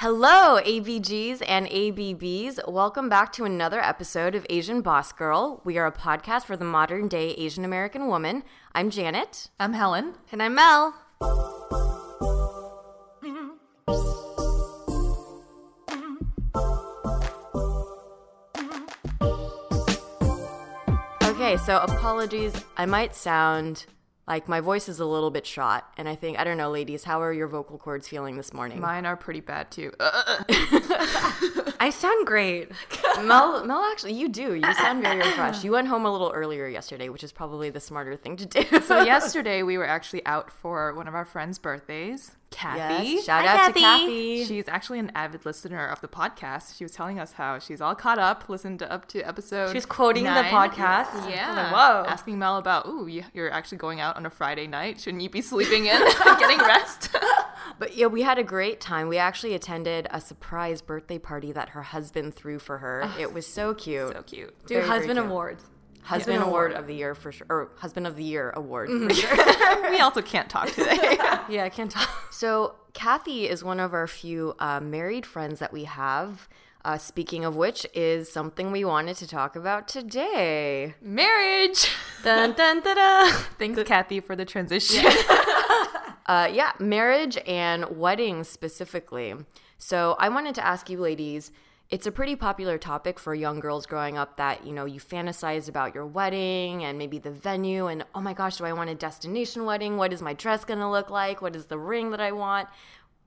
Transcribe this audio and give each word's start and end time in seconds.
Hello, 0.00 0.58
ABGs 0.64 1.42
and 1.46 1.68
ABBs. 1.68 2.58
Welcome 2.66 3.10
back 3.10 3.34
to 3.34 3.44
another 3.44 3.82
episode 3.82 4.34
of 4.34 4.46
Asian 4.48 4.80
Boss 4.80 5.12
Girl. 5.12 5.60
We 5.62 5.76
are 5.76 5.84
a 5.84 5.92
podcast 5.92 6.44
for 6.44 6.56
the 6.56 6.64
modern 6.64 7.06
day 7.06 7.32
Asian 7.32 7.66
American 7.66 8.06
woman. 8.06 8.42
I'm 8.74 8.88
Janet. 8.88 9.50
I'm 9.60 9.74
Helen. 9.74 10.14
And 10.32 10.42
I'm 10.42 10.54
Mel. 10.54 10.94
Okay, 21.24 21.58
so 21.58 21.76
apologies. 21.76 22.54
I 22.78 22.86
might 22.86 23.14
sound 23.14 23.84
like 24.30 24.48
my 24.48 24.60
voice 24.60 24.88
is 24.88 25.00
a 25.00 25.04
little 25.04 25.32
bit 25.32 25.44
shot, 25.44 25.92
and 25.96 26.08
I 26.08 26.14
think 26.14 26.38
I 26.38 26.44
don't 26.44 26.56
know, 26.56 26.70
ladies. 26.70 27.02
How 27.02 27.20
are 27.20 27.32
your 27.32 27.48
vocal 27.48 27.78
cords 27.78 28.06
feeling 28.06 28.36
this 28.36 28.52
morning? 28.52 28.78
Mine 28.78 29.04
are 29.04 29.16
pretty 29.16 29.40
bad 29.40 29.72
too. 29.72 29.90
I 31.80 31.90
sound 31.92 32.28
great. 32.28 32.70
Mel, 33.24 33.64
Mel, 33.66 33.82
actually, 33.90 34.12
you 34.12 34.28
do. 34.28 34.54
You 34.54 34.72
sound 34.74 35.02
very 35.02 35.18
refreshed. 35.18 35.64
You 35.64 35.72
went 35.72 35.88
home 35.88 36.06
a 36.06 36.12
little 36.12 36.30
earlier 36.32 36.68
yesterday, 36.68 37.08
which 37.08 37.24
is 37.24 37.32
probably 37.32 37.70
the 37.70 37.80
smarter 37.80 38.14
thing 38.14 38.36
to 38.36 38.46
do. 38.46 38.62
so 38.82 39.02
yesterday 39.04 39.64
we 39.64 39.76
were 39.76 39.86
actually 39.86 40.24
out 40.24 40.48
for 40.48 40.94
one 40.94 41.08
of 41.08 41.14
our 41.16 41.24
friends' 41.24 41.58
birthdays. 41.58 42.36
Kathy. 42.50 43.12
Yes, 43.12 43.24
shout 43.24 43.44
Hi, 43.44 43.52
out 43.52 43.56
Kathy. 43.58 43.72
to 43.74 43.80
Kathy. 43.80 44.44
She's 44.44 44.68
actually 44.68 44.98
an 44.98 45.12
avid 45.14 45.46
listener 45.46 45.86
of 45.86 46.00
the 46.00 46.08
podcast. 46.08 46.76
She 46.76 46.84
was 46.84 46.92
telling 46.92 47.18
us 47.18 47.32
how 47.34 47.58
she's 47.58 47.80
all 47.80 47.94
caught 47.94 48.18
up, 48.18 48.48
listened 48.48 48.80
to 48.80 48.90
up 48.92 49.06
to 49.08 49.22
episode. 49.22 49.72
She's 49.72 49.86
quoting 49.86 50.24
the 50.24 50.30
podcast. 50.30 51.30
Yeah. 51.30 51.50
I'm 51.50 51.56
like, 51.56 51.72
whoa. 51.72 52.04
Asking 52.10 52.38
Mel 52.38 52.56
about, 52.58 52.86
ooh, 52.86 53.06
you- 53.06 53.24
you're 53.32 53.50
actually 53.52 53.78
going 53.78 54.00
out 54.00 54.16
on 54.16 54.26
a 54.26 54.30
Friday 54.30 54.66
night. 54.66 55.00
Shouldn't 55.00 55.22
you 55.22 55.30
be 55.30 55.40
sleeping 55.42 55.86
in, 55.86 56.02
and 56.26 56.38
getting 56.38 56.58
rest? 56.58 57.08
But 57.78 57.96
yeah, 57.96 58.06
we 58.08 58.20
had 58.22 58.36
a 58.38 58.42
great 58.42 58.78
time. 58.78 59.08
We 59.08 59.16
actually 59.16 59.54
attended 59.54 60.06
a 60.10 60.20
surprise 60.20 60.82
birthday 60.82 61.18
party 61.18 61.50
that 61.52 61.70
her 61.70 61.82
husband 61.82 62.34
threw 62.34 62.58
for 62.58 62.78
her. 62.78 63.02
Ah, 63.06 63.16
it 63.18 63.32
was 63.32 63.46
so 63.46 63.72
cute. 63.72 64.12
so 64.12 64.22
cute. 64.22 64.48
Dude, 64.66 64.68
Very, 64.68 64.80
very 64.82 64.88
husband 64.98 65.18
cute. 65.18 65.26
awards. 65.30 65.64
Husband 66.02 66.40
Yeah. 66.40 66.46
award 66.46 66.72
of 66.72 66.86
the 66.86 66.94
year 66.94 67.14
for 67.14 67.30
sure, 67.32 67.46
or 67.50 67.70
husband 67.76 68.06
of 68.06 68.16
the 68.16 68.24
year 68.24 68.50
award 68.50 68.88
Mm-hmm. 68.88 69.08
for 69.08 69.14
sure. 69.14 69.90
we 69.90 70.00
also 70.00 70.22
can't 70.22 70.48
talk 70.48 70.68
today. 70.72 71.18
Yeah, 71.48 71.64
I 71.64 71.68
can't 71.68 71.90
talk. 71.90 72.08
So 72.32 72.76
Kathy 72.92 73.48
is 73.48 73.64
one 73.64 73.80
of 73.80 73.92
our 73.92 74.06
few 74.06 74.54
uh, 74.60 74.78
married 74.80 75.26
friends 75.26 75.58
that 75.58 75.72
we 75.72 75.84
have. 75.84 76.48
Uh, 76.84 76.96
speaking 76.96 77.44
of 77.44 77.56
which, 77.56 77.86
is 77.92 78.32
something 78.32 78.70
we 78.72 78.84
wanted 78.84 79.16
to 79.16 79.26
talk 79.26 79.54
about 79.56 79.86
today. 79.88 80.94
Marriage. 81.02 81.90
dun, 82.24 82.52
dun. 82.54 82.80
Thanks, 83.58 83.82
Kathy, 83.82 84.20
for 84.20 84.34
the 84.36 84.44
transition. 84.46 85.04
Uh, 86.26 86.48
yeah, 86.52 86.72
marriage 86.78 87.36
and 87.46 87.84
weddings 87.98 88.48
specifically. 88.48 89.34
So 89.78 90.14
I 90.20 90.28
wanted 90.28 90.54
to 90.54 90.64
ask 90.64 90.88
you, 90.88 90.98
ladies. 91.00 91.50
It's 91.90 92.06
a 92.06 92.12
pretty 92.12 92.36
popular 92.36 92.78
topic 92.78 93.18
for 93.18 93.34
young 93.34 93.58
girls 93.58 93.84
growing 93.84 94.16
up 94.16 94.36
that, 94.36 94.64
you 94.64 94.72
know, 94.72 94.84
you 94.84 95.00
fantasize 95.00 95.68
about 95.68 95.92
your 95.92 96.06
wedding 96.06 96.84
and 96.84 96.96
maybe 96.96 97.18
the 97.18 97.32
venue 97.32 97.88
and, 97.88 98.04
oh 98.14 98.20
my 98.20 98.32
gosh, 98.32 98.58
do 98.58 98.64
I 98.64 98.72
want 98.72 98.90
a 98.90 98.94
destination 98.94 99.64
wedding? 99.64 99.96
What 99.96 100.12
is 100.12 100.22
my 100.22 100.32
dress 100.32 100.64
going 100.64 100.78
to 100.78 100.88
look 100.88 101.10
like? 101.10 101.42
What 101.42 101.56
is 101.56 101.66
the 101.66 101.78
ring 101.78 102.12
that 102.12 102.20
I 102.20 102.30
want? 102.30 102.68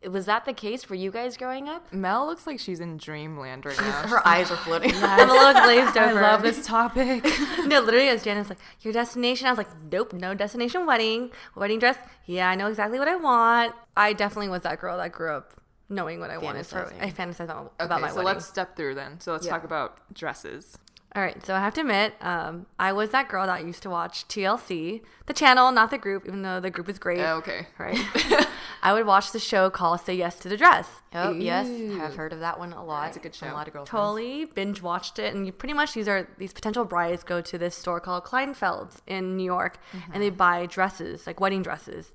Was 0.10 0.28
that 0.28 0.46
the 0.46 0.54
case 0.54 0.82
for 0.82 0.96
you 0.96 1.12
guys 1.12 1.36
growing 1.36 1.68
up? 1.68 1.92
Mel 1.92 2.26
looks 2.26 2.48
like 2.48 2.58
she's 2.58 2.80
in 2.80 2.96
dreamland 2.96 3.66
right 3.66 3.78
now. 3.78 4.08
Her 4.08 4.26
eyes 4.26 4.50
are 4.50 4.56
floating. 4.56 4.94
I'm 4.96 5.30
a 5.30 5.34
little 5.34 5.62
glazed 5.62 5.98
over. 5.98 6.20
I 6.24 6.32
love 6.32 6.42
this 6.42 6.66
topic. 6.66 7.26
No, 7.66 7.82
literally, 7.82 8.10
as 8.10 8.24
Janet's 8.24 8.50
like, 8.50 8.60
your 8.82 8.94
destination. 8.94 9.48
I 9.48 9.52
was 9.52 9.58
like, 9.58 9.70
nope, 9.92 10.14
no 10.14 10.34
destination 10.34 10.86
wedding. 10.86 11.32
Wedding 11.56 11.80
dress. 11.80 11.98
Yeah, 12.26 12.50
I 12.50 12.56
know 12.56 12.68
exactly 12.68 13.00
what 13.00 13.08
I 13.10 13.16
want. 13.16 13.74
I 13.96 14.14
definitely 14.14 14.50
was 14.50 14.62
that 14.64 14.80
girl 14.80 14.98
that 14.98 15.12
grew 15.12 15.32
up 15.32 15.54
knowing 15.94 16.20
what 16.20 16.30
I 16.30 16.38
wanted 16.38 16.66
for. 16.66 16.92
I 17.00 17.10
fantasized 17.12 17.46
about, 17.46 17.74
Okay, 17.80 17.86
about 17.86 18.02
my 18.02 18.10
so 18.10 18.16
wedding. 18.18 18.28
let's 18.28 18.46
step 18.46 18.76
through 18.76 18.96
then. 18.96 19.20
So 19.20 19.32
let's 19.32 19.46
Yeah. 19.46 19.52
talk 19.54 19.64
about 19.64 20.00
dresses. 20.14 20.78
All 21.16 21.22
right, 21.22 21.46
so 21.46 21.54
I 21.54 21.60
have 21.60 21.76
to 21.76 21.82
admit, 21.82 22.16
um, 22.22 22.66
I 22.80 22.92
was 22.92 23.12
that 23.12 23.28
girl 23.30 23.46
that 23.46 23.64
used 23.64 23.84
to 23.84 23.90
watch 23.92 24.28
TLC, 24.28 25.04
the 25.28 25.34
channel, 25.34 25.72
not 25.72 25.92
the 25.92 26.00
group, 26.00 26.26
even 26.26 26.42
though 26.42 26.60
the 26.60 26.72
group 26.72 26.90
is 26.90 26.98
great. 26.98 27.20
Oh, 27.20 27.36
okay. 27.36 27.68
Right. 27.78 28.00
I 28.82 28.94
would 28.94 29.06
watch 29.06 29.32
the 29.32 29.38
show 29.40 29.70
called 29.70 30.02
Say 30.02 30.16
Yes 30.16 30.40
to 30.40 30.50
the 30.50 30.58
Dress. 30.58 30.88
Oh, 31.14 31.32
yes, 31.32 31.68
I've 32.02 32.16
heard 32.16 32.34
of 32.34 32.40
that 32.40 32.58
one 32.58 32.74
a 32.74 32.84
lot. 32.84 33.04
That's 33.04 33.18
a 33.18 33.20
good 33.20 33.36
show. 33.36 33.46
A 33.46 33.54
lot 33.54 33.68
of 33.68 33.74
girls. 33.74 33.88
Totally 33.90 34.46
binge 34.46 34.82
watched 34.82 35.20
it, 35.20 35.36
and 35.36 35.46
you 35.46 35.52
pretty 35.52 35.76
much 35.76 35.94
these 35.94 36.08
are 36.08 36.28
these 36.40 36.52
potential 36.52 36.84
brides 36.84 37.24
go 37.24 37.42
to 37.42 37.58
this 37.60 37.76
store 37.76 38.00
called 38.00 38.24
Kleinfeld's 38.24 39.04
in 39.06 39.38
New 39.38 39.46
York, 39.46 39.78
and 40.12 40.22
they 40.22 40.32
buy 40.32 40.66
dresses 40.66 41.28
like 41.28 41.40
wedding 41.40 41.62
dresses, 41.62 42.12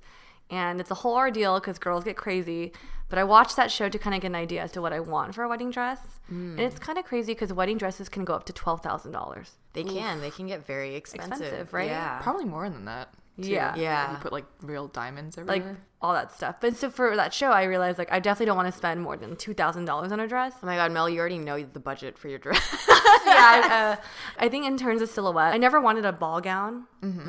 and 0.49 0.79
it's 0.79 0.91
a 0.91 0.95
whole 0.95 1.15
ordeal 1.15 1.59
because 1.59 1.79
girls 1.79 2.03
get 2.03 2.17
crazy. 2.17 2.71
But 3.09 3.17
I 3.17 3.23
watched 3.23 3.55
that 3.55 3.71
show 3.71 3.89
to 3.89 3.97
kind 3.97 4.15
of 4.15 4.21
get 4.21 4.27
an 4.27 4.35
idea 4.35 4.61
as 4.61 4.71
to 4.73 4.81
what 4.81 4.93
I 4.93 4.99
want 4.99 5.33
for 5.33 5.43
a 5.43 5.49
wedding 5.49 5.71
dress, 5.71 5.99
and 6.29 6.59
it's 6.59 6.75
mm. 6.75 6.81
kind 6.81 6.99
of 6.99 7.05
crazy 7.05 7.33
because 7.33 7.51
wedding 7.51 7.77
dresses 7.79 8.07
can 8.07 8.23
go 8.23 8.35
up 8.35 8.45
to 8.45 8.53
twelve 8.53 8.81
thousand 8.81 9.13
dollars. 9.13 9.57
They 9.73 9.83
can. 9.83 10.21
They 10.21 10.29
can 10.29 10.47
get 10.47 10.65
very 10.65 10.95
expensive. 10.95 11.41
Expensive, 11.41 11.73
right? 11.73 11.89
Yeah. 11.89 12.19
Probably 12.21 12.45
more 12.45 12.69
than 12.69 12.85
that. 12.85 13.13
too. 13.41 13.49
Yeah. 13.49 13.75
Yeah. 13.75 14.11
You 14.11 14.17
put 14.17 14.31
like 14.31 14.45
real 14.61 14.87
diamonds 14.87 15.37
everywhere. 15.37 15.55
like 15.55 15.61
everywhere. 15.61 15.85
All 16.01 16.13
that 16.13 16.31
stuff. 16.33 16.55
But 16.61 16.77
so 16.77 16.89
for 16.89 17.15
that 17.15 17.33
show, 17.33 17.51
I 17.51 17.63
realized 17.63 17.97
like 17.97 18.11
I 18.11 18.19
definitely 18.19 18.45
don't 18.47 18.55
want 18.57 18.71
to 18.71 18.77
spend 18.77 19.01
more 19.01 19.17
than 19.17 19.35
two 19.35 19.53
thousand 19.53 19.85
dollars 19.85 20.11
on 20.11 20.19
a 20.19 20.27
dress. 20.27 20.53
Oh 20.63 20.65
my 20.65 20.75
God, 20.75 20.91
Mel, 20.91 21.09
you 21.09 21.19
already 21.19 21.37
know 21.37 21.61
the 21.61 21.79
budget 21.79 22.17
for 22.17 22.29
your 22.29 22.39
dress. 22.39 22.61
yeah, 22.89 22.95
I, 23.27 23.97
uh, 23.99 24.03
I 24.45 24.49
think 24.49 24.65
in 24.65 24.77
terms 24.77 25.01
of 25.01 25.09
silhouette, 25.09 25.53
I 25.53 25.57
never 25.57 25.81
wanted 25.81 26.05
a 26.05 26.13
ball 26.13 26.39
gown. 26.41 26.85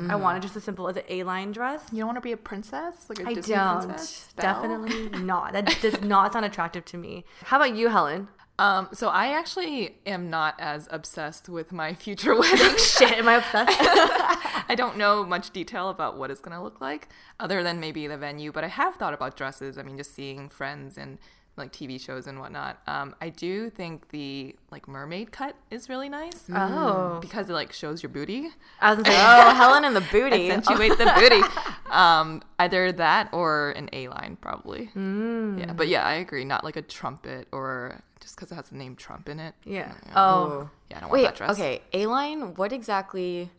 I 0.09 0.15
wanted 0.17 0.41
just 0.41 0.57
as 0.57 0.65
simple 0.65 0.89
as 0.89 0.97
an 0.97 1.03
A-line 1.07 1.53
dress. 1.53 1.81
you 1.93 1.99
don't 1.99 2.07
want 2.07 2.17
to 2.17 2.21
be 2.21 2.33
a 2.33 2.37
princess? 2.37 3.05
Like 3.07 3.19
a 3.19 3.29
I 3.29 3.33
Disney 3.35 3.55
don't. 3.55 3.85
princess? 3.87 4.27
Definitely 4.37 5.09
not. 5.23 5.53
That 5.53 5.77
does 5.81 6.01
not 6.01 6.33
sound 6.33 6.43
attractive 6.43 6.83
to 6.85 6.97
me. 6.97 7.23
How 7.43 7.55
about 7.57 7.73
you, 7.75 7.87
Helen? 7.87 8.27
Um, 8.61 8.89
so 8.93 9.09
I 9.09 9.29
actually 9.29 9.95
am 10.05 10.29
not 10.29 10.53
as 10.59 10.87
obsessed 10.91 11.49
with 11.49 11.71
my 11.71 11.95
future 11.95 12.35
wedding. 12.39 12.77
Shit, 12.77 13.13
am 13.13 13.27
I 13.27 13.37
obsessed? 13.37 13.75
I 14.69 14.75
don't 14.77 14.97
know 14.97 15.25
much 15.25 15.49
detail 15.49 15.89
about 15.89 16.15
what 16.15 16.29
it's 16.29 16.41
gonna 16.41 16.61
look 16.61 16.79
like, 16.79 17.09
other 17.39 17.63
than 17.63 17.79
maybe 17.79 18.05
the 18.05 18.19
venue. 18.19 18.51
But 18.51 18.63
I 18.63 18.67
have 18.67 18.95
thought 18.95 19.15
about 19.15 19.35
dresses. 19.35 19.79
I 19.79 19.81
mean, 19.81 19.97
just 19.97 20.13
seeing 20.13 20.47
friends 20.47 20.95
and 20.95 21.17
like 21.57 21.73
TV 21.73 21.99
shows 21.99 22.27
and 22.27 22.39
whatnot. 22.39 22.79
Um, 22.85 23.15
I 23.19 23.29
do 23.29 23.71
think 23.71 24.09
the 24.09 24.55
like 24.69 24.87
mermaid 24.87 25.31
cut 25.31 25.55
is 25.71 25.89
really 25.89 26.07
nice 26.07 26.45
oh, 26.53 27.17
because 27.19 27.49
it 27.49 27.53
like 27.53 27.73
shows 27.73 28.03
your 28.03 28.11
booty. 28.11 28.49
I 28.79 28.93
was 28.93 29.03
gonna 29.03 29.17
oh, 29.17 29.55
Helen 29.55 29.85
and 29.85 29.95
the 29.95 30.07
booty. 30.11 30.51
accentuate 30.51 30.99
the 30.99 31.11
booty. 31.15 31.41
Um, 31.89 32.43
either 32.59 32.91
that 32.91 33.29
or 33.31 33.71
an 33.71 33.89
A 33.91 34.07
line, 34.09 34.37
probably. 34.39 34.91
Yeah, 34.95 35.73
but 35.73 35.87
yeah, 35.87 36.05
I 36.05 36.13
agree. 36.13 36.45
Not 36.45 36.63
like 36.63 36.75
a 36.75 36.83
trumpet 36.83 37.47
or 37.51 38.03
just 38.21 38.35
because 38.35 38.51
it 38.51 38.55
has 38.55 38.69
the 38.69 38.77
name 38.77 38.95
Trump 38.95 39.27
in 39.27 39.39
it. 39.39 39.55
yeah. 39.65 39.93
Oh, 40.15 40.69
Yeah, 40.89 40.97
I 40.97 40.99
don't 41.01 41.09
want 41.09 41.21
Wait, 41.21 41.25
that 41.25 41.35
dress. 41.35 41.51
okay. 41.51 41.81
A 41.93 42.05
line, 42.05 42.53
what 42.55 42.71
exactly, 42.71 43.49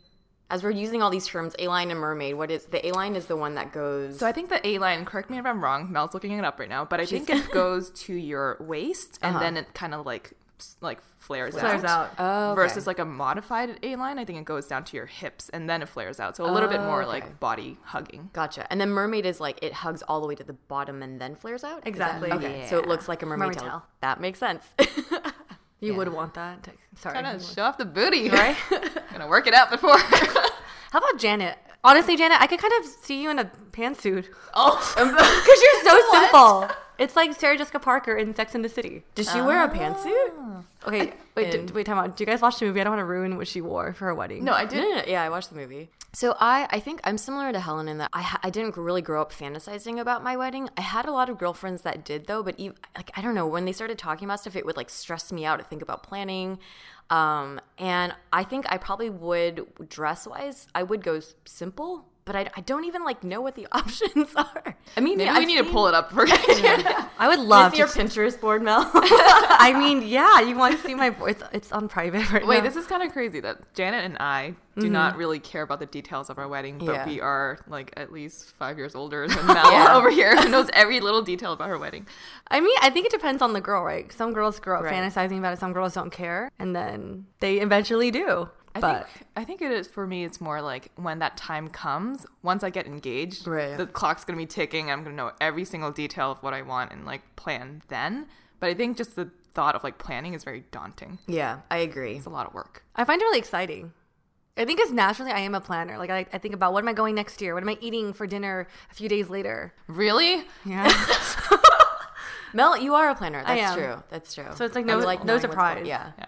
as 0.48 0.62
we're 0.62 0.70
using 0.70 1.02
all 1.02 1.10
these 1.10 1.26
terms, 1.26 1.54
A 1.58 1.68
line 1.68 1.90
and 1.90 2.00
mermaid, 2.00 2.36
what 2.36 2.50
is, 2.50 2.64
the 2.66 2.86
A 2.86 2.92
line 2.92 3.16
is 3.16 3.26
the 3.26 3.36
one 3.36 3.54
that 3.56 3.72
goes, 3.72 4.18
So 4.18 4.26
I 4.26 4.32
think 4.32 4.48
the 4.48 4.66
A 4.66 4.78
line, 4.78 5.04
correct 5.04 5.28
me 5.30 5.38
if 5.38 5.44
I'm 5.44 5.62
wrong, 5.62 5.90
Mel's 5.92 6.14
looking 6.14 6.32
it 6.32 6.44
up 6.44 6.58
right 6.58 6.68
now, 6.68 6.84
but 6.84 7.00
I 7.00 7.06
think 7.06 7.28
it 7.28 7.50
goes 7.50 7.90
to 7.90 8.14
your 8.14 8.56
waist 8.60 9.18
and 9.20 9.36
uh-huh. 9.36 9.44
then 9.44 9.56
it 9.56 9.74
kind 9.74 9.94
of 9.94 10.06
like 10.06 10.32
like 10.80 11.00
flares, 11.18 11.54
flares 11.54 11.84
out. 11.84 12.10
oh, 12.18 12.50
okay. 12.52 12.56
Versus 12.56 12.86
like 12.86 12.98
a 12.98 13.04
modified 13.04 13.78
A 13.82 13.96
line, 13.96 14.18
I 14.18 14.24
think 14.24 14.38
it 14.38 14.44
goes 14.44 14.66
down 14.66 14.84
to 14.84 14.96
your 14.96 15.06
hips 15.06 15.48
and 15.50 15.68
then 15.68 15.82
it 15.82 15.88
flares 15.88 16.18
out. 16.20 16.36
So 16.36 16.44
a 16.44 16.50
little 16.50 16.68
bit 16.68 16.80
oh, 16.80 16.86
more 16.86 17.02
okay. 17.02 17.10
like 17.10 17.40
body 17.40 17.78
hugging. 17.84 18.30
Gotcha. 18.32 18.66
And 18.70 18.80
then 18.80 18.90
mermaid 18.90 19.26
is 19.26 19.40
like, 19.40 19.62
it 19.62 19.72
hugs 19.72 20.02
all 20.08 20.20
the 20.20 20.26
way 20.26 20.34
to 20.34 20.44
the 20.44 20.52
bottom 20.52 21.02
and 21.02 21.20
then 21.20 21.34
flares 21.34 21.64
out? 21.64 21.86
Is 21.86 21.96
that- 21.98 22.22
Exactly. 22.22 22.32
okay. 22.32 22.66
So 22.68 22.78
it 22.78 22.86
looks 22.86 23.08
like 23.08 23.22
a 23.22 23.26
mermaid, 23.26 23.48
Mermaid 23.48 23.58
tail. 23.58 23.68
tail. 23.68 23.86
That 24.00 24.20
makes 24.20 24.38
sense. 24.38 24.64
you 25.80 25.94
would 25.94 26.08
want 26.08 26.34
that. 26.34 26.68
Sorry. 26.96 27.18
Trying 27.18 27.38
to 27.38 27.44
show 27.44 27.62
off 27.62 27.78
the 27.78 27.84
booty, 27.84 28.28
Right? 28.28 28.56
Gonna 29.12 29.28
work 29.28 29.46
it 29.46 29.54
out 29.54 29.70
before. 29.70 29.98
How 29.98 30.98
about 30.98 31.18
Janet? 31.18 31.58
Honestly, 31.84 32.16
Janet, 32.16 32.40
I 32.40 32.46
could 32.46 32.60
kind 32.60 32.72
of 32.80 32.86
see 32.86 33.20
you 33.22 33.30
in 33.30 33.38
a 33.40 33.50
pantsuit 33.72 34.26
oh, 34.54 34.92
because 34.94 35.62
you're 35.62 35.82
so 35.82 36.12
simple. 36.12 36.70
It's 37.02 37.16
like 37.16 37.34
Sarah 37.38 37.56
Jessica 37.58 37.78
Parker 37.80 38.14
in 38.16 38.34
Sex 38.34 38.54
in 38.54 38.62
the 38.62 38.68
City. 38.68 39.02
Does 39.14 39.30
she 39.32 39.40
wear 39.40 39.64
a 39.64 39.68
pantsuit? 39.68 40.64
Okay, 40.86 41.12
wait, 41.34 41.54
And- 41.54 41.68
d- 41.68 41.74
wait, 41.74 41.86
time 41.86 41.98
out. 41.98 42.16
Do 42.16 42.22
you 42.22 42.26
guys 42.26 42.40
watch 42.40 42.58
the 42.58 42.66
movie? 42.66 42.80
I 42.80 42.84
don't 42.84 42.92
want 42.92 43.00
to 43.00 43.04
ruin 43.04 43.36
what 43.36 43.48
she 43.48 43.60
wore 43.60 43.92
for 43.92 44.04
her 44.06 44.14
wedding. 44.14 44.44
no, 44.44 44.52
I 44.52 44.64
did. 44.64 44.78
no, 44.82 44.96
no. 44.98 45.02
Yeah, 45.06 45.22
I 45.22 45.28
watched 45.28 45.50
the 45.50 45.56
movie. 45.56 45.90
So 46.14 46.36
I, 46.38 46.68
I 46.70 46.78
think 46.80 47.00
I'm 47.04 47.16
similar 47.18 47.52
to 47.52 47.60
Helen 47.60 47.88
in 47.88 47.96
that 47.98 48.10
I, 48.12 48.20
ha- 48.22 48.40
I 48.42 48.50
didn't 48.50 48.76
really 48.76 49.00
grow 49.02 49.22
up 49.22 49.32
fantasizing 49.32 49.98
about 49.98 50.22
my 50.22 50.36
wedding. 50.36 50.68
I 50.76 50.82
had 50.82 51.06
a 51.06 51.12
lot 51.12 51.30
of 51.30 51.38
girlfriends 51.38 51.82
that 51.82 52.04
did 52.04 52.26
though, 52.26 52.42
but 52.42 52.54
even, 52.58 52.76
like 52.96 53.10
I 53.16 53.22
don't 53.22 53.34
know 53.34 53.46
when 53.46 53.64
they 53.64 53.72
started 53.72 53.96
talking 53.98 54.26
about 54.28 54.40
stuff, 54.40 54.54
it 54.56 54.66
would 54.66 54.76
like 54.76 54.90
stress 54.90 55.32
me 55.32 55.44
out 55.46 55.58
to 55.58 55.64
think 55.64 55.80
about 55.82 56.02
planning. 56.02 56.58
Um, 57.10 57.60
and 57.78 58.14
I 58.32 58.44
think 58.44 58.66
I 58.70 58.76
probably 58.76 59.08
would 59.10 59.66
dress 59.88 60.26
wise, 60.26 60.66
I 60.74 60.82
would 60.82 61.02
go 61.02 61.20
simple. 61.46 62.06
But 62.24 62.36
I, 62.36 62.48
I 62.56 62.60
don't 62.60 62.84
even 62.84 63.04
like 63.04 63.24
know 63.24 63.40
what 63.40 63.54
the 63.54 63.66
options 63.72 64.34
are. 64.36 64.76
I 64.96 65.00
mean, 65.00 65.18
Maybe 65.18 65.30
I've 65.30 65.38
we 65.38 65.46
need 65.46 65.58
to 65.58 65.70
pull 65.70 65.88
it 65.88 65.94
up 65.94 66.12
for 66.12 66.24
I 66.28 67.28
would 67.28 67.40
love 67.40 67.72
Is 67.72 67.72
to. 67.72 67.78
your 67.78 67.88
Pinterest 67.88 68.40
board, 68.40 68.62
Mel? 68.62 68.90
I 68.94 69.74
mean, 69.76 70.06
yeah, 70.06 70.40
you 70.40 70.56
want 70.56 70.76
to 70.76 70.86
see 70.86 70.94
my 70.94 71.10
board? 71.10 71.32
It's, 71.32 71.42
it's 71.52 71.72
on 71.72 71.88
private 71.88 72.30
right 72.30 72.42
now. 72.42 72.48
Wait, 72.48 72.58
now. 72.58 72.64
this 72.64 72.76
is 72.76 72.86
kind 72.86 73.02
of 73.02 73.12
crazy 73.12 73.40
that 73.40 73.74
Janet 73.74 74.04
and 74.04 74.16
I 74.18 74.54
do 74.78 74.88
not 74.88 75.10
mm-hmm. 75.10 75.18
really 75.18 75.38
care 75.38 75.62
about 75.62 75.80
the 75.80 75.86
details 75.86 76.30
of 76.30 76.38
our 76.38 76.48
wedding, 76.48 76.78
but 76.78 76.92
Yeah. 76.92 77.06
we 77.06 77.20
are 77.20 77.58
like 77.68 77.92
at 77.96 78.12
least 78.12 78.52
five 78.52 78.78
years 78.78 78.94
older 78.94 79.28
than 79.28 79.46
Mel 79.46 79.70
Yeah. 79.70 79.96
over 79.96 80.10
here, 80.10 80.34
who 80.36 80.48
knows 80.48 80.68
every 80.72 81.00
little 81.00 81.22
detail 81.22 81.52
about 81.52 81.68
her 81.68 81.78
wedding. 81.78 82.06
I 82.48 82.60
mean, 82.60 82.76
I 82.80 82.90
think 82.90 83.06
it 83.06 83.12
depends 83.12 83.42
on 83.42 83.52
the 83.52 83.60
girl, 83.60 83.84
right? 83.84 84.10
Some 84.12 84.32
girls 84.32 84.58
grow 84.60 84.78
up 84.78 84.84
Right. 84.84 84.94
fantasizing 84.94 85.38
about 85.38 85.52
it. 85.52 85.58
Some 85.58 85.72
girls 85.72 85.94
don't 85.94 86.10
care, 86.10 86.50
and 86.58 86.74
then 86.74 87.26
they 87.40 87.58
eventually 87.58 88.10
do. 88.10 88.48
I 88.74 88.80
but 88.80 89.08
think 89.08 89.26
I 89.36 89.44
think 89.44 89.60
it 89.62 89.70
is 89.70 89.86
for 89.86 90.06
me. 90.06 90.24
It's 90.24 90.40
more 90.40 90.62
like 90.62 90.90
when 90.96 91.18
that 91.18 91.36
time 91.36 91.68
comes. 91.68 92.26
Once 92.42 92.62
I 92.64 92.70
get 92.70 92.86
engaged, 92.86 93.46
Right. 93.46 93.76
the 93.76 93.86
clock's 93.86 94.24
gonna 94.24 94.38
be 94.38 94.46
ticking. 94.46 94.90
I'm 94.90 95.02
gonna 95.04 95.14
know 95.16 95.32
every 95.40 95.64
single 95.64 95.90
detail 95.90 96.30
of 96.30 96.42
what 96.42 96.54
I 96.54 96.62
want 96.62 96.90
and 96.92 97.04
like 97.04 97.20
plan 97.36 97.82
then. 97.88 98.26
But 98.60 98.70
I 98.70 98.74
think 98.74 98.96
just 98.96 99.16
the 99.16 99.30
thought 99.52 99.74
of 99.74 99.84
like 99.84 99.98
planning 99.98 100.32
is 100.34 100.44
very 100.44 100.64
daunting. 100.70 101.18
yeah, 101.26 101.58
I 101.70 101.78
agree. 101.78 102.14
It's 102.16 102.26
a 102.26 102.30
lot 102.30 102.46
of 102.46 102.54
work. 102.54 102.84
I 102.96 103.04
find 103.04 103.20
it 103.20 103.24
really 103.26 103.38
exciting. 103.38 103.92
I 104.56 104.64
think 104.64 104.78
because 104.78 104.92
naturally 104.92 105.32
I 105.32 105.40
am 105.40 105.54
a 105.54 105.60
planner. 105.60 105.98
Like 105.98 106.10
I, 106.10 106.26
I 106.32 106.38
think 106.38 106.54
about 106.54 106.72
what 106.72 106.82
am 106.84 106.88
I 106.88 106.92
going 106.94 107.14
next 107.14 107.40
year? 107.42 107.54
What 107.54 107.62
am 107.62 107.68
I 107.70 107.78
eating 107.80 108.12
for 108.12 108.26
dinner 108.26 108.68
a 108.90 108.94
few 108.94 109.08
days 109.08 109.28
later? 109.30 109.74
Really? 109.86 110.44
Yeah. 110.64 110.90
Mel, 112.54 112.76
you 112.78 112.94
are 112.94 113.08
a 113.08 113.14
planner. 113.14 113.42
That's 113.46 113.74
true. 113.74 114.02
That's 114.10 114.34
true. 114.34 114.44
So 114.54 114.64
it's 114.66 114.74
like 114.74 114.84
no- 114.84 114.98
no 115.00 115.06
what's 115.06 115.22
going- 115.24 115.40
surprise. 115.40 115.86
Yeah. 115.86 116.12
Yeah. 116.18 116.26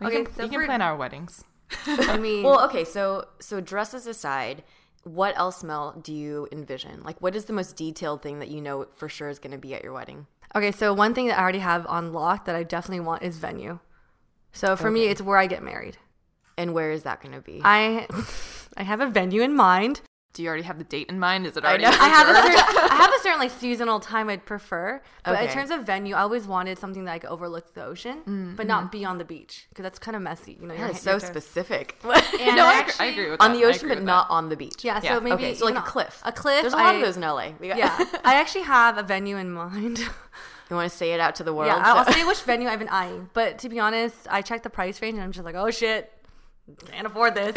We 0.00 0.06
Okay, 0.06 0.24
can, 0.24 0.34
so 0.34 0.42
we 0.44 0.48
can 0.48 0.64
plan 0.64 0.80
our 0.82 0.96
weddings. 0.96 1.44
I 1.86 2.16
mean, 2.26 2.42
Well, 2.44 2.64
okay, 2.66 2.84
so 2.84 3.26
so 3.40 3.60
dresses 3.60 4.06
aside, 4.06 4.62
what 5.04 5.36
else, 5.38 5.62
Mel, 5.62 5.98
do 6.02 6.12
you 6.12 6.48
envision? 6.52 7.02
Like, 7.02 7.20
what 7.20 7.34
is 7.36 7.46
the 7.46 7.52
most 7.52 7.76
detailed 7.76 8.22
thing 8.22 8.38
that 8.40 8.48
you 8.48 8.60
know 8.60 8.86
for 8.96 9.08
sure 9.08 9.28
is 9.28 9.38
going 9.38 9.52
to 9.52 9.58
be 9.58 9.74
at 9.74 9.82
your 9.82 9.92
wedding? 9.92 10.26
okay. 10.56 10.72
So 10.72 10.92
one 10.94 11.14
thing 11.14 11.26
that 11.28 11.38
I 11.38 11.42
already 11.42 11.58
have 11.60 11.86
on 11.86 12.12
lock 12.12 12.44
that 12.46 12.54
I 12.56 12.62
definitely 12.62 13.00
want 13.00 13.22
is 13.22 13.36
venue. 13.38 13.78
So 14.52 14.76
for 14.76 14.90
me, 14.90 15.04
it's 15.04 15.20
where 15.20 15.36
I 15.38 15.46
get 15.46 15.62
married. 15.62 15.98
And 16.56 16.74
where 16.74 16.90
is 16.90 17.04
that 17.04 17.20
going 17.20 17.34
to 17.34 17.40
be? 17.40 17.60
I 17.62 18.06
I 18.76 18.82
have 18.82 19.00
a 19.00 19.06
venue 19.08 19.42
in 19.42 19.54
mind. 19.54 20.00
Do 20.38 20.44
you 20.44 20.48
already 20.50 20.62
have 20.62 20.78
the 20.78 20.84
date 20.84 21.08
in 21.08 21.18
mind? 21.18 21.48
Is 21.48 21.56
it 21.56 21.64
already? 21.64 21.82
know. 21.82 21.88
I 21.90 22.08
have 22.08 22.28
a 22.28 22.32
certain, 22.42 22.90
I 22.92 22.94
have 22.94 23.12
a 23.12 23.18
certain 23.24 23.40
like 23.40 23.50
seasonal 23.50 23.98
time 23.98 24.28
I'd 24.30 24.46
prefer, 24.46 25.02
but 25.24 25.42
in 25.42 25.48
terms 25.50 25.70
of 25.72 25.82
venue, 25.84 26.14
I 26.14 26.20
always 26.20 26.46
wanted 26.46 26.78
something 26.78 27.06
that 27.06 27.10
I 27.12 27.18
could 27.18 27.30
overlook 27.30 27.74
the 27.74 27.84
ocean, 27.84 28.54
but 28.56 28.68
not 28.68 28.92
be 28.92 29.04
on 29.04 29.18
the 29.18 29.24
beach 29.24 29.66
because 29.70 29.82
that's 29.82 29.98
kind 29.98 30.14
of 30.16 30.22
messy. 30.22 30.56
You 30.60 30.68
know, 30.68 30.76
that 30.76 30.92
is 30.92 31.00
so 31.00 31.18
specific. 31.18 31.96
And 32.04 32.12
no, 32.56 32.64
I, 32.64 32.74
I 32.76 32.80
agree, 32.82 32.92
I 33.00 33.04
agree 33.06 33.30
with 33.32 33.42
On 33.42 33.52
the 33.52 33.64
ocean, 33.64 33.88
but 33.88 34.00
not 34.00 34.28
that. 34.28 34.34
on 34.34 34.48
the 34.48 34.54
beach. 34.56 34.84
Yeah, 34.84 35.00
Yeah. 35.02 35.14
so 35.14 35.20
maybe 35.20 35.34
okay, 35.34 35.54
so 35.56 35.64
like 35.64 35.74
a 35.76 35.80
cliff. 35.80 36.22
A 36.24 36.30
cliff. 36.30 36.60
There's 36.62 36.72
a 36.72 36.76
lot 36.76 36.94
I- 36.94 36.98
of 36.98 37.02
those 37.04 37.16
in 37.16 37.22
LA. 37.22 37.54
Yeah, 37.60 37.98
I 38.24 38.34
actually 38.36 38.62
have 38.62 38.96
a 38.96 39.02
venue 39.02 39.38
in 39.38 39.50
mind. 39.50 39.98
you 39.98 40.76
want 40.76 40.88
to 40.88 40.96
say 40.96 41.10
it 41.14 41.18
out 41.18 41.34
to 41.34 41.42
the 41.42 41.52
world? 41.52 41.66
yeah, 41.66 41.82
I'll 41.84 42.04
So- 42.04 42.12
say 42.12 42.22
which 42.24 42.42
venue 42.42 42.68
I've 42.68 42.78
been 42.78 42.88
eyeing. 42.90 43.28
But 43.32 43.58
to 43.58 43.68
be 43.68 43.80
honest, 43.80 44.14
I 44.30 44.42
checked 44.42 44.62
the 44.62 44.70
price 44.70 45.02
range 45.02 45.14
and 45.14 45.24
I'm 45.24 45.32
just 45.32 45.44
like, 45.44 45.56
oh 45.56 45.72
shit, 45.72 46.12
can't 46.86 47.08
afford 47.08 47.34
this. 47.34 47.56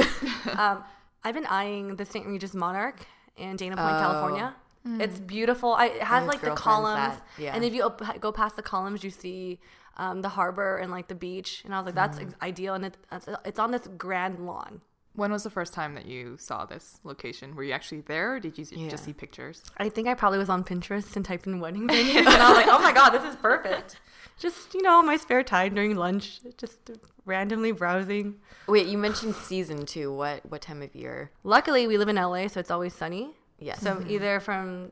um, 0.57 0.83
I've 1.23 1.33
been 1.35 1.45
eyeing 1.45 1.95
the 1.97 2.05
St. 2.05 2.25
Regis 2.25 2.53
Monarch 2.53 3.05
in 3.37 3.55
Dana 3.55 3.75
Point, 3.77 3.95
Oh. 3.95 3.99
California. 3.99 4.55
It's 4.83 5.19
beautiful. 5.19 5.73
I, 5.73 5.85
it 5.85 5.99
has 5.99 6.07
have 6.07 6.27
like 6.27 6.41
the 6.41 6.51
columns, 6.55 7.17
that- 7.17 7.23
yeah. 7.37 7.53
and 7.53 7.63
if 7.63 7.71
you 7.73 7.83
op- 7.83 8.19
go 8.19 8.31
past 8.31 8.55
the 8.55 8.63
columns, 8.63 9.03
you 9.03 9.11
see 9.11 9.59
um, 9.97 10.21
the 10.23 10.29
harbor 10.29 10.77
and 10.77 10.89
like 10.91 11.07
the 11.07 11.13
beach. 11.15 11.61
And 11.63 11.73
I 11.75 11.77
was 11.79 11.85
like, 11.85 11.95
that's 11.95 12.17
Mm. 12.17 12.33
ideal, 12.41 12.73
and 12.73 12.85
it, 12.85 12.97
it's, 13.11 13.27
it's 13.45 13.59
on 13.59 13.69
this 13.71 13.87
grand 13.97 14.43
lawn. 14.47 14.81
When 15.13 15.31
was 15.31 15.43
the 15.43 15.49
first 15.49 15.73
time 15.73 15.93
that 15.95 16.05
you 16.05 16.37
saw 16.39 16.65
this 16.65 16.99
location? 17.03 17.55
Were 17.55 17.63
you 17.63 17.73
actually 17.73 18.01
there, 18.01 18.35
or 18.35 18.39
did 18.39 18.57
you 18.57 18.65
Yeah. 18.71 18.89
just 18.89 19.03
see 19.03 19.11
pictures? 19.13 19.61
I 19.77 19.89
think 19.89 20.07
I 20.07 20.13
probably 20.13 20.37
was 20.39 20.49
on 20.49 20.63
Pinterest 20.63 21.15
and 21.15 21.25
typed 21.25 21.45
in 21.47 21.59
wedding 21.59 21.87
venues, 21.89 22.15
and 22.19 22.27
I 22.29 22.49
was 22.49 22.57
like, 22.57 22.67
oh 22.69 22.79
my 22.79 22.93
god, 22.93 23.09
this 23.09 23.23
is 23.23 23.35
perfect. 23.35 23.99
Just 24.39 24.73
you 24.73 24.81
know, 24.81 25.01
my 25.03 25.17
spare 25.17 25.43
time 25.43 25.75
during 25.75 25.95
lunch, 25.95 26.39
just 26.57 26.79
randomly 27.25 27.71
browsing. 27.73 28.35
Wait, 28.67 28.87
you 28.87 28.97
mentioned 28.97 29.35
season 29.35 29.85
too. 29.85 30.13
What 30.13 30.45
what 30.49 30.61
time 30.61 30.81
of 30.81 30.95
year? 30.95 31.31
Luckily, 31.43 31.87
we 31.87 31.97
live 31.97 32.07
in 32.09 32.15
LA, 32.15 32.47
so 32.47 32.59
it's 32.59 32.71
always 32.71 32.93
sunny. 32.95 33.35
Yes. 33.59 33.81
So 33.81 34.03
either 34.07 34.39
from 34.39 34.91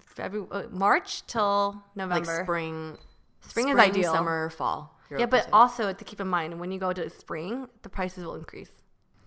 February, 0.00 0.48
uh, 0.50 0.62
March 0.70 1.26
till 1.26 1.82
November. 1.94 2.14
like 2.14 2.22
November. 2.24 2.44
spring, 2.44 2.98
Spring 3.40 3.68
is 3.68 3.76
ideal. 3.78 4.12
summer, 4.12 4.50
fall. 4.50 4.98
Yeah, 5.16 5.26
but 5.26 5.46
also 5.52 5.92
to 5.92 6.04
keep 6.04 6.20
in 6.20 6.28
mind, 6.28 6.58
when 6.58 6.72
you 6.72 6.78
go 6.80 6.92
to 6.94 7.08
spring, 7.10 7.68
the 7.82 7.90
prices 7.90 8.24
will 8.24 8.34
increase. 8.34 8.70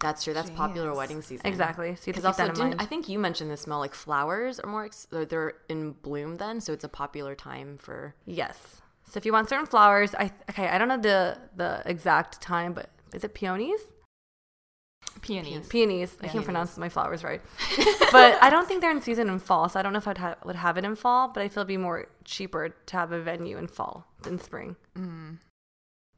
That's 0.06 0.24
true. 0.24 0.34
That's 0.34 0.52
popular 0.52 0.94
wedding 0.94 1.22
season. 1.22 1.46
Exactly. 1.48 1.96
So 1.96 2.04
you 2.08 2.14
Because 2.14 2.26
also, 2.26 2.46
that 2.46 2.56
didn't. 2.56 2.82
I 2.82 2.86
think 2.86 3.10
you 3.10 3.18
mentioned 3.20 3.50
this 3.50 3.66
Mel 3.68 3.80
like 3.80 3.96
flowers 3.96 4.60
are 4.60 4.70
more 4.70 4.86
ex- 4.86 5.08
they're 5.12 5.54
in 5.68 5.92
bloom 5.94 6.38
then, 6.38 6.62
so 6.62 6.74
it's 6.74 6.84
a 6.84 6.90
popular 6.90 7.34
time 7.36 7.78
for. 7.78 8.16
yes. 8.26 8.58
So 9.08 9.18
if 9.20 9.26
you 9.26 9.34
want 9.34 9.50
certain 9.50 9.68
flowers, 9.68 10.16
I 10.16 10.32
okay, 10.50 10.68
I 10.68 10.78
don't 10.80 10.88
know 10.88 10.98
the 10.98 11.38
the 11.56 11.82
exact 11.86 12.42
time, 12.42 12.74
but 12.74 12.90
is 13.14 13.24
it 13.24 13.34
peonies? 13.36 13.80
Peonies. 15.22 15.68
Peonies. 15.68 16.18
I 16.22 16.28
can't 16.28 16.44
pronounce 16.44 16.76
my 16.78 16.90
flowers 16.90 17.24
right. 17.24 17.42
but 18.12 18.32
I 18.44 18.50
don't 18.50 18.68
think 18.68 18.82
they're 18.82 18.92
in 18.92 19.02
season 19.02 19.30
in 19.30 19.40
fall, 19.40 19.70
so 19.70 19.80
I 19.80 19.84
don't 19.84 19.94
know 19.94 20.00
if 20.00 20.08
I'd 20.08 20.18
ha- 20.18 20.36
would 20.44 20.56
have 20.56 20.78
it 20.78 20.84
in 20.86 20.96
fall. 20.96 21.28
But 21.34 21.44
I 21.44 21.48
feel 21.50 21.62
it'd 21.62 21.68
be 21.68 21.78
more 21.78 22.08
cheaper 22.26 22.70
to 22.70 22.98
have 22.98 23.12
a 23.12 23.22
venue 23.22 23.58
in 23.58 23.68
fall 23.68 24.08
than 24.24 24.40
spring. 24.40 24.76
Mm. 24.98 25.38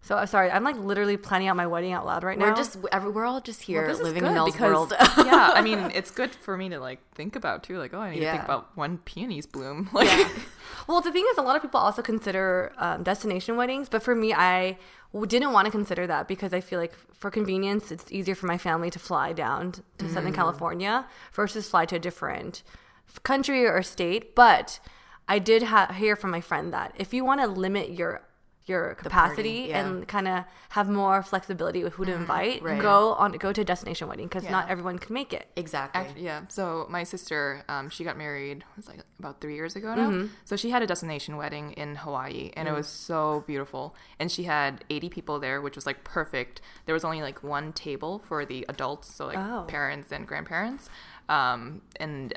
So 0.08 0.16
uh, 0.16 0.26
sorry, 0.26 0.50
I'm 0.50 0.64
like 0.64 0.78
literally 0.78 1.18
planning 1.18 1.50
out 1.50 1.58
my 1.58 1.68
wedding 1.68 1.92
out 1.92 2.06
loud 2.06 2.24
right 2.24 2.38
now. 2.40 2.46
We're 2.46 2.56
just 2.56 2.78
every, 2.94 3.12
we're 3.12 3.26
all 3.26 3.42
just 3.42 3.62
here 3.62 3.86
Well, 3.88 4.02
living 4.04 4.26
in 4.26 4.34
Mel's 4.34 4.54
because, 4.54 4.72
world. 4.74 4.94
yeah, 5.18 5.52
I 5.54 5.62
mean, 5.62 5.80
it's 5.94 6.12
good 6.12 6.34
for 6.34 6.56
me 6.56 6.70
to 6.70 6.80
like 6.80 7.00
think 7.14 7.36
about 7.36 7.64
too. 7.64 7.78
Like, 7.78 7.94
oh, 7.94 8.00
I 8.00 8.12
need 8.14 8.22
to 8.22 8.32
think 8.32 8.44
about 8.46 8.70
when 8.76 9.00
peonies 9.00 9.46
bloom. 9.46 9.90
Like, 9.98 10.08
Yeah. 10.08 10.30
Well, 10.88 11.02
the 11.02 11.12
thing 11.12 11.26
is, 11.32 11.38
a 11.38 11.42
lot 11.42 11.58
of 11.58 11.62
people 11.62 11.82
also 11.82 12.02
consider 12.02 12.72
um, 12.78 13.04
destination 13.04 13.58
weddings, 13.58 13.90
but 13.90 14.02
for 14.02 14.16
me, 14.16 14.34
I 14.34 14.78
didn't 15.28 15.52
want 15.52 15.66
to 15.66 15.72
consider 15.72 16.08
that 16.08 16.30
because 16.30 16.54
I 16.54 16.62
feel 16.62 16.80
like 16.80 16.94
for 17.14 17.30
convenience, 17.30 17.92
it's 17.92 18.10
easier 18.10 18.36
for 18.36 18.46
my 18.46 18.58
family 18.58 18.90
to 18.92 19.00
fly 19.00 19.34
down 19.34 19.74
to 19.74 19.82
Mm. 20.06 20.14
Southern 20.14 20.34
California 20.34 21.06
versus 21.34 21.68
fly 21.70 21.86
to 21.88 21.98
a 21.98 22.00
different 22.00 22.64
country 23.24 23.66
or 23.66 23.84
state. 23.84 24.36
But 24.36 24.80
I 25.28 25.40
did 25.40 25.64
ha- 25.64 25.92
hear 25.92 26.16
from 26.16 26.32
my 26.32 26.40
friend 26.40 26.72
that 26.72 26.94
if 26.96 27.14
you 27.14 27.26
want 27.26 27.42
to 27.42 27.48
limit 27.48 27.90
your 27.92 28.22
your 28.68 28.96
capacity 28.96 29.68
yeah. 29.70 29.80
and 29.88 30.08
kind 30.08 30.28
of 30.28 30.44
have 30.70 30.90
more 30.90 31.24
flexibility 31.24 31.84
with 31.84 31.94
who 31.94 32.06
to 32.06 32.14
invite, 32.14 32.62
right. 32.62 32.82
go 32.82 33.14
on 33.14 33.32
go 33.34 33.54
to 33.54 33.62
a 33.62 33.64
destination 33.64 34.08
wedding 34.08 34.28
because 34.28 34.44
Yeah. 34.44 34.52
not 34.52 34.70
everyone 34.70 35.00
can 35.00 35.14
make 35.14 35.32
it. 35.34 35.48
exactly. 35.56 36.02
Act- 36.02 36.18
yeah. 36.18 36.42
So 36.50 36.86
my 36.90 37.04
sister, 37.04 37.64
um, 37.70 37.90
she 37.90 38.04
got 38.04 38.18
married 38.18 38.58
it 38.58 38.64
was 38.76 38.88
like 38.88 39.00
about 39.20 39.40
three 39.42 39.56
years 39.56 39.76
ago 39.76 39.96
now. 39.96 40.28
So 40.46 40.56
she 40.56 40.70
had 40.70 40.82
a 40.82 40.88
destination 40.88 41.38
wedding 41.38 41.72
in 41.74 41.96
Hawaii, 41.96 42.52
and 42.58 42.68
it 42.68 42.74
was 42.74 42.88
so 42.88 43.44
beautiful. 43.48 43.96
And 44.20 44.32
she 44.32 44.44
had 44.44 44.84
80 44.90 45.10
people 45.10 45.40
there, 45.40 45.62
which 45.62 45.76
was 45.76 45.86
like 45.86 46.04
perfect. 46.04 46.62
There 46.86 46.94
was 46.94 47.06
only 47.06 47.22
like 47.22 47.42
one 47.44 47.72
table 47.74 48.20
for 48.20 48.46
the 48.46 48.66
adults, 48.70 49.14
so 49.16 49.28
like 49.28 49.38
Oh. 49.38 49.64
parents 49.68 50.12
and 50.12 50.28
grandparents, 50.28 50.90
um, 51.30 51.82
and 51.98 52.34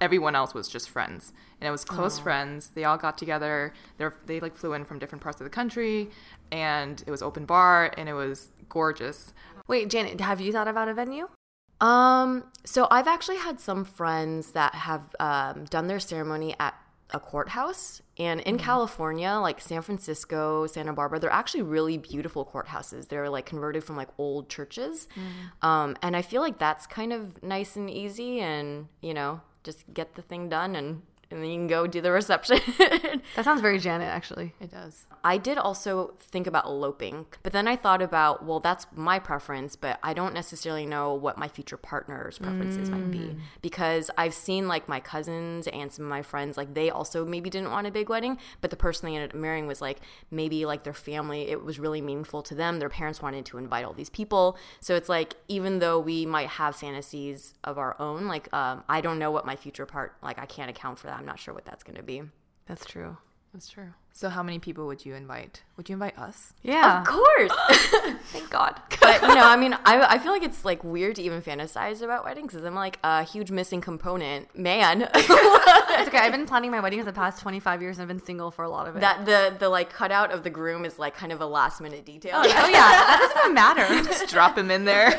everyone 0.00 0.34
else 0.34 0.54
was 0.54 0.68
just 0.68 0.90
friends. 0.90 1.32
And 1.60 1.68
it 1.68 1.70
was 1.70 1.84
close 1.84 2.18
friends. 2.18 2.68
They 2.74 2.84
all 2.84 2.98
got 2.98 3.16
together. 3.16 3.72
They 3.96 4.06
they 4.26 4.40
like 4.40 4.54
flew 4.54 4.74
in 4.74 4.84
from 4.84 4.98
different 4.98 5.22
parts 5.22 5.40
of 5.40 5.44
the 5.44 5.50
country, 5.50 6.10
and 6.52 7.02
it 7.06 7.10
was 7.10 7.22
open 7.22 7.46
bar, 7.46 7.92
and 7.96 8.08
it 8.08 8.12
was 8.12 8.50
gorgeous. 8.68 9.32
Wait, 9.66 9.88
Janet, 9.88 10.20
have 10.20 10.40
you 10.40 10.52
thought 10.52 10.68
about 10.68 10.88
a 10.88 10.94
venue? 10.94 11.28
Um, 11.80 12.44
so 12.64 12.86
I've 12.90 13.08
actually 13.08 13.38
had 13.38 13.60
some 13.60 13.84
friends 13.84 14.52
that 14.52 14.74
have 14.74 15.14
um, 15.20 15.64
done 15.64 15.86
their 15.86 16.00
ceremony 16.00 16.54
at 16.58 16.74
a 17.10 17.20
courthouse. 17.20 18.02
And 18.18 18.40
in 18.40 18.58
California, 18.58 19.32
like 19.32 19.60
San 19.60 19.82
Francisco, 19.82 20.66
Santa 20.66 20.92
Barbara, 20.92 21.18
they're 21.18 21.32
actually 21.32 21.62
really 21.62 21.98
beautiful 21.98 22.44
courthouses. 22.44 23.08
They're 23.08 23.28
like 23.28 23.46
converted 23.46 23.84
from 23.84 23.96
like 23.96 24.08
old 24.18 24.48
churches. 24.48 25.08
Um, 25.62 25.96
and 26.02 26.16
I 26.16 26.22
feel 26.22 26.42
like 26.42 26.58
that's 26.58 26.86
kind 26.86 27.12
of 27.12 27.42
nice 27.42 27.76
and 27.76 27.90
easy 27.90 28.40
and, 28.40 28.88
you 29.00 29.14
know, 29.14 29.40
just 29.64 29.92
get 29.92 30.14
the 30.14 30.22
thing 30.22 30.48
done 30.48 30.76
and, 30.76 31.02
and 31.34 31.42
then 31.42 31.50
you 31.50 31.58
can 31.58 31.66
go 31.66 31.86
do 31.86 32.00
the 32.00 32.12
reception. 32.12 32.60
That 33.36 33.44
sounds 33.44 33.60
very 33.60 33.78
Janet, 33.78 34.08
actually. 34.08 34.54
It 34.60 34.70
does. 34.70 35.06
I 35.24 35.38
did 35.38 35.58
also 35.58 36.14
think 36.20 36.46
about 36.46 36.66
eloping, 36.66 37.26
but 37.42 37.52
then 37.52 37.66
I 37.66 37.74
thought 37.74 38.02
about, 38.02 38.44
well, 38.44 38.60
that's 38.60 38.86
my 38.94 39.18
preference, 39.18 39.74
but 39.74 39.98
I 40.02 40.14
don't 40.14 40.34
necessarily 40.34 40.86
know 40.86 41.14
what 41.14 41.36
my 41.36 41.48
future 41.48 41.76
partner's 41.76 42.38
preferences 42.38 42.90
might 42.90 43.10
be 43.10 43.36
because 43.62 44.10
I've 44.16 44.34
seen 44.34 44.68
like 44.68 44.88
my 44.88 45.00
cousins 45.00 45.66
and 45.68 45.90
some 45.90 46.04
of 46.04 46.08
my 46.10 46.22
friends, 46.22 46.56
like 46.56 46.74
they 46.74 46.90
also 46.90 47.24
maybe 47.24 47.50
didn't 47.50 47.70
want 47.70 47.86
a 47.86 47.90
big 47.90 48.08
wedding, 48.08 48.38
but 48.60 48.70
the 48.70 48.76
person 48.76 49.08
they 49.08 49.16
ended 49.16 49.30
up 49.30 49.36
marrying 49.36 49.66
was 49.66 49.80
like 49.80 50.00
maybe 50.30 50.64
like 50.66 50.84
their 50.84 50.94
family, 50.94 51.48
it 51.48 51.64
was 51.64 51.78
really 51.78 52.00
meaningful 52.00 52.42
to 52.42 52.54
them. 52.54 52.78
Their 52.78 52.90
parents 52.90 53.20
wanted 53.22 53.46
to 53.46 53.58
invite 53.58 53.84
all 53.84 53.94
these 53.94 54.10
people. 54.10 54.56
So 54.80 54.94
it's 54.94 55.08
like, 55.08 55.34
even 55.48 55.78
though 55.80 55.98
we 55.98 56.26
might 56.26 56.50
have 56.50 56.76
fantasies 56.76 57.54
of 57.64 57.78
our 57.78 58.00
own, 58.00 58.26
like 58.26 58.52
um, 58.52 58.84
I 58.88 59.00
don't 59.00 59.18
know 59.18 59.30
what 59.30 59.46
my 59.46 59.56
future 59.56 59.86
part, 59.86 60.14
like 60.22 60.38
I 60.38 60.46
can't 60.46 60.70
account 60.70 60.98
for 60.98 61.08
that. 61.08 61.23
I'm 61.24 61.28
not 61.28 61.38
sure 61.38 61.54
what 61.54 61.64
that's 61.64 61.82
going 61.82 61.96
to 61.96 62.02
be. 62.02 62.20
That's 62.66 62.84
true. 62.84 63.16
That's 63.54 63.70
true. 63.70 63.94
So, 64.12 64.28
how 64.28 64.42
many 64.42 64.58
people 64.58 64.86
would 64.88 65.06
you 65.06 65.14
invite? 65.14 65.62
Would 65.78 65.88
you 65.88 65.94
invite 65.94 66.18
us? 66.18 66.52
Yeah. 66.62 67.00
Of 67.00 67.06
course. 67.06 67.52
Thank 68.26 68.50
God. 68.50 68.78
but 69.00 69.22
you 69.22 69.28
know, 69.28 69.46
I 69.46 69.56
mean, 69.56 69.72
I, 69.86 70.04
I 70.16 70.18
feel 70.18 70.32
like 70.32 70.42
it's 70.42 70.66
like 70.66 70.84
weird 70.84 71.16
to 71.16 71.22
even 71.22 71.40
fantasize 71.40 72.02
about 72.02 72.24
weddings 72.24 72.52
because 72.52 72.64
I'm 72.66 72.74
like 72.74 72.98
a 73.02 73.22
huge 73.22 73.50
missing 73.50 73.80
component. 73.80 74.56
Man, 74.58 75.08
It's 75.14 76.08
okay. 76.08 76.18
I've 76.18 76.32
been 76.32 76.44
planning 76.46 76.70
my 76.70 76.80
wedding 76.80 76.98
for 76.98 77.06
the 77.06 77.12
past 77.12 77.40
25 77.40 77.80
years 77.80 77.96
and 77.96 78.02
I've 78.02 78.08
been 78.08 78.24
single 78.24 78.50
for 78.50 78.64
a 78.64 78.68
lot 78.68 78.86
of 78.86 78.96
it. 78.96 79.00
that 79.00 79.24
the 79.24 79.56
the 79.58 79.70
like 79.70 79.90
cutout 79.90 80.30
of 80.30 80.42
the 80.42 80.50
groom 80.50 80.84
is 80.84 80.98
like 80.98 81.16
kind 81.16 81.32
of 81.32 81.40
a 81.40 81.46
last 81.46 81.80
minute 81.80 82.04
detail. 82.04 82.34
oh, 82.36 82.44
yeah. 82.44 82.70
That 82.70 83.18
doesn't 83.22 83.38
even 83.38 83.54
matter. 83.54 83.86
Just 84.04 84.28
drop 84.28 84.58
him 84.58 84.70
in 84.70 84.84
there. 84.84 85.18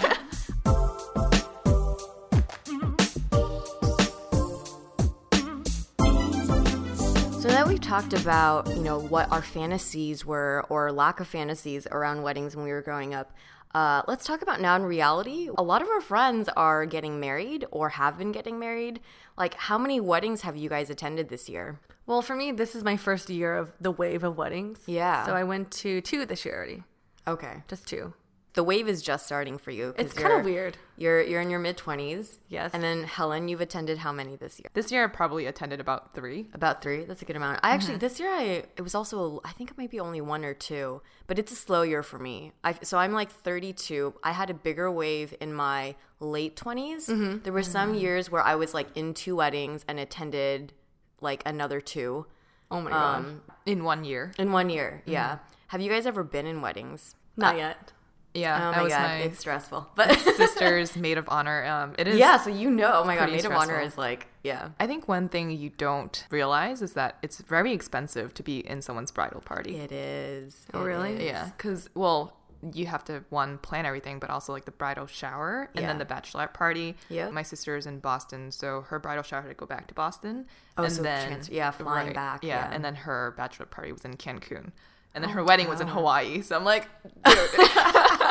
We've 7.75 7.81
talked 7.81 8.13
about, 8.13 8.69
you 8.69 8.81
know, 8.81 8.97
what 8.97 9.29
our 9.33 9.41
fantasies 9.41 10.25
were 10.25 10.63
or 10.69 10.93
lack 10.93 11.19
of 11.19 11.27
fantasies 11.27 11.85
around 11.91 12.21
weddings 12.21 12.55
when 12.55 12.63
we 12.63 12.71
were 12.71 12.81
growing 12.81 13.13
up. 13.13 13.33
Uh, 13.73 14.01
let's 14.07 14.23
talk 14.25 14.41
about 14.41 14.61
now 14.61 14.77
in 14.77 14.83
reality. 14.83 15.49
A 15.57 15.61
lot 15.61 15.81
of 15.81 15.89
our 15.89 15.99
friends 15.99 16.47
are 16.55 16.85
getting 16.85 17.19
married 17.19 17.65
or 17.71 17.89
have 17.89 18.17
been 18.17 18.31
getting 18.31 18.59
married. 18.59 19.01
Like, 19.37 19.55
how 19.55 19.77
many 19.77 19.99
weddings 19.99 20.43
have 20.43 20.55
you 20.55 20.69
guys 20.69 20.89
attended 20.89 21.27
this 21.27 21.49
year? 21.49 21.81
Well, 22.05 22.21
for 22.21 22.33
me, 22.33 22.53
this 22.53 22.75
is 22.75 22.83
my 22.85 22.95
first 22.95 23.29
year 23.29 23.57
of 23.57 23.73
the 23.81 23.91
wave 23.91 24.23
of 24.23 24.37
weddings. 24.37 24.79
Yeah. 24.85 25.25
So 25.25 25.35
I 25.35 25.43
went 25.43 25.69
to 25.71 25.99
two 25.99 26.25
this 26.25 26.45
year 26.45 26.55
already. 26.55 26.83
Okay, 27.27 27.63
Just 27.67 27.87
two. 27.87 28.13
The 28.55 28.63
wave 28.63 28.87
is 28.87 29.01
just 29.01 29.25
starting 29.25 29.57
for 29.57 29.71
you. 29.71 29.93
It's 29.97 30.13
kind 30.13 30.33
of 30.33 30.45
weird. 30.45 30.77
You're 30.97 31.21
you're 31.21 31.41
in 31.41 31.49
your 31.49 31.59
mid 31.59 31.77
twenties. 31.77 32.39
Yes. 32.47 32.71
And 32.73 32.81
then 32.81 33.03
Helen, 33.03 33.47
you've 33.49 33.61
attended 33.61 33.99
how 33.99 34.11
many 34.11 34.37
this 34.37 34.59
year? 34.59 34.69
this 34.73 34.91
year, 34.91 35.03
I 35.03 35.07
probably 35.07 35.45
attended 35.45 35.79
about 35.79 36.13
three. 36.13 36.47
About 36.53 36.81
three. 36.81 37.03
That's 37.03 37.21
a 37.21 37.25
good 37.25 37.35
amount. 37.35 37.59
I 37.63 37.71
actually 37.71 37.97
this 37.97 38.19
year 38.19 38.29
I 38.29 38.63
it 38.77 38.81
was 38.81 38.95
also 38.95 39.41
I 39.43 39.51
think 39.51 39.71
it 39.71 39.77
might 39.77 39.91
be 39.91 39.99
only 39.99 40.21
one 40.21 40.45
or 40.45 40.53
two, 40.53 41.01
but 41.27 41.37
it's 41.37 41.51
a 41.51 41.55
slow 41.55 41.81
year 41.81 42.01
for 42.01 42.17
me. 42.17 42.53
I 42.63 42.73
so 42.81 42.97
I'm 42.97 43.11
like 43.11 43.29
32. 43.29 44.15
I 44.23 44.31
had 44.31 44.49
a 44.49 44.53
bigger 44.53 44.89
wave 44.89 45.35
in 45.39 45.53
my 45.53 45.95
late 46.21 46.55
20s. 46.55 47.09
Mm-hmm. 47.09 47.43
There 47.43 47.51
were 47.51 47.61
mm-hmm. 47.61 47.71
some 47.71 47.93
years 47.93 48.31
where 48.31 48.41
I 48.41 48.55
was 48.55 48.73
like 48.73 48.87
in 48.95 49.13
two 49.13 49.35
weddings 49.35 49.83
and 49.87 49.99
attended 49.99 50.73
like 51.19 51.43
another 51.45 51.81
two 51.81 52.25
Oh 52.71 52.81
my 52.81 52.91
God. 52.91 53.15
um, 53.17 53.41
in 53.65 53.83
one 53.83 54.03
year. 54.05 54.31
in 54.39 54.51
one 54.51 54.69
year. 54.69 55.03
Yeah. 55.05 55.27
Mm-hmm. 55.27 55.43
Have 55.67 55.81
you 55.81 55.89
guys 55.89 56.05
ever 56.05 56.23
been 56.23 56.45
in 56.45 56.61
weddings? 56.61 57.15
Not 57.37 57.57
yet. 57.57 57.91
Yeah, 58.35 58.55
Oh 58.55 58.71
that 58.71 58.77
my 58.77 58.83
was 58.83 58.93
god, 58.93 59.01
my 59.01 59.15
it's 59.17 59.39
stressful. 59.39 59.87
But 59.95 60.11
sister's 60.35 60.95
maid 60.95 61.17
of 61.17 61.27
honor. 61.29 61.65
Um, 61.65 61.95
it 61.97 62.07
is. 62.07 62.17
yeah, 62.19 62.37
so 62.37 62.49
you 62.49 62.69
know, 62.69 62.91
oh 63.01 63.03
my 63.05 63.15
god, 63.15 63.31
maid 63.31 63.45
of 63.45 63.51
honor 63.53 63.79
is 63.79 63.97
like 63.97 64.27
yeah. 64.43 64.69
I 64.79 64.85
think 64.87 65.07
one 65.07 65.29
thing 65.29 65.49
you 65.51 65.71
don't 65.71 66.27
realize 66.29 66.81
is 66.81 66.93
that 66.93 67.17
it's 67.23 67.39
very 67.41 67.71
expensive 67.73 68.33
to 68.35 68.43
be 68.43 68.59
in 68.59 68.81
someone's 68.81 69.11
bridal 69.11 69.41
party. 69.41 69.77
It 69.77 69.91
is. 69.91 70.67
Oh, 70.73 70.81
It 70.81 70.85
really? 70.85 71.13
is. 71.15 71.21
Yeah, 71.23 71.49
because 71.57 71.89
well, 71.95 72.37
you 72.73 72.87
have 72.87 73.03
to 73.05 73.23
one 73.29 73.57
plan 73.59 73.85
everything, 73.85 74.17
but 74.19 74.29
also 74.29 74.51
like 74.51 74.65
the 74.65 74.71
bridal 74.71 75.05
shower 75.07 75.69
and 75.75 75.81
Yeah. 75.81 75.87
then 75.87 75.97
the 75.99 76.05
bachelorette 76.05 76.53
party. 76.53 76.95
Yeah, 77.09 77.29
my 77.29 77.41
sister 77.43 77.75
is 77.75 77.85
in 77.85 77.99
Boston, 77.99 78.51
so 78.51 78.81
her 78.89 78.99
bridal 78.99 79.23
shower 79.23 79.41
had 79.41 79.47
to 79.49 79.53
go 79.53 79.65
back 79.65 79.87
to 79.87 79.93
Boston. 79.93 80.45
Oh, 80.77 80.83
and 80.83 80.91
so 80.93 81.01
then 81.03 81.27
trans- 81.27 81.49
yeah, 81.49 81.71
flying 81.71 82.13
back, 82.13 82.43
Yeah, 82.43 82.67
yeah. 82.67 82.73
and 82.75 82.83
then 82.83 82.95
her 82.95 83.33
bachelorette 83.37 83.69
party 83.71 83.91
was 83.91 84.03
in 84.05 84.15
Cancun, 84.17 84.71
and 85.13 85.23
then 85.23 85.31
her 85.31 85.43
wedding 85.43 85.67
was 85.69 85.79
in. 85.81 85.87
Hawaii. 85.87 86.41
So 86.41 86.55
I'm 86.55 86.63
like, 86.65 86.87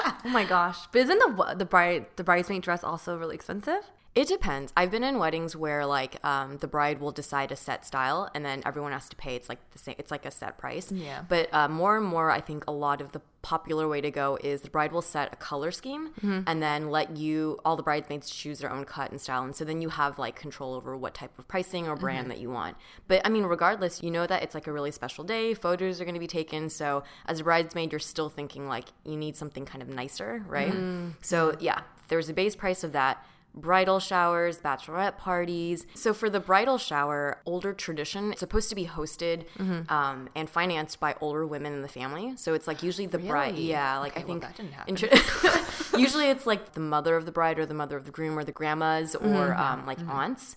Oh 0.25 0.28
my 0.30 0.44
gosh. 0.44 0.87
But 0.92 1.02
isn't 1.02 1.18
the 1.18 1.54
the 1.54 1.64
bride 1.64 2.06
the 2.16 2.25
bridesmaid 2.25 2.62
dress 2.62 2.82
also 2.84 3.16
really 3.16 3.34
expensive? 3.34 3.90
It 4.14 4.28
depends. 4.28 4.73
I've 4.76 4.92
been 4.92 5.02
in 5.02 5.18
weddings 5.18 5.56
where 5.56 5.85
like 5.85 6.25
um, 6.25 6.59
the 6.59 6.68
bride 6.68 7.00
will 7.00 7.11
decide 7.11 7.50
a 7.50 7.56
set 7.56 7.85
style, 7.85 8.30
and 8.33 8.44
then 8.44 8.62
everyone 8.64 8.92
has 8.92 9.09
to 9.09 9.16
pay. 9.16 9.35
It's 9.35 9.49
like 9.49 9.59
the 9.73 9.78
same. 9.78 9.97
It's 9.99 10.12
like 10.12 10.25
a 10.25 10.30
set 10.30 10.56
price. 10.56 10.92
Yeah. 10.92 11.25
But 11.28 11.52
uh, 11.52 11.68
more 11.68 11.97
and 11.97 12.06
more, 12.06 12.30
I 12.30 12.40
think 12.40 12.64
a 12.68 12.73
lot 12.73 13.00
of 13.00 13.11
the 13.11 13.21
popular 13.42 13.87
way 13.88 14.00
to 14.00 14.11
go 14.11 14.38
is 14.42 14.62
the 14.62 14.71
bride 14.71 14.90
will 14.90 15.02
set 15.02 15.30
a 15.33 15.37
color 15.37 15.71
scheme, 15.71 16.12
and 16.47 16.62
then 16.62 16.90
let 16.90 17.16
you 17.16 17.59
all 17.64 17.76
the 17.76 17.83
bridesmaids 17.83 18.30
choose 18.30 18.61
their 18.61 18.71
own 18.71 18.85
cut 18.85 19.11
and 19.11 19.21
style, 19.21 19.42
and 19.42 19.54
so 19.56 19.64
then 19.64 19.83
you 19.83 19.88
have 19.88 20.16
like 20.16 20.37
control 20.37 20.75
over 20.75 20.97
what 20.97 21.12
type 21.14 21.37
of 21.37 21.49
pricing 21.49 21.88
or 21.88 21.97
brand 21.97 22.30
that 22.30 22.38
you 22.38 22.50
want. 22.50 22.76
But 23.09 23.21
I 23.25 23.28
mean, 23.28 23.42
regardless, 23.42 24.00
you 24.00 24.12
know 24.12 24.28
that 24.28 24.44
it's 24.44 24.54
like 24.54 24.68
a 24.68 24.73
really 24.73 24.92
special 24.92 25.25
day. 25.25 25.54
Photos 25.54 26.00
are 26.00 26.04
going 26.04 26.14
to 26.14 26.21
be 26.21 26.28
taken, 26.28 26.71
so 26.71 27.02
as 27.26 27.40
a 27.40 27.44
bridesmaid, 27.44 27.90
you're 27.90 27.99
still 27.99 28.28
thinking 28.28 28.68
like 28.68 28.87
you 29.04 29.16
need 29.16 29.35
something 29.37 29.64
kind 29.66 29.83
of 29.83 29.88
nicer, 29.88 30.44
right? 30.47 30.73
So 31.21 31.56
yeah, 31.59 31.80
there's 32.09 32.28
a 32.28 32.33
base 32.33 32.54
price 32.54 32.85
of 32.85 32.92
that 32.92 33.26
bridal 33.54 34.00
showers, 34.00 34.58
bachelorette 34.58 35.16
parties. 35.18 35.87
So 35.94 36.12
for 36.14 36.28
the 36.28 36.40
bridal 36.40 36.78
shower, 36.78 37.38
older 37.46 37.73
tradition, 37.73 38.32
it's 38.32 38.40
supposed 38.40 38.68
to 38.70 38.75
be 38.75 38.87
hosted 38.87 39.44
um, 39.90 40.28
and 40.34 40.49
financed 40.49 40.99
by 41.00 41.14
older 41.20 41.46
women 41.46 41.73
in 41.73 41.82
the 41.82 41.88
family. 41.88 42.34
So 42.37 42.54
it's 42.54 42.66
like 42.66 42.82
usually 42.82 43.06
the 43.06 43.18
bride. 43.18 43.56
Yeah, 43.56 43.99
like 43.99 44.12
Okay, 44.14 44.23
I 44.23 44.25
well, 44.25 44.40
think 44.40 44.42
that 44.42 44.56
didn't 44.56 44.75
in 44.87 44.96
tra- 44.96 45.99
usually 45.99 46.26
it's 46.26 46.46
like 46.46 46.73
the 46.73 46.80
mother 46.80 47.16
of 47.16 47.26
the 47.26 47.32
bride 47.32 47.58
or 47.58 47.66
the 47.66 47.75
mother 47.75 47.96
of 47.96 48.04
the 48.04 48.11
groom 48.11 48.38
or 48.38 48.44
the 48.44 48.52
grandmas 48.52 49.14
or 49.14 49.54
um, 49.54 49.87
like 49.87 49.99
aunts. 50.08 50.56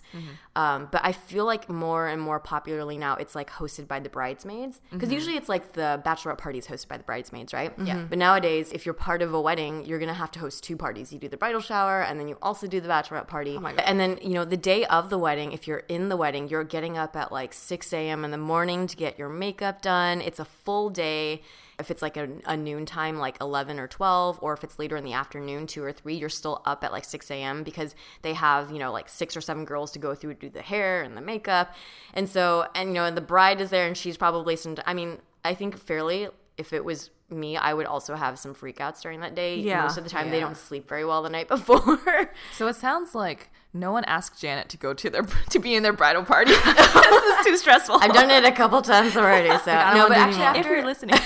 Um, 0.56 0.88
but 0.90 1.00
I 1.04 1.12
feel 1.12 1.44
like 1.44 1.68
more 1.68 2.08
and 2.08 2.20
more 2.20 2.40
popularly 2.40 2.98
now 2.98 3.14
it's 3.16 3.34
like 3.34 3.50
hosted 3.50 3.86
by 3.86 4.00
the 4.00 4.08
bridesmaids 4.08 4.80
because 4.90 5.12
usually 5.12 5.36
it's 5.36 5.48
like 5.48 5.72
the 5.72 6.02
bachelorette 6.04 6.38
party 6.38 6.58
is 6.58 6.66
hosted 6.66 6.88
by 6.88 6.96
the 6.96 7.04
bridesmaids, 7.04 7.52
right? 7.52 7.72
Yeah. 7.82 8.04
But 8.08 8.18
nowadays, 8.18 8.72
if 8.72 8.84
you're 8.84 8.94
part 8.94 9.22
of 9.22 9.32
a 9.34 9.40
wedding, 9.40 9.84
you're 9.84 9.98
gonna 10.00 10.14
have 10.14 10.30
to 10.32 10.40
host 10.40 10.64
two 10.64 10.76
parties. 10.76 11.12
You 11.12 11.18
do 11.18 11.28
the 11.28 11.36
bridal 11.36 11.60
shower 11.60 12.02
and 12.02 12.18
then 12.18 12.28
you 12.28 12.36
also 12.42 12.66
do 12.66 12.80
the 12.80 12.87
bachelorette 12.88 13.28
party. 13.28 13.56
Oh 13.56 13.60
my 13.60 13.72
God. 13.72 13.84
And 13.86 14.00
then 14.00 14.18
you 14.22 14.34
know 14.34 14.44
the 14.44 14.56
day 14.56 14.84
of 14.86 15.10
the 15.10 15.18
wedding, 15.18 15.52
if 15.52 15.66
you're 15.66 15.84
in 15.88 16.08
the 16.08 16.16
wedding, 16.16 16.48
you're 16.48 16.64
getting 16.64 16.96
up 16.96 17.16
at 17.16 17.30
like 17.30 17.52
6 17.52 17.92
a.m. 17.92 18.24
in 18.24 18.30
the 18.30 18.38
morning 18.38 18.86
to 18.86 18.96
get 18.96 19.18
your 19.18 19.28
makeup 19.28 19.82
done. 19.82 20.20
It's 20.20 20.38
a 20.38 20.44
full 20.44 20.90
day 20.90 21.42
if 21.78 21.90
it's 21.90 22.02
like 22.02 22.16
a, 22.16 22.28
a 22.44 22.56
noon 22.56 22.84
time 22.86 23.18
like 23.18 23.40
11 23.40 23.78
or 23.78 23.86
12 23.86 24.38
or 24.42 24.52
if 24.52 24.64
it's 24.64 24.78
later 24.78 24.96
in 24.96 25.04
the 25.04 25.12
afternoon 25.12 25.66
2 25.66 25.82
or 25.82 25.92
3 25.92 26.16
you're 26.16 26.28
still 26.28 26.60
up 26.64 26.82
at 26.82 26.92
like 26.92 27.04
6 27.04 27.30
a.m 27.30 27.62
because 27.62 27.94
they 28.22 28.34
have 28.34 28.70
you 28.70 28.78
know 28.78 28.90
like 28.90 29.08
six 29.08 29.36
or 29.36 29.40
seven 29.40 29.64
girls 29.64 29.92
to 29.92 29.98
go 29.98 30.14
through 30.14 30.34
to 30.34 30.40
do 30.40 30.50
the 30.50 30.62
hair 30.62 31.02
and 31.02 31.16
the 31.16 31.20
makeup 31.20 31.74
and 32.14 32.28
so 32.28 32.66
and 32.74 32.90
you 32.90 32.94
know 32.94 33.04
and 33.04 33.16
the 33.16 33.22
bride 33.22 33.60
is 33.60 33.70
there 33.70 33.86
and 33.86 33.96
she's 33.96 34.16
probably 34.16 34.56
some 34.56 34.76
i 34.86 34.94
mean 34.94 35.18
i 35.44 35.54
think 35.54 35.78
fairly 35.78 36.28
if 36.56 36.72
it 36.72 36.84
was 36.84 37.10
me 37.30 37.56
i 37.56 37.74
would 37.74 37.86
also 37.86 38.14
have 38.14 38.38
some 38.38 38.54
freakouts 38.54 39.02
during 39.02 39.20
that 39.20 39.34
day 39.34 39.58
Yeah. 39.60 39.82
most 39.82 39.98
of 39.98 40.04
the 40.04 40.10
time 40.10 40.30
they 40.30 40.40
don't 40.40 40.56
sleep 40.56 40.88
very 40.88 41.04
well 41.04 41.22
the 41.22 41.28
night 41.28 41.48
before 41.56 42.32
so 42.52 42.68
it 42.68 42.76
sounds 42.76 43.14
like 43.14 43.50
no 43.74 43.92
one 43.92 44.02
asked 44.04 44.40
Janet 44.40 44.70
to 44.70 44.78
go 44.78 44.94
to 44.94 45.10
their 45.10 45.22
to 45.50 45.58
be 45.58 45.74
in 45.74 45.82
their 45.82 45.92
bridal 45.92 46.24
party. 46.24 46.52
this 46.64 47.38
is 47.38 47.46
too 47.46 47.56
stressful. 47.58 47.96
i've 48.00 48.14
done 48.14 48.30
it 48.30 48.44
a 48.44 48.52
couple 48.52 48.80
times 48.80 49.14
already 49.16 49.50
so 49.58 49.70
I 49.72 49.92
don't 49.94 49.98
no 50.04 50.08
but 50.08 50.16
actually 50.16 50.42
after 50.42 50.60
if 50.60 50.66
you're 50.66 50.84
listening. 50.86 51.18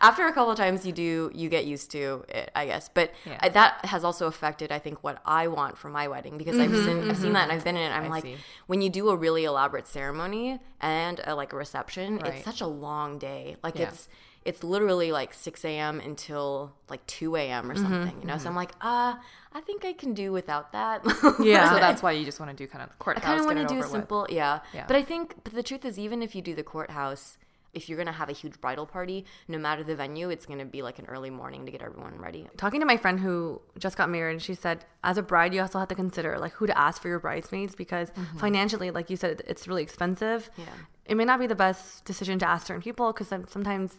after 0.00 0.26
a 0.26 0.32
couple 0.32 0.50
of 0.52 0.56
times 0.56 0.86
you 0.86 0.92
do 0.92 1.30
you 1.34 1.48
get 1.50 1.66
used 1.66 1.90
to 1.90 2.24
it 2.28 2.50
i 2.54 2.64
guess 2.66 2.88
but 2.88 3.12
Yeah. 3.26 3.38
I- 3.40 3.50
that 3.50 3.84
has 3.84 4.04
also 4.04 4.26
affected 4.26 4.72
i 4.72 4.78
think 4.78 5.04
what 5.04 5.20
i 5.26 5.48
want 5.48 5.76
for 5.76 5.90
my 5.90 6.08
wedding 6.08 6.38
because 6.38 6.58
i've 6.58 6.70
mm-hmm, 6.70 6.84
seen 7.02 7.10
i've 7.10 7.16
seen 7.16 7.24
mm-hmm. 7.26 7.32
that 7.34 7.42
and 7.44 7.52
i've 7.52 7.64
been 7.64 7.76
in 7.76 7.90
it 7.90 7.94
i'm 7.94 8.04
I 8.04 8.08
like 8.08 8.22
see. 8.22 8.36
when 8.66 8.80
you 8.80 8.88
do 8.88 9.10
a 9.10 9.16
really 9.16 9.44
elaborate 9.44 9.86
ceremony 9.86 10.60
and 10.80 11.20
a, 11.24 11.34
like 11.34 11.52
a 11.52 11.56
reception 11.56 12.16
Right. 12.18 12.34
it's 12.36 12.44
such 12.44 12.60
a 12.62 12.66
long 12.66 13.18
day 13.18 13.56
like 13.62 13.78
Yeah. 13.78 13.88
it's 13.88 14.08
it's 14.44 14.64
literally 14.64 15.12
like 15.12 15.34
6 15.34 15.64
a.m 15.64 16.00
until 16.00 16.72
like 16.88 17.06
2 17.06 17.36
a.m 17.36 17.70
or 17.70 17.74
mm-hmm. 17.74 17.82
something 17.82 18.20
you 18.20 18.26
know 18.26 18.34
so 18.38 18.40
mm-hmm. 18.40 18.48
i'm 18.48 18.56
like 18.56 18.72
uh 18.80 19.14
i 19.52 19.60
think 19.60 19.84
i 19.84 19.92
can 19.92 20.14
do 20.14 20.32
without 20.32 20.72
that 20.72 21.02
Yeah. 21.40 21.70
so 21.70 21.76
that's 21.76 22.02
why 22.02 22.12
you 22.18 22.24
just 22.24 22.40
want 22.40 22.50
to 22.50 22.56
do 22.56 22.66
kind 22.66 22.82
of 22.82 22.88
the 22.88 23.10
I 23.10 23.20
kind 23.20 23.40
of 23.40 23.46
want 23.46 23.58
to 23.58 23.66
do 23.66 23.80
a 23.80 23.82
simple, 23.82 24.26
yeah. 24.30 24.60
Yeah. 24.72 24.84
But 24.86 24.96
I 24.96 25.02
think, 25.02 25.34
but 25.44 25.54
the 25.54 25.62
truth 25.62 25.84
is, 25.84 25.98
even 25.98 26.22
if 26.22 26.34
you 26.34 26.42
do 26.42 26.54
the 26.54 26.62
courthouse, 26.62 27.38
if 27.72 27.88
you're 27.88 27.98
gonna 27.98 28.12
have 28.12 28.28
a 28.28 28.32
huge 28.32 28.60
bridal 28.60 28.84
party, 28.84 29.24
no 29.46 29.56
matter 29.58 29.84
the 29.84 29.94
venue, 29.94 30.28
it's 30.28 30.44
gonna 30.44 30.64
be 30.64 30.82
like 30.82 30.98
an 30.98 31.06
early 31.06 31.30
morning 31.30 31.64
to 31.66 31.72
get 31.72 31.82
everyone 31.82 32.18
ready. 32.18 32.48
Talking 32.56 32.80
to 32.80 32.86
my 32.86 32.96
friend 32.96 33.20
who 33.20 33.60
just 33.78 33.96
got 33.96 34.10
married, 34.10 34.42
she 34.42 34.54
said, 34.54 34.84
as 35.04 35.18
a 35.18 35.22
bride, 35.22 35.54
you 35.54 35.60
also 35.60 35.78
have 35.78 35.88
to 35.88 35.94
consider 35.94 36.38
like 36.38 36.52
who 36.54 36.66
to 36.66 36.76
ask 36.76 37.00
for 37.00 37.08
your 37.08 37.20
bridesmaids 37.20 37.74
because 37.74 38.10
mm-hmm. 38.10 38.38
financially, 38.38 38.90
like 38.90 39.08
you 39.08 39.16
said, 39.16 39.42
it's 39.46 39.68
really 39.68 39.82
expensive. 39.82 40.50
Yeah. 40.56 40.64
It 41.06 41.16
may 41.16 41.24
not 41.24 41.40
be 41.40 41.46
the 41.46 41.54
best 41.54 42.04
decision 42.04 42.38
to 42.40 42.48
ask 42.48 42.66
certain 42.66 42.82
people 42.82 43.12
because 43.12 43.28
sometimes 43.28 43.98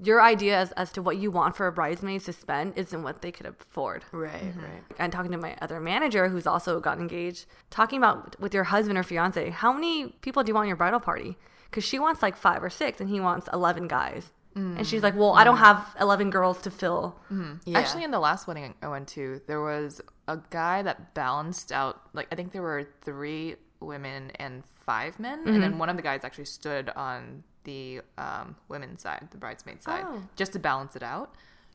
your 0.00 0.22
idea 0.22 0.56
as, 0.56 0.72
as 0.72 0.92
to 0.92 1.02
what 1.02 1.16
you 1.16 1.30
want 1.30 1.56
for 1.56 1.66
a 1.66 1.72
bridesmaid 1.72 2.22
to 2.22 2.32
spend 2.32 2.76
isn't 2.76 3.02
what 3.02 3.22
they 3.22 3.32
could 3.32 3.46
afford. 3.46 4.04
Right, 4.12 4.32
mm-hmm. 4.32 4.60
right. 4.60 4.82
And 4.98 5.12
talking 5.12 5.32
to 5.32 5.38
my 5.38 5.56
other 5.60 5.80
manager 5.80 6.28
who's 6.28 6.46
also 6.46 6.80
got 6.80 6.98
engaged, 6.98 7.46
talking 7.70 7.98
about 7.98 8.38
with 8.40 8.54
your 8.54 8.64
husband 8.64 8.98
or 8.98 9.02
fiance, 9.02 9.50
how 9.50 9.72
many 9.72 10.08
people 10.20 10.42
do 10.42 10.50
you 10.50 10.54
want 10.54 10.66
in 10.66 10.68
your 10.68 10.76
bridal 10.76 11.00
party? 11.00 11.36
Because 11.70 11.84
she 11.84 11.98
wants 11.98 12.22
like 12.22 12.36
five 12.36 12.62
or 12.62 12.70
six 12.70 13.00
and 13.00 13.10
he 13.10 13.20
wants 13.20 13.48
11 13.52 13.88
guys. 13.88 14.30
And 14.58 14.86
she's 14.86 15.02
like, 15.02 15.14
well, 15.14 15.34
I 15.34 15.44
don't 15.44 15.56
mm. 15.56 15.60
have 15.60 15.94
11 16.00 16.30
girls 16.30 16.60
to 16.62 16.70
fill. 16.70 17.16
Mm-hmm. 17.32 17.70
Yeah. 17.70 17.78
Actually, 17.78 18.04
in 18.04 18.10
the 18.10 18.18
last 18.18 18.48
wedding 18.48 18.74
I 18.82 18.88
went 18.88 19.06
to, 19.08 19.40
there 19.46 19.60
was 19.60 20.00
a 20.26 20.40
guy 20.50 20.82
that 20.82 21.14
balanced 21.14 21.70
out. 21.70 22.00
Like 22.12 22.26
I 22.32 22.34
think 22.34 22.52
there 22.52 22.62
were 22.62 22.88
three 23.02 23.56
women 23.80 24.32
and 24.36 24.64
five 24.64 25.20
men, 25.20 25.44
and 25.46 25.62
then 25.62 25.70
mm-hmm. 25.70 25.78
one 25.78 25.88
of 25.88 25.96
the 25.96 26.02
guys 26.02 26.24
actually 26.24 26.46
stood 26.46 26.88
on 26.90 27.44
the 27.64 28.00
um, 28.16 28.56
women's 28.68 29.02
side, 29.02 29.28
the 29.30 29.36
bridesmaid 29.38 29.82
side, 29.82 30.04
Oh. 30.06 30.22
just 30.36 30.52
to 30.52 30.58
balance 30.58 30.96
it 30.96 31.02
out. 31.02 31.34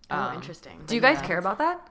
oh, 0.10 0.18
Um, 0.18 0.36
interesting. 0.36 0.82
Do 0.86 0.96
you 0.96 1.02
guys 1.02 1.18
yeah. 1.22 1.28
care 1.28 1.38
about 1.38 1.58
that? 1.60 1.88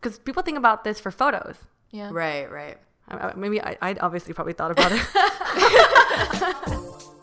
Because 0.00 0.18
people 0.18 0.42
think 0.42 0.58
about 0.58 0.84
this 0.84 1.00
for 1.00 1.10
photos. 1.10 1.56
Yeah. 1.90 2.10
Right, 2.12 2.50
right. 2.50 2.78
I- 3.08 3.28
I- 3.28 3.34
Maybe 3.34 3.60
I, 3.60 3.76
I 3.82 3.94
obviously 4.00 4.32
probably 4.34 4.52
thought 4.54 4.70
about 4.70 4.92
it. 4.92 5.02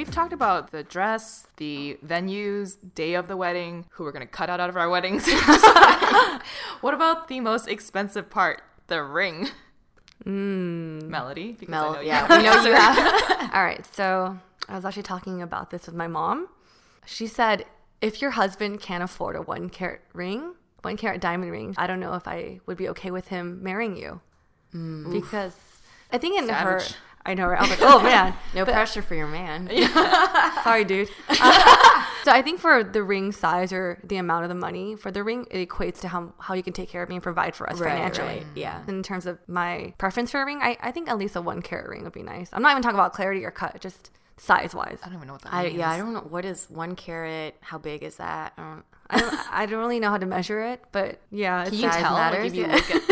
we've 0.00 0.10
talked 0.10 0.32
about 0.32 0.70
the 0.70 0.82
dress, 0.82 1.46
the 1.58 1.98
venues, 2.02 2.78
day 2.94 3.12
of 3.12 3.28
the 3.28 3.36
wedding, 3.36 3.84
who 3.90 4.04
we're 4.04 4.12
going 4.12 4.26
to 4.26 4.32
cut 4.32 4.48
out 4.48 4.58
of 4.58 4.74
our 4.74 4.88
weddings. 4.88 5.28
what 6.80 6.94
about 6.94 7.28
the 7.28 7.38
most 7.40 7.68
expensive 7.68 8.30
part, 8.30 8.62
the 8.86 9.02
ring? 9.02 9.48
Hmm. 10.24 11.06
Melody, 11.10 11.52
because 11.52 11.74
I 11.74 11.82
know 11.82 11.92
Mel, 11.92 12.02
you 12.02 12.08
yeah, 12.08 12.38
we 12.38 12.42
know 12.42 12.62
you 12.62 12.72
have. 12.72 13.50
All 13.54 13.62
right, 13.62 13.84
so 13.94 14.38
I 14.70 14.74
was 14.74 14.86
actually 14.86 15.02
talking 15.02 15.42
about 15.42 15.68
this 15.68 15.84
with 15.84 15.94
my 15.94 16.06
mom. 16.06 16.48
She 17.04 17.26
said, 17.26 17.66
if 18.00 18.22
your 18.22 18.30
husband 18.30 18.80
can't 18.80 19.04
afford 19.04 19.36
a 19.36 19.42
one 19.42 19.68
carat 19.68 20.00
ring, 20.14 20.54
one 20.80 20.96
carat 20.96 21.20
diamond 21.20 21.52
ring, 21.52 21.74
I 21.76 21.86
don't 21.86 22.00
know 22.00 22.14
if 22.14 22.26
I 22.26 22.60
would 22.64 22.78
be 22.78 22.88
okay 22.88 23.10
with 23.10 23.28
him 23.28 23.62
marrying 23.62 23.98
you. 23.98 24.22
Hmm. 24.72 25.12
Because 25.12 25.56
I 26.10 26.16
think 26.16 26.38
in 26.38 26.48
her, 26.48 26.80
Savage. 26.80 26.96
I 27.26 27.34
know, 27.34 27.46
right? 27.46 27.58
I 27.58 27.62
was 27.62 27.70
like, 27.70 27.80
oh 27.82 28.02
man. 28.02 28.34
No 28.54 28.64
But- 28.64 28.72
pressure 28.72 29.02
for 29.02 29.14
your 29.14 29.26
man. 29.26 29.68
Sorry, 30.64 30.84
dude. 30.84 31.08
Uh, 31.28 32.04
so 32.24 32.32
I 32.32 32.40
think 32.42 32.60
for 32.60 32.82
the 32.82 33.02
ring 33.02 33.30
size 33.32 33.72
or 33.72 33.98
the 34.02 34.16
amount 34.16 34.44
of 34.44 34.48
the 34.48 34.54
money 34.54 34.96
for 34.96 35.10
the 35.10 35.22
ring, 35.22 35.46
it 35.50 35.68
equates 35.68 36.00
to 36.00 36.08
how, 36.08 36.32
how 36.38 36.54
you 36.54 36.62
can 36.62 36.72
take 36.72 36.88
care 36.88 37.02
of 37.02 37.08
me 37.08 37.16
and 37.16 37.22
provide 37.22 37.54
for 37.54 37.68
us 37.68 37.78
Right, 37.78 37.90
financially. 37.92 38.26
right, 38.26 38.46
yeah. 38.54 38.82
In 38.88 39.02
terms 39.02 39.26
of 39.26 39.38
my 39.46 39.92
preference 39.98 40.30
for 40.30 40.40
a 40.40 40.46
ring, 40.46 40.60
I, 40.62 40.76
I 40.80 40.90
think 40.92 41.08
at 41.08 41.18
least 41.18 41.36
a 41.36 41.42
one 41.42 41.60
carat 41.62 41.88
ring 41.88 42.04
would 42.04 42.12
be 42.12 42.22
nice. 42.22 42.48
I'm 42.52 42.62
not 42.62 42.70
even 42.72 42.82
talking 42.82 42.98
about 42.98 43.12
clarity 43.12 43.44
or 43.44 43.50
cut, 43.50 43.80
just 43.80 44.10
size 44.38 44.74
wise. 44.74 44.98
I 45.02 45.06
don't 45.08 45.16
even 45.16 45.26
know 45.28 45.34
what 45.34 45.42
that 45.42 45.52
I, 45.52 45.64
means. 45.64 45.76
yeah, 45.76 45.90
I 45.90 45.98
don't 45.98 46.14
know 46.14 46.20
what 46.20 46.44
is 46.46 46.66
one 46.70 46.96
carat. 46.96 47.54
How 47.60 47.76
big 47.78 48.02
is 48.02 48.16
that? 48.16 48.54
I 48.56 48.62
don't. 48.62 48.84
I 49.12 49.18
don't, 49.18 49.34
I 49.52 49.66
don't 49.66 49.80
really 49.80 49.98
know 49.98 50.10
how 50.10 50.18
to 50.18 50.26
measure 50.26 50.60
it, 50.60 50.84
but 50.92 51.18
yeah, 51.32 51.62
it's 51.62 51.70
Can 51.70 51.80
you 51.80 51.90
Size 51.90 52.00
tell 52.00 52.12
like, 52.14 52.32
matters, 52.32 52.52
if 52.52 52.54
you 52.54 52.62
yeah. 52.66 52.74
look 52.76 52.90
at 52.92 53.08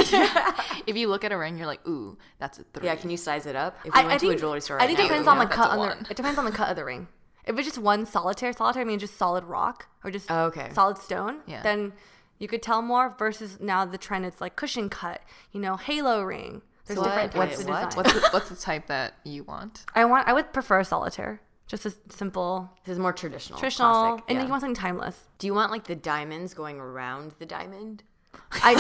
if 0.88 0.96
you 0.96 1.08
look 1.08 1.24
at 1.24 1.32
a 1.32 1.36
ring, 1.38 1.58
you're 1.58 1.66
like, 1.66 1.86
ooh, 1.86 2.18
that's 2.38 2.58
a 2.58 2.64
three. 2.72 2.86
Yeah, 2.86 2.96
can 2.96 3.10
you 3.10 3.16
size 3.16 3.46
it 3.46 3.54
up? 3.56 3.76
If 3.84 3.92
we 3.94 4.00
I, 4.00 4.02
went 4.02 4.12
I 4.14 4.18
think 4.18 4.32
to 4.32 4.36
a 4.36 4.40
jewelry 4.40 4.60
store, 4.60 4.76
I 4.78 4.80
right 4.80 4.86
think 4.88 4.98
now, 4.98 5.04
it 5.04 5.08
depends 5.08 5.28
on 5.28 5.38
the 5.38 5.46
cut 5.46 5.70
on 5.70 5.78
the. 6.02 6.10
It 6.10 6.16
depends 6.16 6.38
on 6.38 6.44
the 6.44 6.50
cut 6.50 6.70
of 6.70 6.76
the 6.76 6.84
ring. 6.84 7.08
If 7.46 7.56
it's 7.58 7.66
just 7.66 7.78
one 7.78 8.04
solitaire, 8.06 8.52
solitaire, 8.52 8.82
I 8.82 8.84
mean 8.84 8.98
just 8.98 9.16
solid 9.16 9.44
rock 9.44 9.86
or 10.04 10.10
just 10.10 10.30
Oh, 10.30 10.44
okay. 10.46 10.70
solid 10.72 10.98
stone, 10.98 11.40
Yeah. 11.46 11.62
then 11.62 11.92
you 12.38 12.46
could 12.48 12.62
tell 12.62 12.82
more. 12.82 13.14
Versus 13.18 13.58
now 13.60 13.84
the 13.84 13.96
trend, 13.98 14.26
it's 14.26 14.40
like 14.40 14.54
cushion 14.56 14.88
cut, 14.90 15.22
you 15.52 15.60
know, 15.60 15.76
halo 15.76 16.22
ring. 16.22 16.62
There's 16.86 16.98
So 16.98 17.04
different 17.04 17.34
what- 17.34 17.48
types 17.50 17.58
wait, 17.64 17.68
what? 17.68 17.94
What's 17.96 18.12
the, 18.12 18.28
what's 18.32 18.48
the 18.50 18.56
type 18.56 18.86
that 18.88 19.14
you 19.24 19.44
want? 19.44 19.84
I 19.94 20.04
want. 20.04 20.28
I 20.28 20.32
would 20.34 20.52
prefer 20.52 20.82
solitaire, 20.84 21.40
just 21.66 21.84
a 21.86 21.92
simple, 22.10 22.70
This 22.84 22.92
is 22.94 22.98
more 22.98 23.12
traditional. 23.12 23.58
traditional, 23.58 23.92
classic, 23.92 24.24
and 24.28 24.38
yeah. 24.38 24.44
you 24.44 24.50
want 24.50 24.60
something 24.62 24.74
timeless. 24.74 25.24
Do 25.38 25.46
you 25.46 25.54
want 25.54 25.70
like 25.70 25.84
the 25.84 25.96
diamonds 25.96 26.52
going 26.54 26.78
around 26.80 27.32
the 27.38 27.46
diamond? 27.46 28.02
I, 28.52 28.74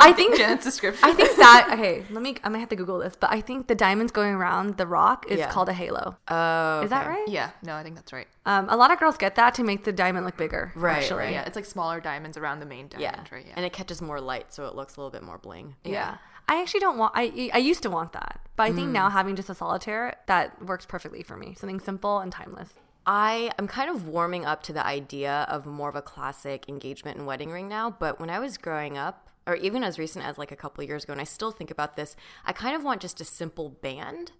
I 0.00 0.12
think 0.12 0.36
Janet's 0.36 0.64
description. 0.64 1.02
I 1.08 1.12
think 1.12 1.36
that 1.36 1.70
okay. 1.74 2.04
Let 2.10 2.22
me. 2.22 2.36
I 2.44 2.48
might 2.48 2.58
have 2.58 2.68
to 2.70 2.76
Google 2.76 2.98
this, 2.98 3.16
but 3.18 3.30
I 3.30 3.40
think 3.40 3.66
the 3.66 3.74
diamonds 3.74 4.12
going 4.12 4.34
around 4.34 4.76
the 4.76 4.86
rock 4.86 5.26
is 5.28 5.38
Yeah. 5.38 5.50
called 5.50 5.68
a 5.68 5.72
halo. 5.72 6.16
Oh, 6.28 6.80
Is 6.82 6.90
that 6.90 7.06
right? 7.06 7.24
yeah, 7.28 7.50
no, 7.62 7.74
I 7.74 7.82
think 7.82 7.94
that's 7.96 8.12
right. 8.12 8.26
Um, 8.46 8.68
a 8.68 8.76
lot 8.76 8.90
of 8.92 8.98
girls 8.98 9.16
get 9.16 9.34
that 9.36 9.54
to 9.54 9.62
make 9.64 9.84
the 9.84 9.92
diamond 9.92 10.26
look 10.26 10.36
bigger. 10.36 10.72
Right, 10.76 10.98
Actually. 10.98 11.18
right. 11.20 11.32
Yeah, 11.32 11.44
it's 11.44 11.56
like 11.56 11.64
smaller 11.64 12.00
diamonds 12.00 12.36
around 12.36 12.60
the 12.60 12.66
main 12.66 12.88
diamond. 12.88 13.02
Yeah. 13.02 13.10
diamond, 13.12 13.32
right? 13.32 13.44
Yeah. 13.46 13.52
and 13.56 13.64
it 13.64 13.72
catches 13.72 14.00
more 14.02 14.20
light, 14.20 14.52
so 14.52 14.66
it 14.66 14.74
looks 14.74 14.96
a 14.96 15.00
little 15.00 15.10
bit 15.10 15.22
more 15.22 15.38
bling. 15.38 15.76
Yeah. 15.84 16.18
I 16.48 16.60
actually 16.62 16.80
don't 16.80 16.96
want. 16.98 17.12
I 17.14 17.50
I 17.52 17.58
used 17.58 17.82
to 17.82 17.90
want 17.90 18.12
that, 18.12 18.40
but 18.56 18.62
I 18.64 18.70
Mm. 18.70 18.74
think 18.76 18.88
now 18.90 19.10
having 19.10 19.36
just 19.36 19.50
a 19.50 19.54
solitaire 19.54 20.16
that 20.26 20.64
works 20.64 20.86
perfectly 20.86 21.22
for 21.22 21.36
me. 21.36 21.54
Something 21.54 21.78
simple 21.80 22.18
and 22.20 22.32
timeless. 22.32 22.70
I 23.08 23.50
am 23.58 23.66
kind 23.66 23.88
of 23.88 24.06
warming 24.06 24.44
up 24.44 24.62
to 24.64 24.72
the 24.74 24.86
idea 24.86 25.46
of 25.48 25.64
more 25.64 25.88
of 25.88 25.96
a 25.96 26.02
classic 26.02 26.68
engagement 26.68 27.16
and 27.16 27.26
wedding 27.26 27.50
ring 27.50 27.66
now. 27.66 27.88
But 27.90 28.20
when 28.20 28.28
I 28.28 28.38
was 28.38 28.58
growing 28.58 28.98
up, 28.98 29.30
or 29.46 29.56
even 29.56 29.82
as 29.82 29.98
recent 29.98 30.26
as 30.26 30.36
like 30.36 30.52
a 30.52 30.56
couple 30.56 30.84
of 30.84 30.90
years 30.90 31.04
ago, 31.04 31.14
and 31.14 31.20
I 31.20 31.24
still 31.24 31.50
think 31.50 31.70
about 31.70 31.96
this, 31.96 32.16
I 32.44 32.52
kind 32.52 32.76
of 32.76 32.84
want 32.84 33.00
just 33.00 33.18
a 33.22 33.24
simple 33.24 33.70
band. 33.70 34.32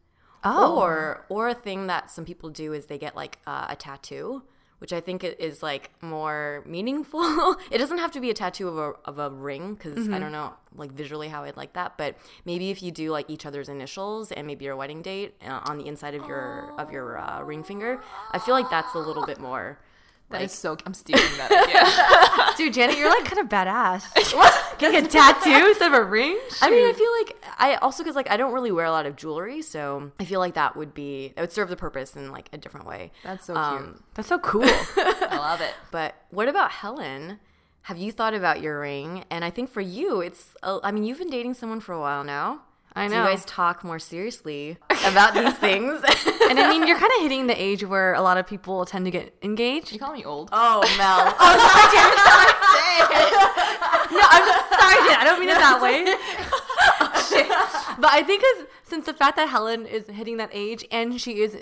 Oh. 0.45 0.79
Or 0.79 1.25
or 1.31 1.49
a 1.49 1.55
thing 1.55 1.87
that 1.87 2.11
some 2.11 2.27
people 2.27 2.51
do 2.51 2.75
is 2.75 2.87
they 2.87 2.99
get 2.99 3.17
like 3.17 3.39
uh, 3.47 3.69
a 3.71 3.75
tattoo, 3.75 4.43
which 4.79 4.93
I 4.93 5.01
think 5.01 5.25
is 5.25 5.63
like 5.63 5.91
more 6.01 6.63
meaningful. 6.67 7.57
it 7.71 7.79
doesn't 7.79 7.99
have 7.99 8.13
to 8.13 8.21
be 8.21 8.31
a 8.31 8.35
tattoo 8.35 8.69
of 8.69 8.79
a 8.79 8.93
of 9.05 9.19
a 9.19 9.31
ring 9.31 9.75
because 9.75 10.09
I 10.09 10.19
don't 10.19 10.33
know 10.33 10.55
like 10.75 10.93
visually 10.93 11.29
how 11.29 11.45
I'd 11.45 11.57
like 11.57 11.73
that, 11.75 11.97
but 11.97 12.17
maybe 12.45 12.71
if 12.71 12.83
you 12.83 12.91
do 12.91 13.11
like 13.11 13.29
each 13.29 13.47
other's 13.47 13.69
initials 13.69 14.33
and 14.33 14.47
maybe 14.47 14.65
your 14.65 14.77
wedding 14.77 15.03
date 15.03 15.35
uh, 15.45 15.61
on 15.65 15.79
the 15.79 15.87
inside 15.87 16.15
of 16.15 16.27
your 16.27 16.75
of 16.79 16.93
your 16.93 17.19
uh, 17.19 17.43
ring 17.43 17.63
finger, 17.63 18.01
I 18.31 18.39
feel 18.39 18.55
like 18.55 18.71
that's 18.71 18.95
a 18.95 18.99
little 18.99 19.27
bit 19.27 19.41
more. 19.41 19.79
That 20.31 20.43
is 20.43 20.53
so. 20.53 20.77
I'm 20.85 20.93
stealing 20.93 21.23
that 21.39 21.51
idea. 21.51 22.55
Dude, 22.59 22.75
Janet, 22.75 22.99
you're 22.99 23.09
like 23.09 23.25
kind 23.25 23.39
of 23.39 23.49
badass. 23.49 24.05
Getting 24.79 25.07
a 25.07 25.09
tattoo 25.09 25.69
instead 25.69 25.93
of 25.93 25.95
a 25.95 26.05
ring? 26.05 26.39
I 26.61 26.71
mean, 26.71 26.87
I 26.87 26.93
feel 26.93 27.11
like 27.19 27.37
I 27.59 27.77
also 27.77 28.03
because 28.03 28.15
like 28.15 28.31
I 28.31 28.37
don't 28.37 28.53
really 28.53 28.71
wear 28.71 28.85
a 28.85 28.91
lot 28.91 29.07
of 29.07 29.17
jewelry, 29.17 29.63
so 29.63 30.13
I 30.21 30.25
feel 30.27 30.39
like 30.41 30.55
that 30.55 30.77
would 30.77 30.93
be 30.93 31.33
that 31.35 31.41
would 31.41 31.53
serve 31.53 31.71
the 31.71 31.77
purpose 31.77 32.15
in 32.15 32.31
like 32.31 32.51
a 32.53 32.59
different 32.59 32.87
way. 32.87 33.11
That's 33.25 33.47
so 33.47 33.57
Um, 33.57 34.03
That's 34.15 34.29
so 34.29 34.39
cool. 34.39 34.65
I 34.67 35.37
love 35.39 35.61
it. 35.63 35.75
But 35.91 36.15
what 36.31 36.47
about 36.49 36.73
Helen? 36.73 37.41
Have 37.83 37.97
you 37.97 38.13
thought 38.13 38.35
about 38.35 38.61
your 38.61 38.81
ring? 38.81 39.25
And 39.31 39.47
I 39.47 39.51
think 39.51 39.71
for 39.71 39.81
you, 39.81 40.21
it's, 40.21 40.55
uh, 40.63 40.79
I 40.83 40.93
mean, 40.93 41.05
you've 41.05 41.17
been 41.19 41.31
dating 41.31 41.55
someone 41.55 41.81
for 41.81 41.95
a 41.95 42.01
while 42.01 42.23
now. 42.23 42.61
I 42.99 43.09
Do 43.09 43.15
you 43.15 43.21
guys 43.23 43.45
talk 43.45 43.85
more 43.85 43.99
seriously 43.99 44.77
about 45.07 45.35
these 45.35 45.55
things? 45.59 46.03
and 46.51 46.59
I 46.59 46.69
mean, 46.69 46.87
you're 46.87 46.99
kind 46.99 47.13
of 47.17 47.23
hitting 47.23 47.47
the 47.47 47.61
age 47.61 47.85
where 47.85 48.15
a 48.15 48.23
lot 48.23 48.37
of 48.39 48.47
people 48.47 48.85
tend 48.85 49.05
to 49.05 49.11
get 49.11 49.35
engaged. 49.43 49.93
You 49.93 49.99
call 49.99 50.13
me 50.13 50.25
old? 50.25 50.49
oh, 50.53 50.81
Mel. 50.99 51.35
oh, 51.39 51.55
sorry, 51.65 51.89
Jared. 51.95 53.33
No, 54.11 54.27
I'm 54.31 54.47
sorry, 54.79 55.09
Jen. 55.09 55.21
I 55.21 55.25
don't 55.25 55.41
mean 55.41 55.49
it 55.49 55.59
that 55.59 55.81
way. 55.83 56.05
Shit. 57.29 57.49
But 58.01 58.13
I 58.13 58.23
think 58.23 58.43
since 58.85 59.07
the 59.07 59.13
fact 59.15 59.37
that 59.37 59.49
Helen 59.49 59.87
is 59.87 60.07
hitting 60.09 60.37
that 60.39 60.51
age 60.53 60.85
and 60.91 61.21
she 61.21 61.41
is 61.41 61.57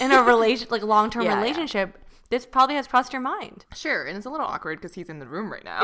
in 0.00 0.12
a 0.12 0.22
relation, 0.22 0.68
like 0.70 0.82
long 0.82 1.10
term 1.10 1.24
Yeah, 1.24 1.32
yeah. 1.34 1.40
relationship, 1.40 1.98
this 2.30 2.46
probably 2.46 2.76
has 2.76 2.86
crossed 2.86 3.12
your 3.12 3.22
mind. 3.22 3.64
Sure, 3.74 4.04
and 4.04 4.16
it's 4.16 4.26
a 4.26 4.30
little 4.30 4.46
awkward 4.46 4.78
because 4.80 4.94
he's 4.94 5.08
in 5.08 5.18
the 5.18 5.26
room 5.26 5.50
right 5.50 5.64
now. 5.64 5.80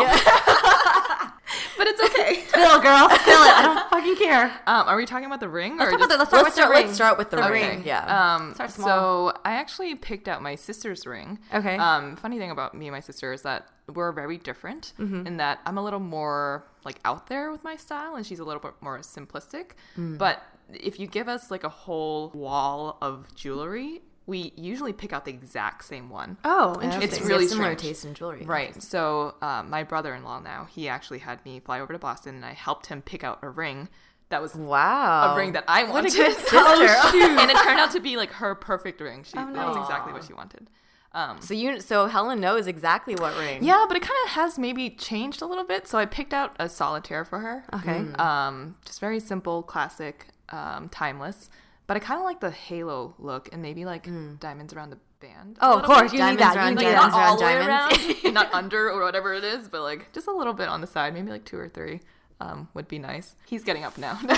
but 1.77 1.87
it's 1.89 2.01
okay. 2.03 2.45
Spill, 2.47 2.81
girl, 2.81 3.09
spill 3.11 3.43
it. 3.43 3.53
I 3.57 3.63
don't 3.63 3.86
fucking 4.15 4.25
care. 4.25 4.47
Um, 4.67 4.89
are 4.89 4.97
we 4.97 5.07
talking 5.07 5.27
about 5.27 5.41
the 5.41 5.49
ring? 5.49 5.77
Let's 5.77 5.89
or 5.89 5.99
talk 5.99 6.07
about 6.07 6.19
the, 6.19 6.25
just- 6.25 6.33
let's 6.33 6.33
start 6.33 6.43
let's, 6.45 6.47
with 6.47 6.55
start, 6.55 6.69
the 6.69 6.75
ring. 6.75 6.87
let's 6.87 6.95
start 6.97 7.19
with 7.19 7.31
the, 7.31 7.37
The 7.37 7.51
ring. 7.51 7.69
ring. 7.79 7.83
Yeah. 7.87 8.35
Um, 8.37 8.55
Start 8.55 8.71
so. 8.71 9.33
I 9.45 9.53
actually 9.53 9.95
picked 9.95 10.29
out 10.29 10.43
my 10.43 10.55
sister's 10.55 11.07
ring. 11.07 11.39
Okay. 11.53 11.77
Um, 11.77 12.17
funny 12.17 12.39
thing 12.39 12.51
about 12.51 12.75
me 12.75 12.87
and 12.87 12.93
my 12.95 13.01
sister 13.01 13.33
is 13.33 13.43
that 13.43 13.69
we're 13.93 14.13
very 14.13 14.37
different 14.39 14.93
Mm-hmm. 14.99 15.27
in 15.27 15.37
that 15.37 15.61
I'm 15.67 15.79
a 15.79 15.83
little 15.85 16.01
more 16.01 16.65
like 16.85 16.99
out 17.05 17.27
there 17.29 17.51
with 17.53 17.65
my 17.65 17.77
style, 17.77 18.17
and 18.17 18.27
she's 18.27 18.39
a 18.41 18.45
little 18.45 18.61
bit 18.61 18.75
more 18.81 18.99
simplistic. 19.01 19.73
Mm. 19.97 20.19
But 20.19 20.43
if 20.73 20.99
you 21.01 21.07
give 21.07 21.29
us 21.29 21.51
like 21.51 21.65
a 21.65 21.69
whole 21.69 22.31
wall 22.31 22.99
of 23.01 23.33
jewelry, 23.35 24.03
we 24.27 24.53
usually 24.57 24.93
pick 24.93 25.13
out 25.13 25.25
the 25.25 25.31
exact 25.31 25.85
same 25.85 26.11
one. 26.11 26.37
oh, 26.45 26.75
interesting. 26.83 27.03
It's 27.03 27.21
really 27.21 27.47
similar 27.47 27.69
strange. 27.77 27.81
taste 27.83 28.05
in 28.05 28.15
jewelry. 28.15 28.45
Right. 28.45 28.83
So 28.83 29.35
um, 29.41 29.71
my 29.71 29.83
brother-in-law 29.85 30.41
now 30.41 30.67
he 30.71 30.89
actually 30.89 31.21
had 31.21 31.45
me 31.45 31.61
fly 31.61 31.81
over 31.81 31.93
to 31.93 31.99
Boston, 31.99 32.35
and 32.37 32.45
I 32.45 32.53
helped 32.53 32.87
him 32.87 33.03
pick 33.03 33.23
out 33.25 33.39
a 33.43 33.49
ring 33.49 33.89
that 34.29 34.43
was 34.43 34.55
Wow. 34.57 35.35
a 35.35 35.37
ring 35.37 35.53
that 35.53 35.63
I 35.69 35.85
What 35.85 35.93
wanted. 36.05 36.13
a 36.15 36.17
good 36.17 36.37
sister. 36.39 36.57
and 36.59 37.51
it 37.51 37.57
turned 37.63 37.79
out 37.79 37.93
to 37.93 38.01
be 38.01 38.17
like 38.17 38.33
her 38.33 38.55
perfect 38.57 39.01
ring. 39.01 39.23
She 39.23 39.39
Oh, 39.39 39.53
that 39.53 39.69
was 39.69 39.77
exactly 39.77 40.13
what 40.13 40.25
she 40.25 40.33
wanted. 40.33 40.69
Um, 41.13 41.41
so 41.41 41.55
you, 41.55 41.81
so 41.81 42.09
Helen 42.09 42.41
knows 42.41 42.67
exactly 42.67 43.15
what 43.15 43.39
ring. 43.39 43.65
yeah, 43.65 43.85
but 43.89 43.97
it 43.97 44.01
kind 44.03 44.19
of 44.25 44.33
has 44.33 44.59
maybe 44.59 44.91
changed 44.91 45.41
a 45.41 45.47
little 45.47 45.65
bit. 45.65 45.87
So 45.89 45.97
I 45.97 46.05
picked 46.05 46.35
out 46.35 46.55
a 46.59 46.69
solitaire 46.69 47.25
for 47.25 47.39
her. 47.39 47.65
Okay. 47.73 48.05
Um, 48.19 48.77
just 48.85 49.01
very 49.01 49.19
simple, 49.21 49.63
classic, 49.63 50.27
um, 50.51 50.89
timeless. 50.91 51.49
But 51.87 51.97
I 51.97 52.01
kind 52.01 52.19
of 52.19 52.25
like 52.25 52.41
the 52.41 52.51
halo 52.51 53.15
look 53.19 53.49
and 53.53 53.63
maybe 53.63 53.85
like 53.85 54.09
diamonds 54.41 54.73
around 54.75 54.91
the 54.91 54.99
band. 55.21 55.57
Oh, 55.61 55.79
of 55.79 55.85
course. 55.85 56.13
You 56.13 56.19
need 56.19 56.39
Diamonds 56.39 56.41
that. 56.41 56.55
You 56.55 56.61
around 56.61 56.75
need 56.75 56.85
Like 56.85 56.95
diamonds 56.95 57.15
that. 57.15 57.19
not 57.19 57.21
around 57.21 57.29
all 57.31 57.37
the 57.39 57.45
way 57.45 57.53
diamonds. 57.59 58.25
around, 58.25 58.35
not 58.35 58.55
under 58.55 58.91
or 58.91 59.03
whatever 59.05 59.35
it 59.35 59.45
is, 59.45 59.69
but 59.69 59.83
like 59.83 60.13
just 60.13 60.27
a 60.27 60.33
little 60.33 60.53
bit 60.53 60.69
on 60.69 60.81
the 60.81 60.87
side, 60.87 61.15
maybe 61.15 61.31
like 61.31 61.45
two 61.45 61.59
or 61.59 61.69
three 61.69 62.01
um, 62.41 62.69
would 62.75 62.89
be 62.89 62.99
nice. 62.99 63.37
He's 63.47 63.63
getting 63.65 63.85
up 63.85 63.97
now. 63.99 64.19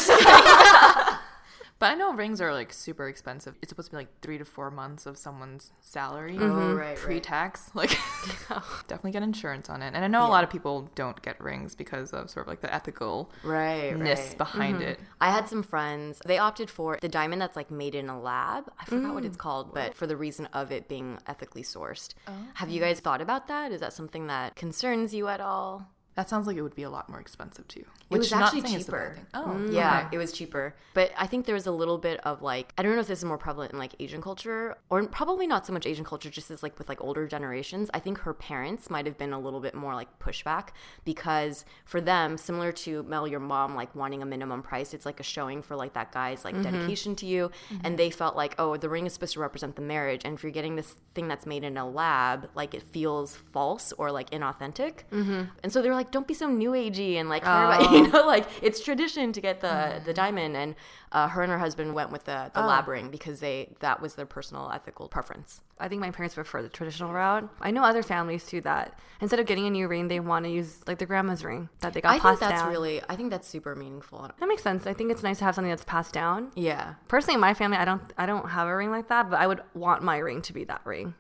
but 1.79 1.93
I 1.93 1.95
know 1.95 2.13
rings 2.13 2.41
are 2.41 2.53
like 2.53 2.73
super 2.73 3.09
expensive. 3.09 3.55
It's 3.63 3.71
supposed 3.71 3.91
to 3.91 3.93
be 3.93 3.99
like 3.99 4.21
three 4.21 4.39
to 4.39 4.45
four 4.45 4.71
months 4.71 5.07
of 5.07 5.17
someone's 5.17 5.73
salary 5.81 6.37
Oh, 6.37 6.41
mm-hmm. 6.41 6.77
right, 6.77 6.89
right. 6.89 6.97
pre-tax. 6.97 7.71
Like, 7.79 7.91
definitely 8.89 9.13
get 9.13 9.23
insurance 9.23 9.71
on 9.71 9.83
it. 9.83 9.95
And 9.95 10.05
I 10.05 10.09
know 10.09 10.27
a 10.27 10.29
lot 10.29 10.43
of 10.43 10.51
people 10.51 10.91
don't 10.97 11.23
get 11.23 11.41
rings 11.41 11.77
because 11.77 12.13
of 12.13 12.29
sort 12.29 12.47
of 12.47 12.49
like 12.49 12.61
the 12.61 12.67
ethicalness 12.69 13.29
Right, 13.45 13.93
right. 13.97 14.35
behind 14.37 14.79
mm-hmm. 14.79 14.89
it. 14.89 15.01
I 15.21 15.31
had 15.31 15.49
some 15.49 15.63
friends, 15.63 16.21
they 16.27 16.39
opted 16.39 16.71
for 16.71 16.99
the 17.01 17.09
diamond 17.09 17.41
that's 17.41 17.55
like 17.55 17.71
made 17.71 17.95
in 17.95 18.09
a 18.09 18.21
lab. 18.21 18.73
I 18.81 18.85
forgot 18.85 19.15
what 19.15 19.25
it's 19.25 19.37
mm. 19.37 19.41
called, 19.41 19.73
but 19.73 19.95
for 19.95 20.09
the 20.09 20.17
reason 20.17 20.47
of 20.53 20.73
it 20.73 20.89
being 20.89 21.19
ethically 21.29 21.63
sourced. 21.63 22.15
Oh. 22.27 22.33
Have 22.55 22.69
you 22.71 22.81
guys 22.81 22.99
thought 22.99 23.21
about 23.21 23.47
that? 23.47 23.71
Is 23.71 23.81
that 23.81 23.93
something 23.93 24.27
that 24.27 24.57
concerns 24.57 25.15
you 25.15 25.29
at 25.29 25.41
all? 25.41 25.89
That 26.19 26.29
sounds 26.29 26.49
like 26.49 26.57
it 26.57 26.63
would 26.63 26.75
be 26.75 26.83
a 26.83 26.91
lot 26.91 27.09
more 27.09 27.21
expensive 27.21 27.69
too. 27.69 27.85
It 28.11 28.19
was 28.19 28.33
actually 28.33 28.63
saying 28.63 28.75
it's 28.75 28.89
a 28.89 28.91
bad 28.91 28.99
cheaper. 28.99 29.15
thing. 29.15 29.27
Oh, 29.35 29.57
mm. 29.57 29.73
Yeah, 29.73 30.07
okay. 30.07 30.17
it 30.17 30.19
was 30.19 30.33
cheaper. 30.33 30.75
But 30.93 31.13
I 31.17 31.29
think 31.29 31.47
there 31.47 31.55
was 31.55 31.69
a 31.69 31.71
little 31.71 31.97
bit 31.97 32.19
of 32.27 32.43
like 32.43 32.73
I 32.77 32.83
don't 32.83 32.97
know 32.97 33.03
if 33.03 33.07
this 33.07 33.21
is 33.21 33.25
more 33.25 33.39
prevalent 33.39 33.73
in 33.73 33.79
like 33.79 33.95
Asian 34.01 34.21
culture 34.21 34.77
or 34.91 35.07
probably 35.07 35.47
not 35.47 35.65
so 35.65 35.73
much 35.73 35.87
Asian 35.87 36.05
culture 36.05 36.29
just 36.29 36.51
as 36.51 36.61
like 36.61 36.77
with 36.77 36.89
like 36.89 37.01
older 37.01 37.29
generations. 37.29 37.89
I 37.95 38.01
think 38.01 38.19
her 38.19 38.35
parents 38.35 38.91
might 38.91 39.07
have 39.07 39.17
been 39.17 39.33
a 39.33 39.39
little 39.39 39.61
bit 39.61 39.77
more 39.77 39.95
like 39.95 40.19
pushback 40.19 40.71
because 41.05 41.65
for 41.85 42.01
them 42.01 42.37
similar 42.37 42.73
to 42.73 43.05
Mel 43.05 43.29
your 43.29 43.39
mom 43.39 43.77
like 43.77 43.95
wanting 43.95 44.21
a 44.21 44.27
minimum 44.27 44.61
price, 44.61 44.95
it's 44.95 45.07
like 45.07 45.21
a 45.21 45.23
showing 45.23 45.63
for 45.63 45.77
like 45.77 45.93
that 45.93 46.11
guy's 46.11 46.45
like 46.45 46.57
mm-hmm. 46.57 46.65
dedication 46.65 47.15
to 47.15 47.27
you 47.27 47.53
mm-hmm. 47.71 47.87
and 47.87 47.97
they 47.97 48.11
felt 48.11 48.35
like 48.35 48.57
oh 48.59 48.77
the 48.77 48.89
ring 48.89 49.07
is 49.07 49.13
supposed 49.13 49.35
to 49.35 49.41
represent 49.41 49.77
the 49.77 49.83
marriage 49.83 50.23
and 50.25 50.35
if 50.35 50.43
you're 50.43 50.51
getting 50.51 50.75
this 50.75 50.97
thing 51.15 51.29
that's 51.29 51.47
made 51.47 51.63
in 51.63 51.77
a 51.77 51.89
lab 51.89 52.49
like 52.57 52.75
it 52.75 52.83
feels 52.83 53.37
false 53.37 53.93
or 53.93 54.11
like 54.11 54.31
inauthentic. 54.31 55.05
Mm-hmm. 55.13 55.43
And 55.63 55.73
so 55.73 55.81
they 55.81 55.89
were 55.89 55.95
like 55.95 56.08
don't 56.11 56.27
be 56.27 56.35
so 56.35 56.49
new 56.49 56.71
agey 56.73 57.15
and 57.17 57.29
like 57.29 57.43
about 57.43 57.91
you 57.93 58.09
know 58.09 58.27
like 58.27 58.47
it's 58.63 58.81
tradition 58.81 59.33
to 59.33 59.41
get 59.41 59.61
the 59.61 60.01
the 60.05 60.13
diamond 60.15 60.57
and 60.57 60.75
uh, 61.11 61.27
her 61.29 61.43
and 61.43 61.51
her 61.51 61.59
husband 61.59 61.95
went 61.95 62.13
with 62.13 62.25
the, 62.27 62.51
the 62.55 62.61
lab 62.61 62.87
ring 62.87 63.11
because 63.11 63.41
they 63.41 63.75
that 63.81 64.03
was 64.03 64.15
their 64.17 64.27
personal 64.27 64.71
ethical 64.75 65.09
preference 65.09 65.61
I 65.81 65.87
think 65.89 66.01
my 66.01 66.11
parents 66.11 66.35
prefer 66.35 66.61
the 66.61 66.69
traditional 66.69 67.13
route. 67.13 67.49
I 67.61 67.71
know 67.71 67.85
other 67.85 68.03
families 68.03 68.45
too 68.45 68.61
that 68.63 68.99
instead 69.21 69.39
of 69.39 69.47
getting 69.47 69.65
a 69.65 69.71
new 69.71 69.87
ring, 69.87 70.09
they 70.09 70.19
want 70.19 70.45
to 70.45 70.51
use 70.51 70.81
like 70.89 70.99
their 70.99 71.07
grandma's 71.07 71.45
ring 71.45 71.69
that 71.81 71.93
they 71.93 72.01
got 72.01 72.17
i 72.17 72.19
think 72.19 72.41
that's 72.41 72.63
really 72.69 73.01
i 73.09 73.15
think 73.15 73.31
that's 73.31 73.47
super 73.47 73.77
meaningful 73.77 74.29
that 74.41 74.49
makes 74.49 74.63
sense. 74.63 74.87
I 74.87 74.93
think 74.93 75.11
it's 75.13 75.23
nice 75.23 75.39
to 75.39 75.45
have 75.45 75.55
something 75.55 75.71
that's 75.71 75.85
passed 75.85 76.13
down. 76.13 76.51
yeah 76.57 76.95
Personally, 77.07 77.35
in 77.37 77.41
my 77.41 77.55
family, 77.55 77.77
I 77.79 77.85
don't 77.85 78.03
I 78.19 78.27
don't 78.27 78.49
have 78.51 78.67
a 78.69 78.77
ring 78.77 78.91
like 78.91 79.09
that, 79.09 79.31
but 79.31 79.39
I 79.39 79.47
would 79.47 79.63
want 79.75 80.03
my 80.03 80.19
ring 80.19 80.43
to 80.43 80.53
be 80.53 80.65
that 80.65 80.83
ring 80.85 81.15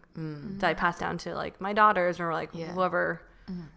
that 0.58 0.68
I 0.68 0.74
pass 0.74 0.98
down 0.98 1.16
to 1.18 1.34
like 1.36 1.60
my 1.60 1.72
daughters 1.72 2.18
or 2.20 2.32
like 2.32 2.52
Mm. 2.52 2.58
Yeah. 2.60 2.72
whoever 2.72 3.20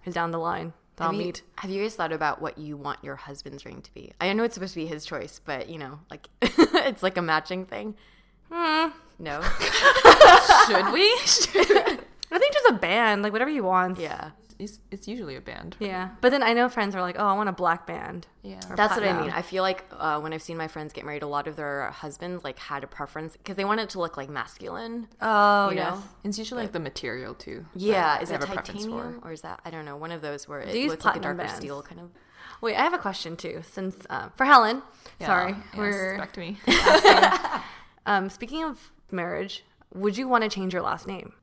is 0.05 0.13
down 0.15 0.31
the 0.31 0.39
line 0.39 0.73
I'll 0.99 1.11
have 1.11 1.19
you, 1.19 1.25
meet. 1.27 1.41
have 1.57 1.71
you 1.71 1.81
guys 1.81 1.95
thought 1.95 2.11
about 2.11 2.41
what 2.41 2.57
you 2.57 2.77
want 2.77 3.03
your 3.03 3.15
husband's 3.15 3.65
ring 3.65 3.81
to 3.81 3.93
be 3.93 4.11
i 4.21 4.31
know 4.33 4.43
it's 4.43 4.53
supposed 4.53 4.73
to 4.75 4.79
be 4.79 4.85
his 4.87 5.03
choice 5.05 5.39
but 5.43 5.67
you 5.69 5.79
know 5.79 5.99
like 6.11 6.27
it's 6.41 7.01
like 7.01 7.17
a 7.17 7.21
matching 7.21 7.65
thing 7.65 7.95
Hmm. 8.51 8.89
no 9.17 9.41
Should 10.67 10.91
we? 10.93 11.09
I 12.33 12.39
think 12.39 12.53
just 12.53 12.65
a 12.69 12.73
band, 12.73 13.23
like 13.23 13.31
whatever 13.33 13.49
you 13.51 13.63
want. 13.63 13.97
yeah 13.99 14.31
it's, 14.61 14.79
it's 14.91 15.07
usually 15.07 15.35
a 15.35 15.41
band. 15.41 15.75
Yeah. 15.79 16.09
But 16.21 16.29
then 16.29 16.43
I 16.43 16.53
know 16.53 16.69
friends 16.69 16.95
are 16.95 17.01
like, 17.01 17.15
oh, 17.17 17.25
I 17.25 17.33
want 17.33 17.49
a 17.49 17.51
black 17.51 17.87
band. 17.87 18.27
Yeah. 18.43 18.59
That's 18.75 18.95
what 18.95 19.03
I 19.03 19.19
mean. 19.19 19.31
I 19.31 19.41
feel 19.41 19.63
like 19.63 19.85
uh, 19.91 20.19
when 20.19 20.33
I've 20.33 20.41
seen 20.41 20.55
my 20.57 20.67
friends 20.67 20.93
get 20.93 21.03
married, 21.03 21.23
a 21.23 21.27
lot 21.27 21.47
of 21.47 21.55
their 21.55 21.89
husbands 21.89 22.43
like 22.43 22.59
had 22.59 22.83
a 22.83 22.87
preference 22.87 23.35
because 23.35 23.55
they 23.55 23.65
wanted 23.65 23.83
it 23.83 23.89
to 23.91 23.99
look 23.99 24.17
like 24.17 24.29
masculine. 24.29 25.07
Oh, 25.19 25.69
you 25.71 25.77
yes. 25.77 25.95
know? 25.95 26.03
It's 26.23 26.37
usually 26.37 26.61
like 26.61 26.71
the 26.71 26.79
material 26.79 27.33
too. 27.33 27.65
Yeah, 27.75 28.21
is 28.21 28.29
they 28.29 28.35
it 28.35 28.43
a 28.43 28.45
preference 28.45 28.85
for. 28.85 28.89
titanium 28.89 29.19
or 29.23 29.31
is 29.31 29.41
that 29.41 29.59
I 29.65 29.71
don't 29.71 29.85
know 29.85 29.97
one 29.97 30.11
of 30.11 30.21
those 30.21 30.47
where 30.47 30.61
it 30.61 30.71
They 30.71 30.81
use 30.83 30.91
looks 30.91 31.05
like 31.05 31.15
a 31.15 31.19
darker 31.19 31.39
bands. 31.39 31.55
steel 31.55 31.81
kind 31.81 31.99
of. 31.99 32.11
Wait, 32.61 32.75
I 32.75 32.83
have 32.83 32.93
a 32.93 32.99
question 32.99 33.35
too. 33.35 33.63
Since 33.69 34.05
uh, 34.09 34.29
for 34.35 34.45
Helen, 34.45 34.83
Yeah, 35.19 35.25
sorry, 35.27 35.51
yes, 35.53 35.75
we're 35.75 36.17
back 36.17 36.31
to 36.33 36.39
me. 36.39 36.57
um, 38.05 38.29
speaking 38.29 38.63
of 38.63 38.91
marriage. 39.11 39.63
Would 39.93 40.17
you 40.17 40.25
want 40.29 40.45
to 40.45 40.49
change 40.49 40.71
your 40.71 40.83
last 40.83 41.05
name? 41.05 41.33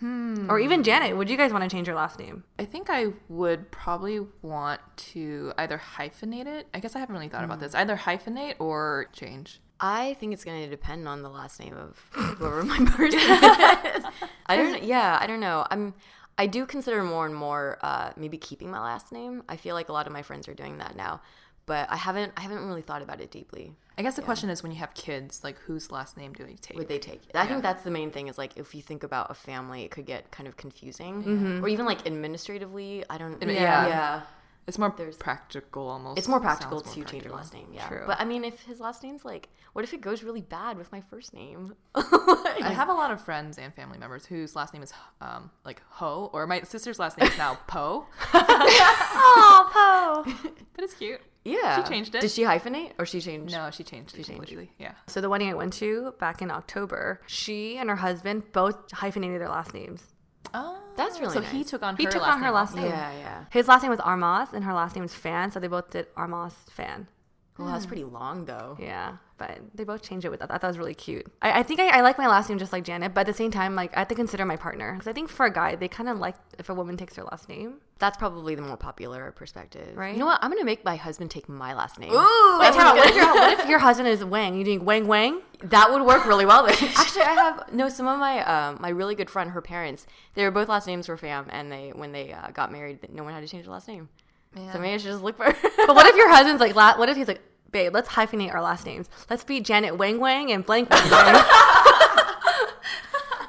Hmm. 0.00 0.50
Or 0.50 0.58
even 0.58 0.82
Janet, 0.82 1.16
would 1.16 1.30
you 1.30 1.36
guys 1.36 1.52
want 1.52 1.62
to 1.64 1.70
change 1.74 1.86
your 1.86 1.96
last 1.96 2.18
name? 2.18 2.44
I 2.58 2.64
think 2.64 2.88
I 2.90 3.12
would 3.28 3.70
probably 3.70 4.20
want 4.42 4.80
to 4.96 5.52
either 5.56 5.80
hyphenate 5.96 6.46
it. 6.46 6.66
I 6.74 6.80
guess 6.80 6.96
I 6.96 6.98
haven't 6.98 7.14
really 7.14 7.28
thought 7.28 7.44
about 7.44 7.60
this. 7.60 7.74
Either 7.74 7.96
hyphenate 7.96 8.56
or 8.58 9.06
change. 9.12 9.60
I 9.80 10.14
think 10.14 10.32
it's 10.32 10.44
going 10.44 10.62
to 10.62 10.70
depend 10.70 11.06
on 11.08 11.22
the 11.22 11.28
last 11.28 11.60
name 11.60 11.74
of 11.76 11.98
whoever 12.12 12.62
my 12.64 12.78
person 12.78 13.18
is. 13.20 14.04
I 14.46 14.56
don't. 14.56 14.82
Yeah, 14.82 15.18
I 15.20 15.26
don't 15.26 15.40
know. 15.40 15.66
I'm. 15.70 15.94
I 16.36 16.48
do 16.48 16.66
consider 16.66 17.04
more 17.04 17.26
and 17.26 17.34
more 17.34 17.78
uh, 17.82 18.10
maybe 18.16 18.36
keeping 18.36 18.68
my 18.68 18.80
last 18.80 19.12
name. 19.12 19.44
I 19.48 19.56
feel 19.56 19.76
like 19.76 19.88
a 19.88 19.92
lot 19.92 20.08
of 20.08 20.12
my 20.12 20.22
friends 20.22 20.48
are 20.48 20.54
doing 20.54 20.78
that 20.78 20.96
now, 20.96 21.20
but 21.66 21.90
I 21.90 21.96
haven't. 21.96 22.32
I 22.36 22.40
haven't 22.42 22.66
really 22.66 22.82
thought 22.82 23.02
about 23.02 23.20
it 23.20 23.30
deeply. 23.30 23.74
I 23.96 24.02
guess 24.02 24.16
the 24.16 24.22
question 24.22 24.50
is 24.50 24.62
when 24.62 24.72
you 24.72 24.78
have 24.78 24.92
kids, 24.94 25.44
like 25.44 25.56
whose 25.60 25.92
last 25.92 26.16
name 26.16 26.32
do 26.32 26.44
they 26.44 26.54
take? 26.54 26.76
Would 26.76 26.88
they 26.88 26.98
take? 26.98 27.22
I 27.34 27.46
think 27.46 27.62
that's 27.62 27.84
the 27.84 27.90
main 27.92 28.10
thing. 28.10 28.26
Is 28.28 28.36
like 28.38 28.56
if 28.56 28.74
you 28.74 28.82
think 28.82 29.02
about 29.04 29.30
a 29.30 29.34
family, 29.34 29.84
it 29.84 29.90
could 29.90 30.04
get 30.06 30.30
kind 30.32 30.48
of 30.48 30.56
confusing, 30.56 31.60
or 31.62 31.68
even 31.68 31.86
like 31.86 32.06
administratively. 32.06 33.04
I 33.08 33.18
don't. 33.18 33.40
Admi- 33.40 33.54
yeah. 33.54 33.60
yeah. 33.60 33.88
yeah. 33.88 34.22
it's 34.66 34.78
more 34.78 34.92
There's- 34.96 35.16
practical 35.16 35.86
almost. 35.88 36.18
It's 36.18 36.26
more 36.28 36.40
practical 36.40 36.80
to 36.80 36.98
more 36.98 37.06
change 37.06 37.24
your 37.24 37.34
last 37.34 37.54
name, 37.54 37.68
yeah. 37.72 37.86
True. 37.86 38.02
But 38.06 38.20
I 38.20 38.24
mean, 38.24 38.44
if 38.44 38.62
his 38.62 38.80
last 38.80 39.02
name's 39.04 39.24
like, 39.24 39.48
what 39.74 39.84
if 39.84 39.94
it 39.94 40.00
goes 40.00 40.22
really 40.24 40.40
bad 40.42 40.76
with 40.76 40.90
my 40.90 41.00
first 41.00 41.32
name? 41.32 41.74
I 41.94 42.72
have 42.74 42.88
a 42.88 42.92
lot 42.94 43.10
of 43.12 43.20
friends 43.20 43.58
and 43.58 43.72
family 43.74 43.98
members 43.98 44.26
whose 44.26 44.56
last 44.56 44.72
name 44.74 44.82
is 44.82 44.92
um, 45.20 45.50
like 45.64 45.82
Ho, 46.00 46.30
or 46.32 46.46
my 46.48 46.62
sister's 46.62 46.98
last 46.98 47.16
name 47.18 47.28
is 47.28 47.38
now 47.38 47.58
Po, 47.68 48.06
Oh, 48.32 50.24
Po. 50.24 50.50
but 50.74 50.82
it's 50.84 50.94
cute. 50.94 51.20
Yeah, 51.44 51.82
She 51.82 51.88
changed 51.88 52.14
it. 52.14 52.20
Did 52.22 52.30
she 52.30 52.42
hyphenate 52.42 52.92
or 52.98 53.06
she 53.06 53.20
changed? 53.20 53.52
No, 53.54 53.70
she 53.70 53.84
changed 53.84 54.14
it 54.14 54.24
changed. 54.24 54.30
completely. 54.30 54.72
Yeah. 54.78 54.92
So 55.06 55.20
the 55.20 55.28
wedding 55.28 55.48
I 55.50 55.54
went 55.54 55.72
to 55.74 56.14
back 56.18 56.40
in 56.42 56.50
October, 56.50 57.20
she 57.26 57.76
and 57.76 57.88
her 57.90 57.96
husband 57.96 58.50
both 58.52 58.90
hyphenated 58.92 59.40
their 59.40 59.48
last 59.48 59.74
names. 59.74 60.14
Oh, 60.52 60.78
That's 60.96 61.18
really 61.20 61.34
so 61.34 61.40
he 61.40 61.64
took 61.64 61.82
on 61.82 61.96
He 61.96 62.04
her 62.04 62.10
took 62.10 62.22
last 62.22 62.34
on 62.34 62.38
her 62.40 62.46
name 62.46 62.54
last 62.54 62.76
name. 62.76 62.86
Yeah, 62.86 63.12
yeah. 63.18 63.44
His 63.50 63.66
last 63.68 63.82
name 63.82 63.90
was 63.90 64.00
Armas 64.00 64.52
and 64.52 64.64
her 64.64 64.72
last 64.72 64.94
name 64.94 65.02
was 65.02 65.14
Fan, 65.14 65.50
so 65.50 65.58
they 65.60 65.66
both 65.68 65.90
did 65.90 66.06
Armas 66.16 66.54
Fan. 66.70 67.08
Well, 67.58 67.68
that's 67.68 67.86
pretty 67.86 68.02
long 68.04 68.46
though. 68.46 68.76
Yeah, 68.80 69.18
but 69.38 69.60
they 69.74 69.84
both 69.84 70.02
changed 70.02 70.26
it 70.26 70.30
with 70.30 70.40
that. 70.40 70.50
I 70.50 70.54
thought 70.54 70.62
that 70.62 70.68
was 70.68 70.78
really 70.78 70.94
cute. 70.94 71.26
I, 71.40 71.60
I 71.60 71.62
think 71.62 71.78
I, 71.78 71.98
I 71.98 72.00
like 72.00 72.18
my 72.18 72.26
last 72.26 72.48
name 72.48 72.58
just 72.58 72.72
like 72.72 72.82
Janet, 72.82 73.14
but 73.14 73.22
at 73.22 73.26
the 73.28 73.34
same 73.34 73.52
time, 73.52 73.76
like 73.76 73.94
I 73.96 74.00
have 74.00 74.08
to 74.08 74.14
consider 74.16 74.44
my 74.44 74.56
partner 74.56 74.92
because 74.92 75.06
I 75.06 75.12
think 75.12 75.28
for 75.28 75.46
a 75.46 75.52
guy, 75.52 75.76
they 75.76 75.86
kind 75.86 76.08
of 76.08 76.18
like 76.18 76.34
if 76.58 76.68
a 76.68 76.74
woman 76.74 76.96
takes 76.96 77.14
their 77.14 77.24
last 77.24 77.48
name. 77.48 77.74
That's 78.00 78.16
probably 78.16 78.56
the 78.56 78.62
more 78.62 78.76
popular 78.76 79.30
perspective, 79.30 79.96
Right? 79.96 80.14
You 80.14 80.18
know 80.18 80.26
what? 80.26 80.40
I'm 80.42 80.50
gonna 80.50 80.64
make 80.64 80.84
my 80.84 80.96
husband 80.96 81.30
take 81.30 81.48
my 81.48 81.74
last 81.74 82.00
name. 82.00 82.10
Wait, 82.10 82.18
time. 82.18 82.96
What 82.96 83.08
if, 83.08 83.14
your, 83.14 83.34
what 83.34 83.60
if 83.60 83.68
your 83.68 83.78
husband 83.78 84.08
is 84.08 84.24
Wang? 84.24 84.56
You 84.56 84.64
doing 84.64 84.84
Wang 84.84 85.06
Wang? 85.06 85.40
That 85.62 85.92
would 85.92 86.02
work 86.02 86.26
really 86.26 86.44
well. 86.44 86.66
Actually, 86.68 87.22
I 87.22 87.34
have 87.34 87.72
no. 87.72 87.88
Some 87.88 88.08
of 88.08 88.18
my 88.18 88.44
um, 88.44 88.78
my 88.80 88.88
really 88.88 89.14
good 89.14 89.30
friend, 89.30 89.52
her 89.52 89.62
parents, 89.62 90.06
they 90.34 90.42
were 90.42 90.50
both 90.50 90.68
last 90.68 90.88
names 90.88 91.08
were 91.08 91.16
Fam, 91.16 91.46
and 91.50 91.70
they 91.70 91.92
when 91.94 92.10
they 92.10 92.32
uh, 92.32 92.50
got 92.50 92.72
married, 92.72 92.98
no 93.12 93.22
one 93.22 93.32
had 93.32 93.42
to 93.42 93.48
change 93.48 93.66
the 93.66 93.70
last 93.70 93.86
name. 93.86 94.08
So 94.54 94.78
maybe 94.78 94.94
I 94.94 94.96
should 94.98 95.10
just 95.10 95.22
look 95.22 95.36
for. 95.36 95.44
But 95.86 95.94
what 95.94 96.06
if 96.06 96.16
your 96.16 96.28
husband's 96.32 96.60
like, 96.60 96.74
la- 96.74 96.96
what 96.96 97.08
if 97.08 97.16
he's 97.16 97.28
like, 97.28 97.42
babe, 97.72 97.92
let's 97.92 98.08
hyphenate 98.08 98.54
our 98.54 98.62
last 98.62 98.86
names. 98.86 99.08
Let's 99.28 99.44
be 99.44 99.60
Janet 99.60 99.96
Wang 99.98 100.20
Wang 100.20 100.52
and 100.52 100.64
blank 100.64 100.90
Wang 100.90 101.10
Wang. 101.10 101.44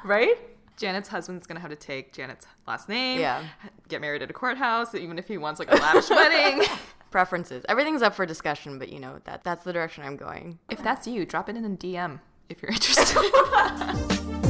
right? 0.04 0.36
Janet's 0.76 1.08
husband's 1.08 1.46
gonna 1.46 1.60
have 1.60 1.70
to 1.70 1.76
take 1.76 2.12
Janet's 2.12 2.46
last 2.66 2.88
name. 2.88 3.20
Yeah. 3.20 3.42
Get 3.88 4.00
married 4.00 4.22
at 4.22 4.30
a 4.30 4.34
courthouse, 4.34 4.94
even 4.94 5.18
if 5.18 5.26
he 5.28 5.38
wants 5.38 5.58
like 5.58 5.70
a 5.70 5.76
lavish 5.76 6.10
wedding. 6.10 6.66
Preferences. 7.10 7.64
Everything's 7.68 8.02
up 8.02 8.14
for 8.14 8.26
discussion, 8.26 8.78
but 8.78 8.90
you 8.90 9.00
know 9.00 9.20
that 9.24 9.42
that's 9.44 9.64
the 9.64 9.72
direction 9.72 10.04
I'm 10.04 10.16
going. 10.16 10.58
If 10.68 10.82
that's 10.82 11.06
you, 11.06 11.24
drop 11.24 11.48
it 11.48 11.56
in 11.56 11.64
a 11.64 11.70
DM 11.70 12.20
if 12.48 12.60
you're 12.60 12.72
interested. 12.72 14.42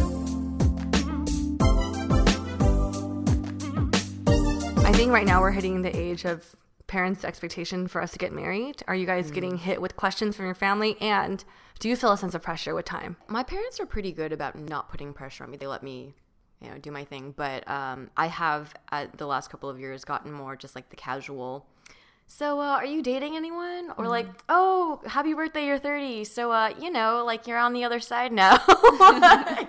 Think 4.96 5.12
right 5.12 5.26
now 5.26 5.42
we're 5.42 5.50
hitting 5.50 5.82
the 5.82 5.94
age 5.94 6.24
of 6.24 6.56
parents' 6.86 7.22
expectation 7.22 7.86
for 7.86 8.00
us 8.00 8.12
to 8.12 8.18
get 8.18 8.32
married. 8.32 8.82
Are 8.88 8.94
you 8.94 9.04
guys 9.04 9.30
getting 9.30 9.58
hit 9.58 9.82
with 9.82 9.94
questions 9.94 10.34
from 10.34 10.46
your 10.46 10.54
family? 10.54 10.96
And 11.02 11.44
do 11.78 11.90
you 11.90 11.96
feel 11.96 12.12
a 12.12 12.16
sense 12.16 12.34
of 12.34 12.40
pressure 12.40 12.74
with 12.74 12.86
time? 12.86 13.16
My 13.28 13.42
parents 13.42 13.78
are 13.78 13.84
pretty 13.84 14.10
good 14.10 14.32
about 14.32 14.58
not 14.58 14.88
putting 14.88 15.12
pressure 15.12 15.44
on 15.44 15.50
me. 15.50 15.58
They 15.58 15.66
let 15.66 15.82
me, 15.82 16.14
you 16.62 16.70
know, 16.70 16.78
do 16.78 16.90
my 16.90 17.04
thing. 17.04 17.34
But 17.36 17.68
um, 17.68 18.08
I 18.16 18.28
have, 18.28 18.72
at 18.90 19.18
the 19.18 19.26
last 19.26 19.50
couple 19.50 19.68
of 19.68 19.78
years, 19.78 20.02
gotten 20.02 20.32
more 20.32 20.56
just 20.56 20.74
like 20.74 20.88
the 20.88 20.96
casual. 20.96 21.66
So, 22.26 22.58
uh, 22.60 22.64
are 22.64 22.86
you 22.86 23.02
dating 23.02 23.36
anyone? 23.36 23.92
Or 23.98 24.08
like, 24.08 24.28
oh, 24.48 25.02
happy 25.06 25.34
birthday, 25.34 25.66
you're 25.66 25.78
30. 25.78 26.24
So, 26.24 26.52
uh, 26.52 26.72
you 26.80 26.90
know, 26.90 27.22
like 27.22 27.46
you're 27.46 27.58
on 27.58 27.74
the 27.74 27.84
other 27.84 28.00
side 28.00 28.32
now. 28.32 28.56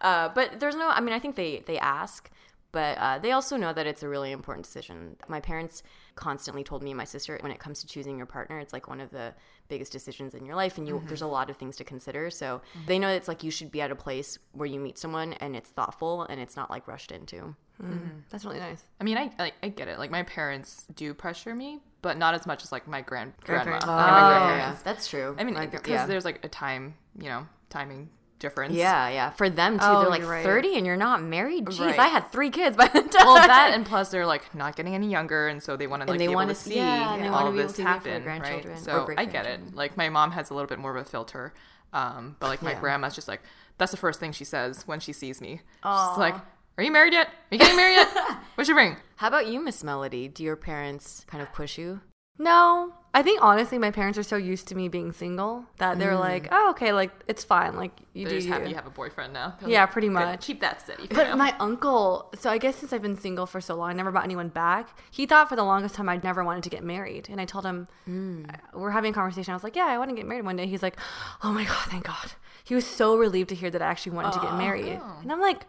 Uh, 0.00 0.30
but 0.34 0.60
there's 0.60 0.76
no. 0.76 0.88
I 0.88 1.00
mean, 1.00 1.12
I 1.12 1.18
think 1.18 1.36
they 1.36 1.62
they 1.66 1.78
ask, 1.78 2.30
but 2.72 2.98
uh, 2.98 3.18
they 3.18 3.32
also 3.32 3.56
know 3.56 3.72
that 3.72 3.86
it's 3.86 4.02
a 4.02 4.08
really 4.08 4.32
important 4.32 4.64
decision. 4.64 5.16
My 5.28 5.40
parents 5.40 5.82
constantly 6.14 6.62
told 6.62 6.82
me 6.82 6.90
and 6.90 6.98
my 6.98 7.04
sister 7.04 7.36
when 7.40 7.50
it 7.52 7.58
comes 7.58 7.80
to 7.80 7.86
choosing 7.86 8.16
your 8.16 8.26
partner, 8.26 8.58
it's 8.58 8.72
like 8.72 8.88
one 8.88 9.00
of 9.00 9.10
the 9.10 9.34
biggest 9.68 9.92
decisions 9.92 10.34
in 10.34 10.44
your 10.44 10.54
life, 10.54 10.78
and 10.78 10.86
you 10.86 10.94
mm-hmm. 10.94 11.06
there's 11.08 11.22
a 11.22 11.26
lot 11.26 11.50
of 11.50 11.56
things 11.56 11.76
to 11.76 11.84
consider. 11.84 12.30
So 12.30 12.60
mm-hmm. 12.76 12.86
they 12.86 12.98
know 12.98 13.08
it's 13.08 13.28
like 13.28 13.42
you 13.42 13.50
should 13.50 13.72
be 13.72 13.80
at 13.80 13.90
a 13.90 13.96
place 13.96 14.38
where 14.52 14.66
you 14.66 14.78
meet 14.78 14.98
someone 14.98 15.32
and 15.34 15.56
it's 15.56 15.70
thoughtful 15.70 16.22
and 16.22 16.40
it's 16.40 16.56
not 16.56 16.70
like 16.70 16.86
rushed 16.86 17.10
into. 17.10 17.54
Mm-hmm. 17.82 18.18
That's 18.28 18.44
really 18.44 18.58
nice. 18.58 18.84
I 19.00 19.04
mean, 19.04 19.16
I, 19.16 19.30
I 19.38 19.52
I 19.62 19.68
get 19.68 19.88
it. 19.88 19.98
Like 19.98 20.10
my 20.10 20.22
parents 20.22 20.86
do 20.94 21.14
pressure 21.14 21.54
me, 21.54 21.80
but 22.02 22.18
not 22.18 22.34
as 22.34 22.46
much 22.46 22.62
as 22.62 22.72
like 22.72 22.86
my 22.86 23.00
grand 23.00 23.32
grandma 23.42 23.64
Grandparents. 23.64 23.86
Oh, 23.86 23.96
my 23.96 24.56
yeah, 24.56 24.76
that's 24.84 25.08
true. 25.08 25.34
I 25.38 25.44
mean, 25.44 25.54
because 25.70 25.88
yeah. 25.88 26.06
there's 26.06 26.24
like 26.24 26.44
a 26.44 26.48
time, 26.48 26.94
you 27.18 27.28
know, 27.28 27.46
timing 27.70 28.10
difference. 28.40 28.74
Yeah, 28.74 29.08
yeah. 29.08 29.30
For 29.30 29.48
them 29.48 29.78
too, 29.78 29.84
Oh, 29.86 30.00
they're 30.00 30.10
like 30.10 30.26
right. 30.26 30.42
30 30.44 30.76
and 30.76 30.84
you're 30.86 30.96
not 30.96 31.22
married. 31.22 31.66
Jeez, 31.66 31.78
Right. 31.78 31.98
I 31.98 32.08
had 32.08 32.32
three 32.32 32.50
kids 32.50 32.76
by 32.76 32.88
the 32.88 33.02
time. 33.02 33.26
Well, 33.26 33.36
that 33.36 33.70
and 33.74 33.86
plus 33.86 34.10
they're 34.10 34.26
like 34.26 34.52
not 34.54 34.74
getting 34.74 34.94
any 34.96 35.08
younger, 35.10 35.46
and 35.46 35.62
so 35.62 35.76
they 35.76 35.86
want 35.86 36.02
to 36.02 36.08
like 36.08 36.18
they 36.18 36.26
be 36.26 36.32
able 36.32 36.34
wanna 36.34 36.54
see- 36.56 36.74
yeah, 36.76 37.14
and 37.14 37.22
they 37.22 37.28
all 37.28 37.46
of 37.46 37.54
this 37.54 37.74
to 37.74 37.82
for 37.82 37.88
happen, 37.88 38.22
grandchildren 38.24 38.74
right? 38.74 38.82
So 38.82 39.08
I 39.16 39.24
get 39.26 39.46
it. 39.46 39.74
Like 39.74 39.96
my 39.96 40.08
mom 40.08 40.32
has 40.32 40.50
a 40.50 40.54
little 40.54 40.68
bit 40.68 40.78
more 40.80 40.96
of 40.96 41.00
a 41.00 41.08
filter, 41.08 41.54
um, 41.92 42.34
but 42.40 42.48
like 42.48 42.62
my 42.62 42.72
Yeah. 42.72 42.80
grandma's 42.80 43.14
just 43.14 43.28
like 43.28 43.42
that's 43.78 43.92
the 43.92 43.96
first 43.96 44.18
thing 44.20 44.32
she 44.32 44.44
says 44.44 44.82
when 44.86 44.98
she 45.00 45.12
sees 45.12 45.40
me. 45.40 45.60
She's 45.84 46.18
like, 46.18 46.34
Are 46.76 46.82
you 46.84 46.90
married 46.92 47.12
yet? 47.12 47.28
Are 47.28 47.32
you 47.54 47.58
getting 47.58 47.76
married 47.76 47.94
yet? 47.94 48.08
What's 48.56 48.68
your 48.68 48.76
ring? 48.76 48.96
How 49.16 49.28
about 49.28 49.46
you, 49.46 49.62
Miss 49.62 49.82
Melody? 49.84 50.28
Do 50.28 50.42
your 50.42 50.56
parents 50.56 51.24
kind 51.26 51.42
of 51.42 51.52
push 51.52 51.78
you? 51.78 52.00
No, 52.38 52.94
I 53.12 53.22
think 53.24 53.42
honestly, 53.42 53.76
my 53.76 53.90
parents 53.90 54.16
are 54.18 54.22
so 54.22 54.36
used 54.36 54.68
to 54.68 54.76
me 54.76 54.88
being 54.88 55.10
single 55.10 55.64
that 55.78 55.98
they're 55.98 56.12
mm. 56.12 56.20
like, 56.20 56.48
oh, 56.52 56.70
okay, 56.70 56.92
like 56.92 57.10
it's 57.26 57.42
fine. 57.42 57.74
Like 57.74 57.90
you 58.12 58.24
They're 58.24 58.30
do 58.30 58.36
just 58.36 58.46
you. 58.46 58.52
happy 58.52 58.68
you 58.68 58.76
have 58.76 58.86
a 58.86 58.90
boyfriend 58.90 59.32
now. 59.32 59.56
They're 59.60 59.68
Yeah, 59.68 59.80
like, 59.82 59.90
pretty 59.92 60.06
"Good, 60.06 60.14
much. 60.14 60.46
Keep 60.46 60.60
that 60.60 60.80
steady. 60.80 61.08
But 61.08 61.30
now." 61.30 61.36
my 61.36 61.54
uncle, 61.58 62.32
so 62.38 62.50
I 62.50 62.58
guess 62.58 62.76
since 62.76 62.92
I've 62.92 63.02
been 63.02 63.16
single 63.16 63.46
for 63.46 63.60
so 63.60 63.74
long, 63.74 63.90
I 63.90 63.92
never 63.94 64.12
brought 64.12 64.24
anyone 64.24 64.48
back. 64.48 64.96
He 65.10 65.26
thought 65.26 65.48
for 65.48 65.56
the 65.56 65.64
longest 65.64 65.96
time 65.96 66.08
I'd 66.08 66.22
never 66.22 66.44
wanted 66.44 66.62
to 66.62 66.70
get 66.70 66.84
married. 66.84 67.28
And 67.28 67.40
I 67.40 67.46
told 67.46 67.64
him, 67.66 67.88
mm. 68.08 68.48
we're 68.74 68.92
having 68.92 69.10
a 69.10 69.14
conversation. 69.14 69.50
I 69.52 69.56
was 69.56 69.64
like, 69.64 69.74
yeah, 69.74 69.86
I 69.86 69.98
want 69.98 70.10
to 70.10 70.16
get 70.16 70.26
married 70.26 70.44
one 70.44 70.54
day. 70.56 70.66
He's 70.66 70.82
like, 70.82 70.96
oh 71.42 71.50
my 71.52 71.64
God, 71.64 71.86
thank 71.88 72.04
God. 72.04 72.32
He 72.62 72.76
was 72.76 72.86
so 72.86 73.16
relieved 73.16 73.48
to 73.48 73.56
hear 73.56 73.70
that 73.70 73.82
I 73.82 73.86
actually 73.86 74.12
wanted 74.12 74.34
to 74.34 74.40
get 74.40 74.54
married. 74.56 75.00
Oh. 75.02 75.18
And 75.22 75.32
I'm 75.32 75.40
like, 75.40 75.66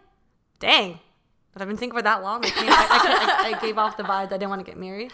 dang. 0.60 1.00
But 1.54 1.62
I've 1.62 1.68
been 1.68 1.78
single 1.78 1.98
for 1.98 2.02
that 2.04 2.22
long. 2.24 2.46
I, 2.46 2.50
can't, 2.50 2.70
I, 2.70 2.74
I, 2.84 3.00
can't- 3.00 3.30
I, 3.54 3.58
I 3.58 3.62
gave 3.62 3.78
off 3.78 3.98
the 3.98 4.04
vibe 4.04 4.30
that 4.30 4.36
I 4.36 4.38
didn't 4.38 4.50
want 4.50 4.66
to 4.66 4.72
get 4.72 4.78
married. 4.80 5.12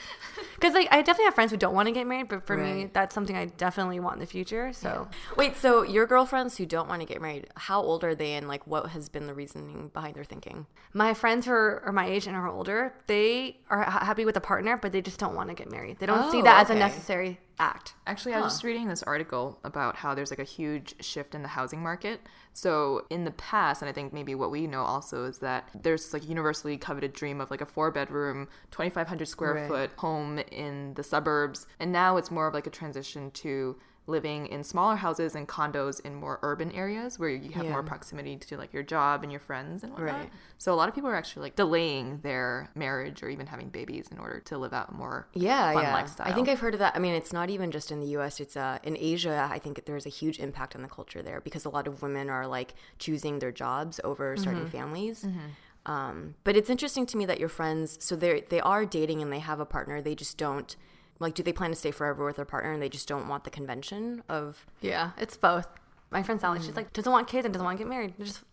Because 0.55 0.73
like 0.75 0.87
I 0.91 0.97
definitely 0.97 1.25
have 1.25 1.33
friends 1.35 1.51
who 1.51 1.57
don't 1.57 1.73
want 1.73 1.87
to 1.87 1.91
get 1.91 2.05
married, 2.05 2.27
but 2.27 2.45
for 2.45 2.55
me, 2.57 2.89
that's 2.93 3.13
something 3.15 3.35
I 3.35 3.45
definitely 3.45 3.99
want 3.99 4.15
in 4.15 4.19
the 4.19 4.25
future. 4.27 4.71
So 4.73 5.07
Wait, 5.35 5.55
so 5.57 5.81
your 5.83 6.05
girlfriends 6.05 6.57
who 6.57 6.65
don't 6.65 6.87
want 6.87 7.01
to 7.01 7.07
get 7.07 7.21
married, 7.21 7.47
how 7.55 7.81
old 7.81 8.03
are 8.03 8.13
they 8.15 8.33
and 8.33 8.47
like 8.47 8.65
what 8.67 8.89
has 8.91 9.09
been 9.09 9.25
the 9.27 9.33
reasoning 9.33 9.89
behind 9.93 10.15
their 10.15 10.23
thinking? 10.23 10.67
My 10.93 11.13
friends 11.13 11.45
who 11.47 11.51
are, 11.53 11.81
are 11.85 11.91
my 11.91 12.05
age 12.07 12.27
and 12.27 12.35
are 12.35 12.47
older, 12.47 12.93
they 13.07 13.57
are 13.69 13.83
happy 13.83 14.23
with 14.25 14.37
a 14.37 14.41
partner, 14.41 14.77
but 14.77 14.91
they 14.91 15.01
just 15.01 15.19
don't 15.19 15.35
want 15.35 15.49
to 15.49 15.55
get 15.55 15.71
married. 15.71 15.99
They 15.99 16.05
don't 16.05 16.31
see 16.31 16.39
Oh, 16.39 16.43
that 16.43 16.61
as 16.65 16.69
a 16.69 16.75
necessary 16.75 17.39
act. 17.59 17.95
Actually, 18.05 18.33
I 18.33 18.41
was 18.41 18.53
just 18.53 18.63
reading 18.63 18.87
this 18.87 19.03
article 19.03 19.59
about 19.63 19.95
how 19.97 20.13
there's 20.13 20.29
like 20.29 20.39
a 20.39 20.43
huge 20.43 20.95
shift 21.03 21.33
in 21.35 21.41
the 21.41 21.47
housing 21.49 21.81
market. 21.81 22.21
So 22.53 23.05
in 23.09 23.23
the 23.25 23.31
past, 23.31 23.81
and 23.81 23.89
I 23.89 23.93
think 23.93 24.13
maybe 24.13 24.35
what 24.35 24.51
we 24.51 24.67
know 24.67 24.83
also 24.83 25.25
is 25.25 25.39
that 25.39 25.69
there's 25.73 26.13
like 26.13 26.27
universally 26.27 26.77
coveted 26.77 27.13
dream 27.13 27.41
of 27.41 27.49
like 27.51 27.61
a 27.61 27.65
four 27.65 27.91
bedroom, 27.91 28.47
2,500 28.71 29.27
square 29.27 29.53
Right. 29.55 29.67
foot 29.67 29.91
home 29.97 30.39
in 30.51 30.93
the 30.95 31.03
suburbs, 31.03 31.67
and 31.79 31.91
now 31.91 32.17
it's 32.17 32.29
more 32.31 32.47
of 32.47 32.53
like 32.53 32.67
a 32.67 32.71
transition 32.71 33.31
to 33.31 33.75
living 34.07 34.47
in 34.47 34.63
smaller 34.63 34.95
houses 34.95 35.35
and 35.35 35.47
condos 35.47 35.99
in 36.05 36.15
more 36.15 36.39
urban 36.41 36.71
areas 36.71 37.19
where 37.19 37.29
you 37.29 37.51
have 37.51 37.65
Yeah. 37.65 37.71
more 37.71 37.83
proximity 37.83 38.37
to 38.37 38.57
like 38.57 38.73
your 38.73 38.81
job 38.83 39.21
and 39.21 39.31
your 39.31 39.41
friends 39.41 39.83
and 39.83 39.91
whatnot. 39.91 40.15
Right. 40.15 40.29
So 40.57 40.73
a 40.73 40.75
lot 40.75 40.87
of 40.89 40.95
people 40.95 41.09
are 41.09 41.15
actually 41.15 41.43
like 41.43 41.55
delaying 41.57 42.21
their 42.21 42.69
marriage 42.73 43.21
or 43.21 43.29
even 43.29 43.47
having 43.47 43.67
babies 43.69 44.07
in 44.09 44.17
order 44.17 44.39
to 44.39 44.57
live 44.57 44.73
out 44.73 44.95
more 44.95 45.27
Yeah, 45.33 45.73
fun 45.73 45.83
yeah. 45.83 45.93
lifestyle. 45.93 46.27
I 46.27 46.33
think 46.33 46.47
I've 46.49 46.59
heard 46.61 46.73
of 46.73 46.79
that. 46.79 46.95
I 46.95 46.99
mean, 46.99 47.13
it's 47.13 47.33
not 47.33 47.49
even 47.49 47.69
just 47.69 47.91
in 47.91 47.99
the 47.99 48.07
U.S. 48.07 48.39
It's 48.39 48.55
uh, 48.55 48.79
in 48.83 48.95
Asia. 48.97 49.47
I 49.51 49.59
think 49.59 49.83
there's 49.85 50.05
a 50.05 50.09
huge 50.09 50.39
impact 50.39 50.75
on 50.75 50.81
the 50.81 50.87
culture 50.87 51.21
there 51.21 51.41
because 51.41 51.65
a 51.65 51.69
lot 51.69 51.85
of 51.85 52.01
women 52.01 52.29
are 52.29 52.47
like 52.47 52.73
choosing 52.99 53.39
their 53.39 53.51
jobs 53.51 53.99
over 54.05 54.37
starting 54.37 54.67
families. 54.67 55.25
Um, 55.85 56.35
but 56.43 56.55
it's 56.57 56.69
interesting 56.69 57.05
to 57.07 57.17
me 57.17 57.25
that 57.25 57.39
your 57.39 57.49
friends, 57.49 57.97
so 58.03 58.15
they 58.15 58.41
they 58.41 58.59
are 58.59 58.85
dating 58.85 59.21
and 59.21 59.31
they 59.31 59.39
have 59.39 59.59
a 59.59 59.65
partner. 59.65 60.01
They 60.01 60.15
just 60.15 60.37
don't 60.37 60.75
like. 61.19 61.35
Do 61.35 61.43
they 61.43 61.53
plan 61.53 61.69
to 61.71 61.75
stay 61.75 61.91
forever 61.91 62.25
with 62.25 62.35
their 62.35 62.45
partner 62.45 62.71
and 62.71 62.81
they 62.81 62.89
just 62.89 63.07
don't 63.07 63.27
want 63.27 63.43
the 63.43 63.49
convention 63.49 64.23
of? 64.29 64.65
Yeah, 64.81 65.11
it's 65.17 65.37
both. 65.37 65.67
My 66.09 66.23
friend 66.23 66.39
Sally, 66.39 66.59
she's 66.59 66.69
hmm. 66.69 66.75
like 66.75 66.93
doesn't 66.93 67.11
want 67.11 67.27
kids 67.27 67.45
and 67.45 67.53
doesn't 67.53 67.65
want 67.65 67.77
to 67.77 67.83
get 67.83 67.89
married. 67.89 68.13
Just 68.19 68.43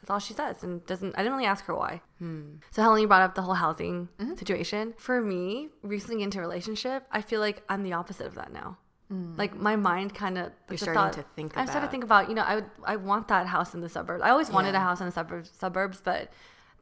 that's 0.00 0.10
all 0.10 0.18
she 0.18 0.34
says, 0.34 0.62
and 0.62 0.84
doesn't. 0.86 1.14
I 1.14 1.18
didn't 1.18 1.32
really 1.32 1.46
ask 1.46 1.64
her 1.66 1.74
why. 1.74 2.00
Hmm. 2.18 2.56
So 2.70 2.82
Helen, 2.82 3.00
you 3.00 3.08
brought 3.08 3.22
up 3.22 3.34
the 3.34 3.42
whole 3.42 3.54
housing 3.54 4.08
mm-hmm. 4.18 4.34
situation. 4.34 4.94
For 4.96 5.20
me, 5.20 5.68
recently 5.82 6.22
into 6.22 6.38
a 6.38 6.40
relationship, 6.40 7.04
I 7.12 7.20
feel 7.20 7.40
like 7.40 7.62
I'm 7.68 7.82
the 7.82 7.92
opposite 7.92 8.26
of 8.26 8.34
that 8.36 8.52
now. 8.52 8.78
Hmm. 9.08 9.34
Like 9.36 9.54
my 9.54 9.76
mind 9.76 10.14
kind 10.14 10.38
of 10.38 10.52
You're 10.68 10.78
starting 10.78 11.22
to 11.22 11.28
think 11.34 11.56
I'm 11.56 11.66
starting 11.66 11.88
to 11.88 11.90
think 11.90 12.04
about 12.04 12.28
you 12.28 12.34
know 12.34 12.42
I 12.42 12.56
would 12.56 12.70
I 12.84 12.96
want 12.96 13.28
that 13.28 13.46
house 13.46 13.74
in 13.74 13.80
the 13.80 13.88
suburbs. 13.88 14.22
I 14.22 14.30
always 14.30 14.50
wanted 14.50 14.74
a 14.74 14.80
house 14.80 15.00
in 15.00 15.06
the 15.06 15.12
suburbs, 15.12 15.50
suburbs, 15.58 16.00
but 16.02 16.32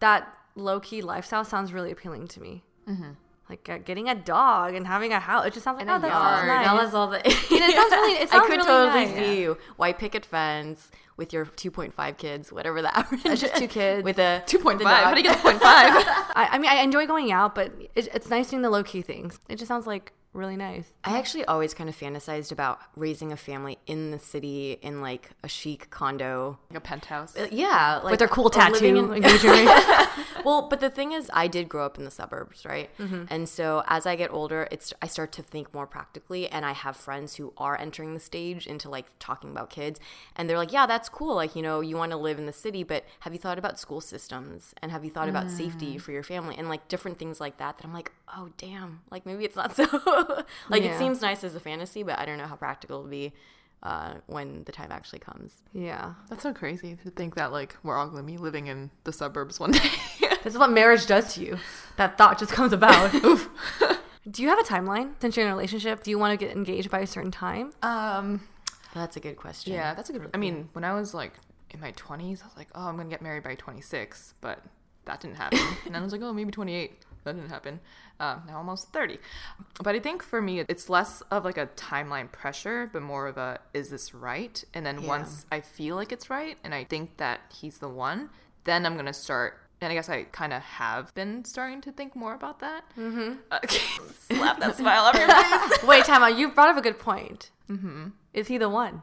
that 0.01 0.33
low 0.55 0.79
key 0.79 1.03
lifestyle 1.03 1.45
sounds 1.45 1.73
really 1.73 1.91
appealing 1.91 2.29
to 2.29 2.41
me. 2.41 2.65
Mm-hmm. 2.89 3.13
Like 3.49 3.67
uh, 3.69 3.79
getting 3.79 4.09
a 4.11 4.15
dog 4.15 4.75
and 4.75 4.87
having 4.87 5.13
a 5.13 5.19
house, 5.21 5.47
it 5.47 5.55
just 5.55 5.65
sounds 5.65 5.77
like 5.79 5.89
And 5.89 5.91
a 5.91 5.95
oh, 5.95 5.99
that 6.01 6.11
sounds 6.13 6.47
yard. 6.47 6.49
nice. 6.49 6.67
Bella's 6.67 6.95
all 6.95 7.07
the. 7.07 7.17
it 7.27 7.33
sounds 7.33 7.91
really- 7.93 8.13
it 8.19 8.29
I 8.35 8.39
could 8.41 8.49
really 8.51 8.65
totally 8.65 9.05
nice. 9.07 9.15
see 9.15 9.41
you 9.41 9.57
white 9.77 9.99
picket 9.99 10.27
fence 10.27 10.91
with 11.17 11.33
your 11.33 11.47
2.5 11.47 12.17
kids, 12.19 12.53
whatever 12.53 12.83
the 12.83 12.95
average. 12.99 13.23
It's 13.25 13.41
just 13.41 13.57
two 13.57 13.67
kids. 13.67 14.05
with 14.05 14.19
a 14.19 14.43
2.5. 14.47 14.83
How 14.85 15.13
do 15.13 15.17
you 15.21 15.23
get 15.25 15.43
the 15.43 15.49
0.5? 15.49 15.61
I, 15.61 16.49
I 16.53 16.59
mean, 16.59 16.71
I 16.71 16.83
enjoy 16.83 17.07
going 17.07 17.33
out, 17.33 17.55
but 17.55 17.73
it, 17.95 18.09
it's 18.15 18.29
nice 18.29 18.51
doing 18.51 18.63
the 18.63 18.71
low 18.71 18.85
key 18.85 19.01
things. 19.03 19.41
It 19.49 19.57
just 19.57 19.69
sounds 19.69 19.87
like 19.87 20.13
really 20.33 20.57
nice. 20.57 20.93
I 21.05 21.19
actually 21.19 21.45
always 21.47 21.75
kind 21.75 21.89
of 21.89 21.97
fantasized 21.97 22.53
about 22.53 22.79
raising 22.95 23.33
a 23.33 23.37
family 23.37 23.79
in 23.87 24.11
the 24.11 24.19
city 24.19 24.79
in 24.83 25.01
like 25.01 25.31
a 25.43 25.49
chic 25.49 25.91
condo. 25.91 26.59
like 26.71 26.79
a 26.79 26.81
penthouse. 26.81 27.37
Uh, 27.37 27.49
Yeah, 27.51 28.01
like 28.05 28.11
With 28.13 28.19
their 28.21 28.29
cool 28.29 28.47
or 28.47 28.51
tattoo. 28.51 28.85
in- 28.85 29.15
engagement 29.15 29.69
well, 30.45 30.69
but 30.69 30.81
the 30.81 30.91
thing 30.91 31.13
is, 31.13 31.31
I 31.33 31.47
did 31.49 31.69
grow 31.69 31.85
up 31.87 31.99
in 31.99 32.05
the 32.05 32.11
suburbs, 32.11 32.65
right? 32.65 32.97
Mm-hmm. 32.99 33.25
And 33.29 33.49
so 33.49 33.83
as 33.87 34.07
I 34.07 34.15
get 34.17 34.31
older, 34.33 34.69
it's 34.71 34.93
I 35.03 35.07
start 35.07 35.33
to 35.33 35.43
think 35.43 35.73
more 35.75 35.87
practically, 35.87 36.49
and 36.49 36.65
I 36.65 36.73
have 36.73 36.97
friends 36.97 37.37
who 37.37 37.53
are 37.57 37.77
entering 37.79 38.15
the 38.15 38.21
stage 38.21 38.67
into 38.67 38.89
like 38.89 39.07
talking 39.19 39.51
about 39.51 39.71
kids, 39.71 39.99
and 40.37 40.49
they're 40.49 40.57
like, 40.59 40.73
"Yeah, 40.73 40.87
that's 40.87 41.09
cool. 41.09 41.35
Like, 41.35 41.57
you 41.57 41.63
know, 41.63 41.81
you 41.81 41.97
want 41.97 42.13
to 42.13 42.17
live 42.19 42.39
in 42.39 42.47
the 42.47 42.53
city, 42.53 42.83
but 42.85 43.05
have 43.21 43.33
you 43.33 43.39
thought 43.39 43.59
about 43.59 43.79
school 43.79 44.01
systems 44.01 44.75
and 44.83 44.93
have 44.93 45.05
you 45.05 45.11
thought 45.11 45.29
about 45.29 45.47
Mm. 45.47 45.57
safety 45.57 45.99
for 45.99 46.13
your 46.13 46.23
family 46.23 46.55
and 46.57 46.69
like 46.69 46.87
different 46.89 47.19
things 47.19 47.41
like 47.41 47.57
that?" 47.59 47.79
That 47.79 47.85
I'm 47.85 47.93
like, 47.95 48.13
"Oh, 48.37 48.51
damn! 48.59 49.01
Like 49.11 49.27
maybe 49.27 49.45
it's 49.45 49.57
not 49.57 49.75
so. 49.77 49.87
like 50.69 50.83
it 50.83 50.99
seems 50.99 51.21
nice 51.23 51.45
as 51.45 51.55
a 51.55 51.61
fantasy, 51.61 52.03
but 52.03 52.19
I 52.19 52.25
don't 52.27 52.39
know 52.39 52.47
how 52.47 52.57
practical 52.57 52.99
it'll 53.01 53.11
be." 53.11 53.33
Uh, 53.81 54.15
when 54.27 54.65
the 54.65 54.73
time 54.73 54.91
actually 54.91 55.21
comes. 55.21 55.63
yeah. 55.73 56.15
That's 56.29 56.43
so 56.43 56.53
crazy 56.53 56.97
to 57.05 57.11
think 57.11 57.37
that 57.37 57.53
like 57.53 57.77
we're 57.85 57.97
all 57.97 58.09
gonna 58.09 58.25
be 58.25 58.37
living 58.37 58.67
in 58.67 58.91
the 59.05 59.13
suburbs 59.13 59.61
one 59.61 59.71
day. 59.81 59.89
This 60.43 60.55
is 60.55 60.59
what 60.59 60.73
marriage 60.73 61.07
does 61.07 61.35
to 61.35 61.45
you. 61.45 61.59
That 61.97 62.19
thought 62.19 62.41
just 62.41 62.51
comes 62.51 62.73
about. 62.73 63.13
Do 64.31 64.43
you 64.43 64.49
have 64.49 64.59
a 64.59 64.63
timeline 64.65 65.13
since 65.21 65.37
you're 65.37 65.47
in 65.47 65.53
a 65.53 65.55
relationship? 65.55 66.03
Do 66.03 66.11
you 66.11 66.19
want 66.19 66.39
to 66.39 66.45
get 66.45 66.55
engaged 66.57 66.91
by 66.91 66.99
a 66.99 67.07
certain 67.07 67.31
time? 67.31 67.73
um, 67.83 68.41
That's 68.95 69.17
a 69.17 69.21
good 69.21 69.37
question. 69.37 69.73
yeah, 69.75 69.95
that's 69.95 70.11
a 70.11 70.13
good. 70.13 70.29
I 70.35 70.39
mean, 70.39 70.69
when 70.73 70.83
I 70.85 70.93
was 70.95 71.15
like 71.15 71.35
in 71.71 71.79
my 71.81 71.93
twenties, 71.93 72.43
I 72.43 72.47
was 72.47 72.57
like, 72.57 72.69
oh, 72.75 72.89
I'm 72.89 72.97
gonna 72.97 73.09
get 73.09 73.23
married 73.23 73.45
by 73.45 73.55
26, 73.55 74.35
but 74.41 74.59
that 75.05 75.21
didn't 75.21 75.37
happen. 75.37 75.61
and 75.87 75.95
then 75.95 76.01
I 76.03 76.05
was 76.05 76.11
like, 76.13 76.23
oh, 76.23 76.33
maybe 76.33 76.51
28. 76.51 77.05
That 77.25 77.35
didn't 77.37 77.51
happen. 77.51 77.81
Um, 78.21 78.43
now 78.47 78.57
almost 78.57 78.93
30. 78.93 79.19
But 79.83 79.95
I 79.95 80.01
think 80.01 80.23
for 80.23 80.41
me, 80.43 80.61
it's 80.61 80.89
less 80.89 81.21
of 81.31 81.45
like 81.45 81.59
a 81.59 81.67
timeline 81.69 82.31
pressure, 82.33 82.89
but 82.93 83.03
more 83.03 83.27
of 83.29 83.37
a 83.37 83.61
is 83.75 83.91
this 83.91 84.13
right? 84.15 84.63
And 84.75 84.85
then 84.87 85.01
Yeah. 85.03 85.09
once 85.09 85.47
I 85.53 85.61
feel 85.61 85.97
like 85.97 86.11
it's 86.13 86.29
right, 86.31 86.57
and 86.65 86.75
I 86.75 86.85
think 86.85 87.17
that 87.19 87.41
he's 87.55 87.79
the 87.79 87.89
one, 87.89 88.31
then 88.65 88.85
I'm 88.87 88.97
gonna 88.97 89.13
start. 89.13 89.61
And 89.81 89.93
I 89.93 89.95
guess 89.95 90.09
I 90.09 90.25
kind 90.25 90.53
of 90.53 90.61
have 90.63 91.15
been 91.15 91.45
starting 91.45 91.81
to 91.83 91.93
think 91.93 92.17
more 92.17 92.35
about 92.35 92.59
that. 92.61 92.83
Mm-hmm. 92.99 93.35
slap 94.37 94.59
that 94.59 94.77
smile 94.77 95.05
off 95.05 95.15
your 95.17 95.29
face. 95.29 95.83
Wait, 95.87 96.05
time 96.05 96.23
out. 96.25 96.37
You 96.37 96.49
brought 96.51 96.69
up 96.71 96.77
a 96.77 96.83
good 96.83 96.99
point. 96.99 97.51
Mm-hmm. 97.71 98.09
Is 98.35 98.49
he 98.49 98.59
the 98.59 98.69
one? 98.69 99.03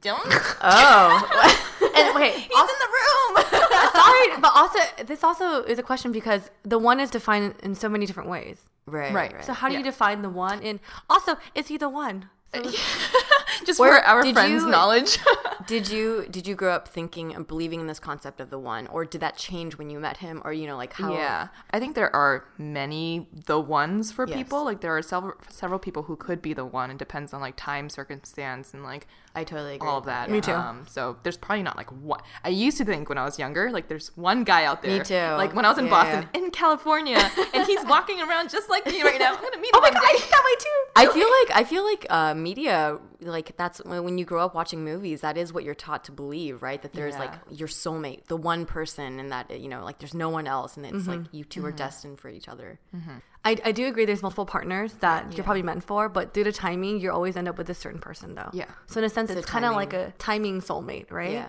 Don't. 0.00 0.20
Oh. 0.62 1.64
And 1.98 2.14
wait, 2.14 2.34
He's 2.34 2.44
in 2.44 2.78
the 2.84 2.90
room. 2.98 3.57
Sorry, 3.92 4.40
but 4.40 4.52
also 4.54 4.78
this 5.04 5.24
also 5.24 5.62
is 5.64 5.78
a 5.78 5.82
question 5.82 6.12
because 6.12 6.50
the 6.62 6.78
one 6.78 7.00
is 7.00 7.10
defined 7.10 7.54
in 7.62 7.74
so 7.74 7.88
many 7.88 8.06
different 8.06 8.28
ways. 8.28 8.58
right. 8.86 9.12
Right. 9.12 9.32
Right. 9.32 9.44
So 9.44 9.52
how 9.52 9.68
do 9.68 9.76
you 9.76 9.82
define 9.82 10.22
the 10.22 10.30
one? 10.30 10.62
And 10.62 10.80
also, 11.08 11.36
is 11.54 11.68
he 11.68 11.76
the 11.76 11.88
one? 11.88 12.28
So 12.54 12.62
Just 13.66 13.78
Where- 13.80 14.00
for 14.00 14.06
our 14.06 14.32
friends' 14.32 14.62
you- 14.64 14.70
knowledge. 14.70 15.18
Did 15.66 15.90
you 15.90 16.24
did 16.30 16.46
you 16.46 16.54
grow 16.54 16.72
up 16.72 16.88
thinking 16.88 17.34
and 17.34 17.46
believing 17.46 17.80
in 17.80 17.88
this 17.88 17.98
concept 17.98 18.40
of 18.40 18.48
the 18.48 18.58
one, 18.58 18.86
or 18.86 19.04
did 19.04 19.20
that 19.20 19.36
change 19.36 19.76
when 19.76 19.90
you 19.90 19.98
met 20.00 20.16
him, 20.18 20.40
or 20.42 20.50
you 20.50 20.66
know, 20.66 20.78
like 20.78 20.94
how? 20.94 21.12
Yeah, 21.12 21.48
I 21.72 21.78
think 21.78 21.94
there 21.94 22.14
are 22.16 22.46
many 22.56 23.26
the 23.46 23.60
ones 23.60 24.10
for 24.10 24.26
Yes. 24.26 24.34
people. 24.38 24.64
Like 24.64 24.80
there 24.80 24.96
are 24.96 25.02
several 25.02 25.34
several 25.50 25.78
people 25.78 26.04
who 26.04 26.16
could 26.16 26.40
be 26.40 26.54
the 26.54 26.64
one. 26.64 26.90
It 26.90 26.96
depends 26.96 27.34
on 27.34 27.42
like 27.42 27.54
time, 27.56 27.90
circumstance, 27.90 28.72
and 28.72 28.82
like 28.82 29.06
I 29.34 29.44
totally 29.44 29.74
agree. 29.74 29.86
all 29.86 29.98
of 29.98 30.06
that. 30.06 30.30
Me 30.30 30.40
too. 30.40 30.52
Um, 30.52 30.86
so 30.88 31.18
there's 31.22 31.36
probably 31.36 31.64
not 31.64 31.76
like 31.76 31.90
one. 31.92 32.20
I 32.44 32.48
used 32.48 32.78
to 32.78 32.86
think 32.86 33.10
when 33.10 33.18
I 33.18 33.24
was 33.24 33.38
younger, 33.38 33.70
like 33.70 33.88
there's 33.88 34.16
one 34.16 34.44
guy 34.44 34.64
out 34.64 34.80
there. 34.80 34.96
Me 34.98 35.04
too. 35.04 35.14
Like 35.36 35.54
when 35.54 35.66
I 35.66 35.68
was 35.68 35.76
in 35.78 35.84
Yeah, 35.84 35.90
Boston, 35.90 36.28
yeah. 36.32 36.40
in 36.40 36.50
California, 36.50 37.30
and 37.52 37.66
he's 37.66 37.84
walking 37.94 38.22
around 38.22 38.48
just 38.48 38.70
like 38.70 38.86
me 38.86 39.02
right 39.02 39.18
now. 39.18 39.34
I'm 39.34 39.42
gonna 39.42 39.58
meet 39.58 39.66
him 39.66 39.72
oh 39.74 39.80
my 39.82 39.90
god, 39.90 40.00
day. 40.00 40.06
I 40.08 40.16
think 40.18 40.30
that 40.30 40.44
way 40.46 40.56
too. 40.58 40.80
I 40.96 41.12
feel 41.12 41.28
like 41.28 41.60
I 41.60 41.64
feel 41.68 41.84
like 41.84 42.06
uh, 42.08 42.34
media, 42.34 42.98
like 43.20 43.47
that's 43.56 43.78
when 43.84 44.04
when 44.04 44.18
you 44.18 44.24
grow 44.24 44.44
up 44.44 44.54
watching 44.54 44.84
movies, 44.84 45.20
that 45.22 45.36
is 45.36 45.52
what 45.52 45.64
you're 45.64 45.74
taught 45.74 46.04
to 46.04 46.12
believe, 46.12 46.62
right? 46.62 46.80
That 46.82 46.92
there's 46.92 47.14
Yeah. 47.14 47.20
like 47.20 47.32
your 47.50 47.68
soulmate, 47.68 48.26
the 48.26 48.36
one 48.36 48.66
person, 48.66 49.18
and 49.18 49.32
that 49.32 49.58
you 49.60 49.68
know, 49.68 49.84
like 49.84 49.98
there's 49.98 50.14
no 50.14 50.28
one 50.28 50.46
else, 50.46 50.76
and 50.76 50.84
it's 50.86 51.06
like 51.06 51.20
mm-hmm. 51.20 51.36
you 51.36 51.44
2 51.44 51.64
are 51.64 51.68
mm-hmm. 51.68 51.76
destined 51.76 52.20
for 52.20 52.28
each 52.28 52.48
other. 52.48 52.78
Mm-hmm. 52.94 53.18
I, 53.44 53.56
I 53.64 53.72
do 53.72 53.86
agree. 53.86 54.04
There's 54.04 54.22
multiple 54.22 54.46
partners 54.46 54.94
that 54.94 55.26
Yeah. 55.30 55.36
you're 55.36 55.44
probably 55.44 55.62
meant 55.62 55.84
for, 55.84 56.08
but 56.08 56.34
due 56.34 56.44
to 56.44 56.52
timing, 56.52 57.00
you 57.00 57.10
always 57.10 57.36
end 57.36 57.48
up 57.48 57.56
with 57.56 57.70
a 57.70 57.74
certain 57.74 58.00
person, 58.00 58.34
though. 58.34 58.50
Yeah. 58.52 58.66
So 58.86 58.98
in 59.00 59.04
a 59.04 59.08
sense, 59.08 59.30
So 59.30 59.38
it's 59.38 59.46
kind 59.46 59.64
of 59.64 59.74
like 59.74 59.92
a 59.92 60.12
timing 60.18 60.60
soulmate, 60.60 61.10
right? 61.10 61.32
Yeah. 61.32 61.46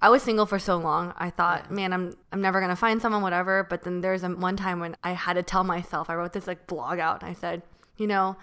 I 0.00 0.10
was 0.10 0.22
single 0.22 0.46
for 0.46 0.58
so 0.58 0.76
long. 0.76 1.14
I 1.16 1.30
thought, 1.30 1.70
man, 1.70 1.92
I'm 1.92 2.14
I'm 2.30 2.42
never 2.42 2.60
gonna 2.60 2.76
find 2.76 3.00
someone, 3.00 3.22
whatever. 3.22 3.64
But 3.64 3.82
then 3.82 4.02
there's 4.02 4.22
a, 4.22 4.28
one 4.28 4.56
time 4.56 4.78
when 4.78 4.96
I 5.02 5.12
had 5.12 5.34
to 5.34 5.42
tell 5.42 5.64
myself. 5.64 6.10
I 6.10 6.14
wrote 6.14 6.32
this 6.32 6.46
like 6.46 6.66
blog 6.66 6.98
out. 6.98 7.22
And 7.22 7.30
I 7.30 7.34
said, 7.34 7.62
you 7.96 8.06
know, 8.06 8.36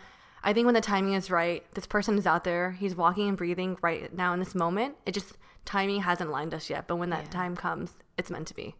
I 0.43 0.53
think 0.53 0.65
when 0.65 0.73
the 0.75 0.81
timing 0.81 1.13
is 1.13 1.31
right, 1.31 1.63
this 1.73 1.85
person 1.85 2.17
is 2.17 2.27
out 2.27 2.43
there. 2.43 2.71
He's 2.71 2.95
walking 2.95 3.27
and 3.29 3.37
breathing 3.37 3.77
right 3.81 4.13
now 4.13 4.33
in 4.33 4.39
this 4.39 4.53
moment. 4.53 4.95
It 5.05 5.13
just 5.13 5.37
timing 5.65 6.01
hasn't 6.01 6.29
lined 6.31 6.53
us 6.53 6.69
yet. 6.69 6.87
But 6.87 6.97
when 6.97 7.09
that 7.11 7.25
Yeah. 7.25 7.29
time 7.31 7.55
comes, 7.55 7.93
it's 8.17 8.29
meant 8.29 8.47
to 8.49 8.53
be. 8.55 8.75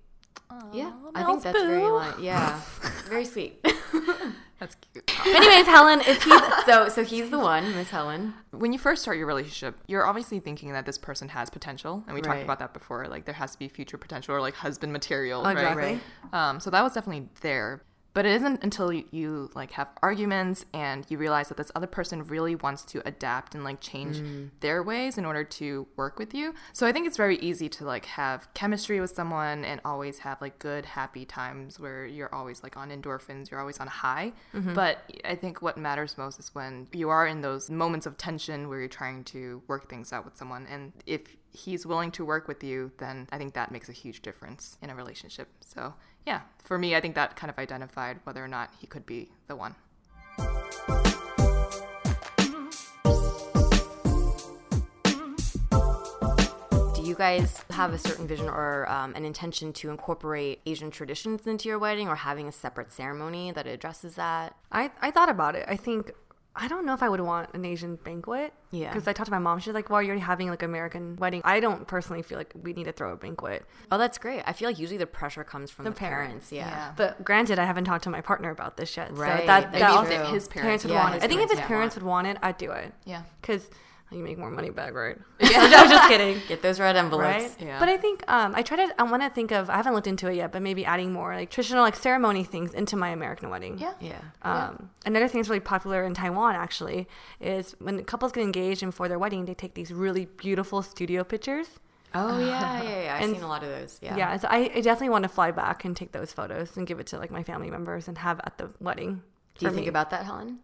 Yeah, 0.72 0.92
Aw, 0.94 1.10
I 1.16 1.24
think 1.24 1.28
Mel's 1.28 1.44
that's 1.44 1.58
very 1.64 1.80
boo. 1.82 2.22
yeah, 2.22 2.60
very 3.10 3.26
sweet. 3.26 3.66
That's 4.60 4.76
cute. 4.94 5.06
But 5.08 5.26
anyways, 5.36 5.66
Helen, 5.66 6.00
if 6.02 6.24
he 6.24 6.32
so 6.66 6.88
so 6.88 7.04
he's 7.14 7.30
the 7.32 7.40
one, 7.40 7.74
Miss 7.76 7.90
Helen. 7.90 8.34
when 8.52 8.72
you 8.72 8.80
first 8.80 9.02
start 9.02 9.18
your 9.18 9.26
relationship, 9.28 9.76
you're 9.88 10.06
obviously 10.06 10.40
thinking 10.40 10.72
that 10.74 10.86
this 10.86 10.98
person 10.98 11.30
has 11.30 11.50
potential, 11.50 12.04
and 12.08 12.16
we 12.16 12.22
talked 12.22 12.44
about 12.44 12.60
that 12.60 12.72
before. 12.74 13.08
Like 13.08 13.26
there 13.26 13.34
has 13.34 13.52
to 13.54 13.60
be 13.60 13.68
future 13.68 13.98
potential 13.98 14.36
or 14.36 14.40
like 14.42 14.54
husband 14.54 14.94
material, 14.94 15.46
Exactly. 15.46 15.84
right? 15.84 16.02
Um, 16.50 16.60
so 16.60 16.70
that 16.70 16.82
was 16.82 16.94
definitely 16.94 17.28
there. 17.42 17.82
But 18.14 18.26
it 18.26 18.34
isn't 18.34 18.64
until 18.64 18.94
you, 18.94 19.06
you 19.12 19.50
like 19.56 19.72
have 19.72 19.90
arguments 20.02 20.66
and 20.74 21.06
you 21.10 21.18
realize 21.18 21.50
that 21.50 21.58
this 21.58 21.72
other 21.76 21.88
person 21.88 22.24
really 22.24 22.56
wants 22.56 22.84
to 22.86 23.02
adapt 23.08 23.56
and 23.56 23.64
like 23.64 23.82
change 23.82 24.18
mm. 24.18 24.50
their 24.60 24.84
ways 24.84 25.18
in 25.18 25.26
order 25.26 25.44
to 25.44 25.88
work 25.96 26.20
with 26.20 26.34
you. 26.34 26.54
So 26.74 26.86
I 26.86 26.92
think 26.92 27.08
it's 27.08 27.18
very 27.18 27.38
easy 27.38 27.70
to 27.70 27.86
like 27.86 28.06
have 28.06 28.54
chemistry 28.54 29.00
with 29.00 29.12
someone 29.12 29.66
and 29.66 29.82
always 29.84 30.20
have 30.20 30.42
like 30.42 30.60
good 30.60 30.86
happy 30.86 31.26
times 31.26 31.80
where 31.80 32.06
you're 32.06 32.34
always 32.34 32.62
like 32.62 32.78
on 32.78 32.90
endorphins, 32.90 33.50
you're 33.50 33.60
always 33.60 33.80
on 33.80 33.88
high. 33.88 34.34
Mm-hmm. 34.54 34.74
But 34.74 35.00
I 35.26 35.36
think 35.36 35.62
what 35.62 35.78
matters 35.78 36.18
most 36.18 36.40
is 36.40 36.54
when 36.54 36.88
you 36.92 37.10
are 37.10 37.26
in 37.26 37.42
those 37.42 37.70
moments 37.70 38.06
of 38.06 38.18
tension 38.18 38.70
where 38.70 38.80
you're 38.80 38.88
trying 38.88 39.24
to 39.26 39.64
work 39.68 39.90
things 39.90 40.14
out 40.14 40.26
with 40.26 40.38
someone 40.38 40.68
and 40.70 40.94
if 41.06 41.36
he's 41.54 41.86
willing 41.86 42.12
to 42.12 42.26
work 42.26 42.48
with 42.48 42.64
you, 42.64 42.92
then 42.98 43.28
I 43.32 43.38
think 43.38 43.54
that 43.54 43.72
makes 43.72 43.88
a 43.88 43.94
huge 43.94 44.22
difference 44.22 44.78
in 44.82 44.90
a 44.90 44.96
relationship. 44.96 45.48
So, 45.64 45.94
yeah, 46.26 46.42
for 46.64 46.78
me, 46.78 46.96
I 46.96 47.02
think 47.02 47.16
that 47.16 47.36
kind 47.36 47.50
of 47.50 47.60
identified 47.60 48.20
whether 48.24 48.44
or 48.44 48.48
not 48.48 48.72
he 48.80 48.88
could 48.88 49.06
be 49.06 49.30
the 49.48 49.56
one. 49.56 49.76
Do 56.96 57.10
you 57.10 57.16
guys 57.16 57.64
have 57.70 57.94
a 57.94 57.98
certain 57.98 58.26
vision 58.28 58.48
or 58.50 58.90
um, 58.90 59.14
an 59.14 59.26
intention 59.26 59.74
to 59.74 59.90
incorporate 59.92 60.62
Asian 60.66 60.90
traditions 60.90 61.46
into 61.46 61.70
your 61.70 61.78
wedding, 61.78 62.08
or 62.08 62.16
having 62.16 62.48
a 62.48 62.52
separate 62.52 62.92
ceremony 62.92 63.52
that 63.52 63.68
addresses 63.68 64.16
that? 64.16 64.56
I, 64.72 64.90
I 65.02 65.12
thought 65.12 65.30
about 65.30 65.56
it. 65.56 65.66
I 65.68 65.76
think 65.76 66.12
I 66.56 66.68
don't 66.68 66.86
know 66.86 66.94
if 66.94 67.02
I 67.02 67.10
would 67.10 67.20
want 67.20 67.50
an 67.56 67.66
Asian 67.66 67.96
banquet. 67.96 68.54
Yeah. 68.70 68.94
Because 68.94 69.08
I 69.08 69.14
talked 69.14 69.26
to 69.26 69.32
my 69.32 69.40
mom. 69.40 69.60
She's 69.60 69.74
like, 69.74 69.90
"Well, 69.90 70.02
you're 70.02 70.12
already 70.12 70.22
having 70.22 70.50
like 70.50 70.62
American 70.62 71.16
wedding." 71.16 71.42
I 71.44 71.60
don't 71.60 71.88
personally 71.88 72.22
feel 72.22 72.38
like 72.38 72.54
we 72.62 72.74
need 72.74 72.84
to 72.84 72.92
throw 72.92 73.12
a 73.12 73.16
banquet. 73.16 73.66
Oh, 73.92 73.98
that's 73.98 74.20
great. 74.20 74.44
I 74.46 74.54
feel 74.54 74.70
like 74.70 74.78
usually 74.78 74.98
the 74.98 75.08
pressure 75.08 75.44
comes 75.44 75.72
from 75.72 75.86
the, 75.86 75.92
parents, 75.92 76.50
parents. 76.50 76.52
Yeah. 76.52 76.70
yeah. 76.70 76.94
But 76.96 77.24
granted, 77.24 77.58
I 77.58 77.66
haven't 77.66 77.86
talked 77.86 78.04
to 78.04 78.12
my 78.12 78.22
partner 78.22 78.52
about 78.52 78.78
this 78.78 78.96
yet. 78.96 79.16
Right, 79.18 79.42
So 79.42 79.46
that, 79.48 79.72
that's 79.72 79.80
that 79.80 79.92
also, 79.92 80.26
his 80.32 80.48
parents 80.48 80.84
would 80.84 80.92
Yeah, 80.94 81.04
want 81.04 81.16
it. 81.16 81.24
I 81.24 81.28
think 81.28 81.42
if 81.42 81.50
his 81.50 81.60
parents, 81.60 81.62
yeah. 81.62 81.68
parents 81.68 81.96
would 81.96 82.04
want 82.04 82.28
it, 82.28 82.38
I'd 82.44 82.58
do 82.58 82.72
it. 82.72 82.94
Yeah. 83.06 83.24
Because 83.42 83.70
you 84.14 84.24
make 84.24 84.38
more 84.38 84.52
money 84.52 84.70
back, 84.70 84.94
right? 84.94 85.18
Yeah. 85.40 85.60
I'm 85.62 85.90
just 85.90 86.08
kidding. 86.10 86.42
Get 86.48 86.62
those 86.62 86.80
red 86.80 86.96
envelopes. 86.96 87.26
Right? 87.28 87.56
Yeah. 87.68 87.80
But 87.80 87.90
I 87.90 87.98
think 87.98 88.24
um, 88.32 88.54
I 88.56 88.62
try 88.62 88.78
to. 88.78 88.94
I 89.00 89.04
want 89.04 89.22
to 89.24 89.30
think 89.30 89.52
of. 89.52 89.70
I 89.70 89.76
haven't 89.76 89.94
looked 89.94 90.08
into 90.08 90.28
it 90.30 90.36
yet, 90.36 90.52
but 90.52 90.62
maybe 90.62 90.86
adding 90.86 91.12
more 91.14 91.36
like 91.36 91.50
traditional 91.50 91.82
like 91.84 91.96
ceremony 91.96 92.44
things 92.44 92.74
into 92.74 92.96
my 92.96 93.10
American 93.10 93.50
wedding. 93.50 93.78
Yeah. 93.78 93.94
Yeah. 94.00 94.22
Um, 94.42 94.90
Another 95.06 95.28
thing 95.28 95.42
that's 95.42 95.50
really 95.50 95.60
popular 95.60 96.04
in 96.06 96.14
Taiwan 96.14 96.56
actually 96.56 97.08
is 97.40 97.76
when 97.80 98.04
couples 98.06 98.32
get 98.32 98.44
engaged 98.44 98.82
and 98.84 98.92
before 98.92 99.08
their 99.08 99.20
wedding, 99.20 99.46
they 99.46 99.54
take 99.54 99.74
these 99.74 99.92
really 99.94 100.26
beautiful 100.26 100.82
studio 100.82 101.24
pictures. 101.24 101.68
Oh 102.16 102.38
yeah, 102.46 102.82
yeah, 102.84 103.04
yeah. 103.04 103.16
I've 103.16 103.24
And- 103.24 103.34
seen 103.34 103.44
a 103.44 103.48
lot 103.48 103.64
of 103.64 103.70
those. 103.70 104.00
Yeah. 104.02 104.16
Yeah, 104.18 104.38
so 104.38 104.48
I, 104.50 104.72
I 104.76 104.82
definitely 104.82 105.10
want 105.10 105.24
to 105.24 105.30
fly 105.30 105.52
back 105.52 105.84
and 105.84 105.98
take 105.98 106.12
those 106.12 106.32
photos 106.32 106.78
and 106.78 106.86
give 106.88 107.00
it 107.00 107.08
to 107.08 107.18
like 107.18 107.32
my 107.32 107.44
family 107.44 107.70
members 107.72 108.08
and 108.08 108.18
have 108.20 108.40
at 108.46 108.58
the 108.58 108.70
wedding. 108.80 109.22
Do 109.58 109.66
you 109.66 109.70
for 109.70 109.76
think 109.76 109.86
me. 109.86 109.90
about 109.90 110.10
that, 110.12 110.26
Helen? 110.26 110.60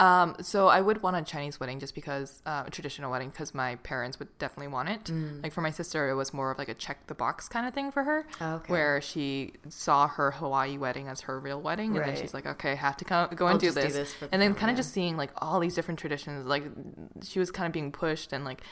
Um, 0.00 0.34
so 0.40 0.66
I 0.66 0.80
would 0.80 1.00
want 1.02 1.16
a 1.16 1.22
Chinese 1.22 1.60
wedding 1.60 1.78
just 1.78 1.94
because 1.94 2.42
uh, 2.44 2.64
a 2.66 2.70
traditional 2.70 3.10
wedding 3.10 3.30
because 3.30 3.54
my 3.54 3.76
parents 3.76 4.18
would 4.18 4.36
definitely 4.38 4.66
want 4.72 4.88
it. 4.88 5.04
Mm. 5.04 5.42
Like 5.44 5.52
for 5.52 5.60
my 5.60 5.70
sister, 5.70 6.08
it 6.10 6.14
was 6.14 6.34
more 6.34 6.50
of 6.50 6.58
like 6.58 6.68
a 6.68 6.74
check 6.74 7.06
the 7.06 7.14
box 7.14 7.48
kind 7.48 7.68
of 7.68 7.74
thing 7.74 7.92
for 7.92 8.02
her, 8.02 8.26
Okay. 8.40 8.72
where 8.72 9.00
she 9.00 9.52
saw 9.68 10.08
her 10.08 10.32
Hawaii 10.32 10.76
wedding 10.76 11.06
as 11.06 11.20
her 11.22 11.38
real 11.38 11.60
wedding, 11.60 11.96
and 11.96 12.04
then 12.04 12.16
she's 12.16 12.34
like, 12.34 12.46
okay, 12.46 12.72
I 12.72 12.76
have 12.76 12.96
to 12.96 13.04
come, 13.04 13.28
go 13.36 13.44
I'll 13.46 13.52
and 13.52 13.60
do 13.60 13.66
just 13.68 13.76
do 13.76 13.82
this. 13.82 14.14
this 14.14 14.28
and 14.32 14.42
then 14.42 14.54
kind 14.54 14.70
of 14.70 14.76
just 14.76 14.92
seeing 14.92 15.16
like 15.16 15.30
all 15.38 15.60
these 15.60 15.74
different 15.76 16.00
traditions, 16.00 16.46
like 16.46 16.64
she 17.22 17.38
was 17.38 17.52
kind 17.52 17.66
of 17.66 17.72
being 17.72 17.92
pushed 17.92 18.32
and 18.32 18.44
like 18.44 18.62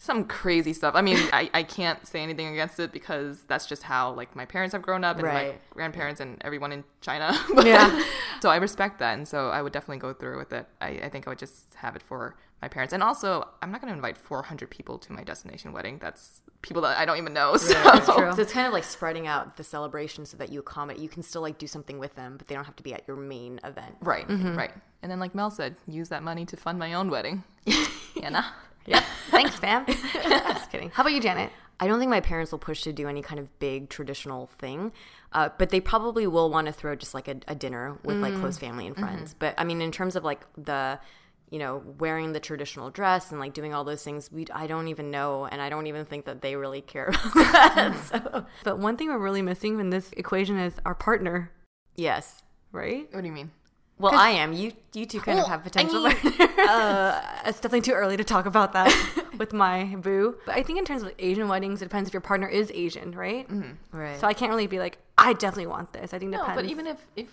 some 0.00 0.24
crazy 0.24 0.72
stuff. 0.72 0.94
I 0.94 1.02
mean, 1.02 1.18
I, 1.30 1.50
I 1.52 1.62
can't 1.62 2.06
say 2.06 2.22
anything 2.22 2.46
against 2.46 2.80
it 2.80 2.90
because 2.90 3.42
that's 3.42 3.66
just 3.66 3.82
how 3.82 4.12
like 4.14 4.34
my 4.34 4.46
parents 4.46 4.72
have 4.72 4.80
grown 4.80 5.04
up 5.04 5.18
and 5.18 5.26
my 5.26 5.56
grandparents 5.74 6.22
and 6.22 6.38
everyone 6.40 6.72
in 6.72 6.84
China. 7.02 7.38
But- 7.54 7.66
Yeah. 7.66 8.02
so 8.40 8.48
I 8.48 8.56
respect 8.56 8.98
that, 9.00 9.18
and 9.18 9.28
so 9.28 9.50
I 9.50 9.60
would 9.60 9.74
definitely 9.74 9.98
go 9.98 10.14
through 10.14 10.38
with 10.38 10.54
it. 10.54 10.66
I, 10.80 10.88
I 10.88 11.08
think 11.10 11.26
I 11.26 11.30
would 11.30 11.38
just 11.38 11.74
have 11.74 11.96
it 11.96 12.02
for 12.02 12.34
my 12.62 12.68
parents, 12.68 12.94
and 12.94 13.02
also 13.02 13.46
I'm 13.60 13.70
not 13.70 13.82
going 13.82 13.92
to 13.92 13.94
invite 13.94 14.16
400 14.16 14.70
people 14.70 14.96
to 15.00 15.12
my 15.12 15.22
destination 15.22 15.70
wedding. 15.74 15.98
That's 16.00 16.40
people 16.62 16.80
that 16.82 16.96
I 16.96 17.04
don't 17.04 17.18
even 17.18 17.34
know. 17.34 17.56
So 17.58 17.74
That's 17.74 18.06
true. 18.06 18.32
So 18.32 18.40
it's 18.40 18.54
kind 18.54 18.66
of 18.66 18.72
like 18.72 18.84
spreading 18.84 19.26
out 19.26 19.58
the 19.58 19.64
celebration 19.64 20.24
so 20.24 20.38
that 20.38 20.50
you 20.50 20.60
accommodate. 20.60 21.02
You 21.02 21.10
can 21.10 21.22
still 21.22 21.42
like 21.42 21.58
do 21.58 21.66
something 21.66 21.98
with 21.98 22.14
them, 22.14 22.38
but 22.38 22.48
they 22.48 22.54
don't 22.54 22.64
have 22.64 22.76
to 22.76 22.82
be 22.82 22.94
at 22.94 23.02
your 23.06 23.18
main 23.18 23.60
event. 23.64 23.96
right, 24.00 24.26
mm-hmm. 24.26 24.56
right. 24.56 24.72
And 25.02 25.12
then 25.12 25.20
like 25.20 25.34
Mel 25.34 25.50
said, 25.50 25.76
use 25.86 26.08
that 26.08 26.22
money 26.22 26.46
to 26.46 26.56
fund 26.56 26.78
my 26.78 26.94
own 26.94 27.10
wedding. 27.10 27.44
yeah, 28.14 28.30
nah. 28.30 28.44
Yeah. 28.86 29.04
Thanks, 29.30 29.56
fam. 29.56 29.86
Just 30.22 30.70
kidding. 30.70 30.90
How 30.90 31.02
about 31.02 31.12
you, 31.12 31.20
Janet? 31.20 31.50
I 31.80 31.86
don't 31.86 31.98
think 31.98 32.10
my 32.10 32.20
parents 32.20 32.52
will 32.52 32.58
push 32.58 32.82
to 32.82 32.92
do 32.92 33.08
any 33.08 33.22
kind 33.22 33.38
of 33.40 33.58
big 33.58 33.88
traditional 33.88 34.48
thing, 34.58 34.92
uh, 35.32 35.48
but 35.56 35.70
they 35.70 35.80
probably 35.80 36.26
will 36.26 36.50
want 36.50 36.66
to 36.66 36.74
throw 36.74 36.94
just 36.94 37.14
like 37.14 37.26
a, 37.26 37.36
a 37.48 37.54
dinner 37.54 37.96
with 38.04 38.18
like 38.18 38.34
close 38.34 38.58
mm. 38.58 38.60
family 38.60 38.86
and 38.86 38.94
friends. 38.94 39.30
Mm-hmm. 39.30 39.38
But 39.38 39.54
I 39.56 39.64
mean, 39.64 39.80
in 39.80 39.90
terms 39.90 40.14
of 40.14 40.22
like 40.22 40.42
the, 40.58 41.00
you 41.48 41.58
know, 41.58 41.82
wearing 41.98 42.34
the 42.34 42.40
traditional 42.40 42.90
dress 42.90 43.30
and 43.30 43.40
like 43.40 43.54
doing 43.54 43.72
all 43.72 43.84
those 43.84 44.02
things, 44.02 44.30
we 44.30 44.44
I 44.52 44.66
don't 44.66 44.88
even 44.88 45.10
know, 45.10 45.46
and 45.46 45.62
I 45.62 45.70
don't 45.70 45.86
even 45.86 46.04
think 46.04 46.26
that 46.26 46.42
they 46.42 46.54
really 46.54 46.82
care 46.82 47.08
about 47.32 47.34
that. 47.34 47.92
Mm. 47.94 48.08
So 48.08 48.46
But 48.62 48.78
one 48.78 48.98
thing 48.98 49.08
we're 49.08 49.18
really 49.18 49.42
missing 49.42 49.80
in 49.80 49.88
this 49.88 50.12
equation 50.18 50.58
is 50.58 50.74
our 50.84 50.94
partner, 50.94 51.50
yes, 51.96 52.42
right? 52.72 53.08
What 53.10 53.22
do 53.22 53.26
you 53.26 53.32
mean? 53.32 53.52
Well, 54.00 54.14
I 54.14 54.30
am. 54.30 54.52
You 54.52 54.72
you 54.94 55.06
two 55.06 55.20
kind 55.20 55.38
of 55.38 55.46
have 55.46 55.62
potential. 55.62 56.06
uh, 56.06 57.20
it's 57.46 57.58
definitely 57.60 57.82
too 57.82 57.92
early 57.92 58.16
to 58.16 58.24
talk 58.24 58.46
about 58.46 58.72
that 58.72 58.90
with 59.38 59.52
my 59.52 59.84
boo. 59.96 60.36
But 60.46 60.56
I 60.56 60.62
think 60.62 60.78
in 60.78 60.84
terms 60.84 61.02
of 61.02 61.12
Asian 61.18 61.48
weddings, 61.48 61.82
it 61.82 61.86
depends 61.86 62.08
if 62.08 62.14
your 62.14 62.20
partner 62.20 62.48
is 62.48 62.70
Asian, 62.74 63.12
right? 63.12 63.48
right. 63.92 64.18
So 64.18 64.26
I 64.26 64.34
can't 64.34 64.50
really 64.50 64.66
be 64.66 64.78
like, 64.78 64.98
I 65.18 65.32
definitely 65.34 65.66
want 65.68 65.92
this. 65.92 66.12
I 66.14 66.18
think 66.18 66.32
No, 66.32 66.38
depends. 66.38 66.62
but 66.62 66.70
even 66.70 66.86
if 66.86 67.06
if 67.16 67.28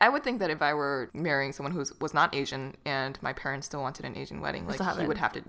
I 0.00 0.08
would 0.08 0.22
think 0.22 0.38
that 0.38 0.50
if 0.50 0.62
I 0.62 0.74
were 0.74 1.10
marrying 1.12 1.52
someone 1.52 1.72
who 1.72 1.84
was 2.00 2.14
not 2.14 2.34
Asian 2.34 2.76
and 2.84 3.18
my 3.20 3.32
parents 3.32 3.66
still 3.66 3.82
wanted 3.82 4.04
an 4.04 4.16
Asian 4.16 4.40
wedding, 4.40 4.66
like 4.66 4.80
he 4.80 5.02
it. 5.02 5.08
would 5.08 5.18
have 5.18 5.32
to 5.32 5.42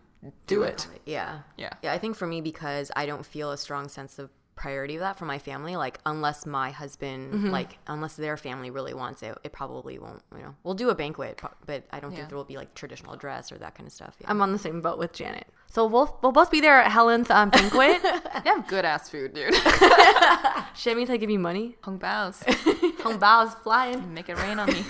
do 0.48 0.64
it. 0.64 0.88
Yeah. 1.06 1.40
Yeah. 1.58 1.74
Yeah, 1.84 1.94
I 1.94 1.98
think 2.00 2.16
for 2.16 2.26
me 2.28 2.42
because 2.42 2.92
I 2.96 3.06
don't 3.06 3.26
feel 3.26 3.52
a 3.52 3.58
strong 3.58 3.88
sense 3.90 4.18
of 4.20 4.32
priority 4.56 4.96
of 4.96 5.02
that 5.02 5.18
for 5.18 5.26
my 5.26 5.40
family, 5.40 5.76
like 5.76 6.00
unless 6.06 6.46
my 6.46 6.72
husband 6.72 7.34
Mm-hmm. 7.34 7.50
like 7.50 7.78
unless 7.88 8.16
their 8.16 8.38
family 8.38 8.70
really 8.70 8.94
wants 8.94 9.24
it, 9.24 9.38
it 9.44 9.52
probably 9.52 9.98
won't, 10.00 10.22
you 10.36 10.42
know. 10.42 10.56
We'll 10.64 10.74
do 10.76 10.90
a 10.90 10.96
banquet, 10.96 11.42
but- 11.66 11.84
I 11.92 12.00
don't 12.00 12.12
Yeah. 12.12 12.18
think 12.18 12.30
there 12.30 12.38
will 12.38 12.44
be 12.46 12.58
like 12.58 12.74
traditional 12.76 13.16
dress 13.16 13.52
or 13.52 13.58
that 13.58 13.76
kind 13.76 13.88
of 13.88 13.94
stuff. 13.94 14.16
Yeah. 14.20 14.30
I'm 14.30 14.42
on 14.42 14.52
the 14.52 14.60
same 14.60 14.82
boat 14.82 14.98
with 14.98 15.14
Janet. 15.14 15.48
So 15.68 15.86
we'll 15.88 16.20
we'll 16.22 16.32
both 16.32 16.52
be 16.52 16.62
there 16.62 16.80
at 16.80 16.92
Helen's 16.92 17.30
um, 17.32 17.50
banquet. 17.50 18.02
They 18.44 18.50
have 18.50 18.68
good 18.68 18.84
ass 18.86 19.10
food, 19.10 19.34
dude. 19.34 19.56
Shimmy, 20.76 21.08
I 21.08 21.18
give 21.18 21.30
you 21.30 21.40
money. 21.40 21.78
Hung 21.82 21.98
baos. 21.98 22.44
Hong 23.04 23.18
Bao's 23.20 23.54
flying. 23.64 24.14
Make 24.14 24.28
it 24.30 24.38
rain 24.38 24.60
on 24.60 24.68
me. 24.68 24.84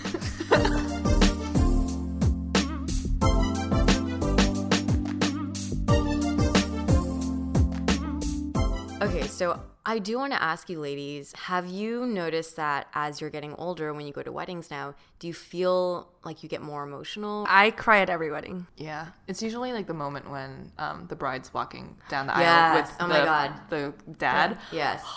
So 9.33 9.61
I 9.85 9.99
do 9.99 10.17
want 10.17 10.31
to 10.33 10.41
ask 10.41 10.69
you 10.69 10.79
ladies, 10.79 11.33
have 11.33 11.65
you 11.67 12.05
noticed 12.05 12.55
that 12.55 12.87
as 12.93 13.19
you're 13.19 13.29
getting 13.29 13.53
older 13.55 13.93
when 13.93 14.05
you 14.07 14.13
go 14.13 14.23
to 14.23 14.31
weddings 14.31 14.71
now, 14.71 14.95
do 15.19 15.27
you 15.27 15.33
feel 15.33 16.07
like 16.23 16.41
you 16.43 16.47
get 16.49 16.61
more 16.61 16.83
emotional? 16.83 17.45
I 17.49 17.71
cry 17.71 17.99
at 17.99 18.09
every 18.09 18.31
wedding. 18.31 18.67
Yeah, 18.77 19.07
it's 19.27 19.41
usually 19.43 19.73
like 19.73 19.87
the 19.87 19.93
moment 19.93 20.29
when 20.29 20.71
um, 20.77 21.05
the 21.09 21.15
bride's 21.15 21.53
walking 21.53 21.97
down 22.09 22.27
the 22.27 22.33
Yes. 22.37 22.47
aisle 22.47 22.81
with 22.81 22.91
Oh 22.99 23.07
the, 23.07 23.13
my 23.13 23.25
God. 23.25 23.51
the 23.69 23.93
dad. 24.17 24.57
Yes. 24.71 25.03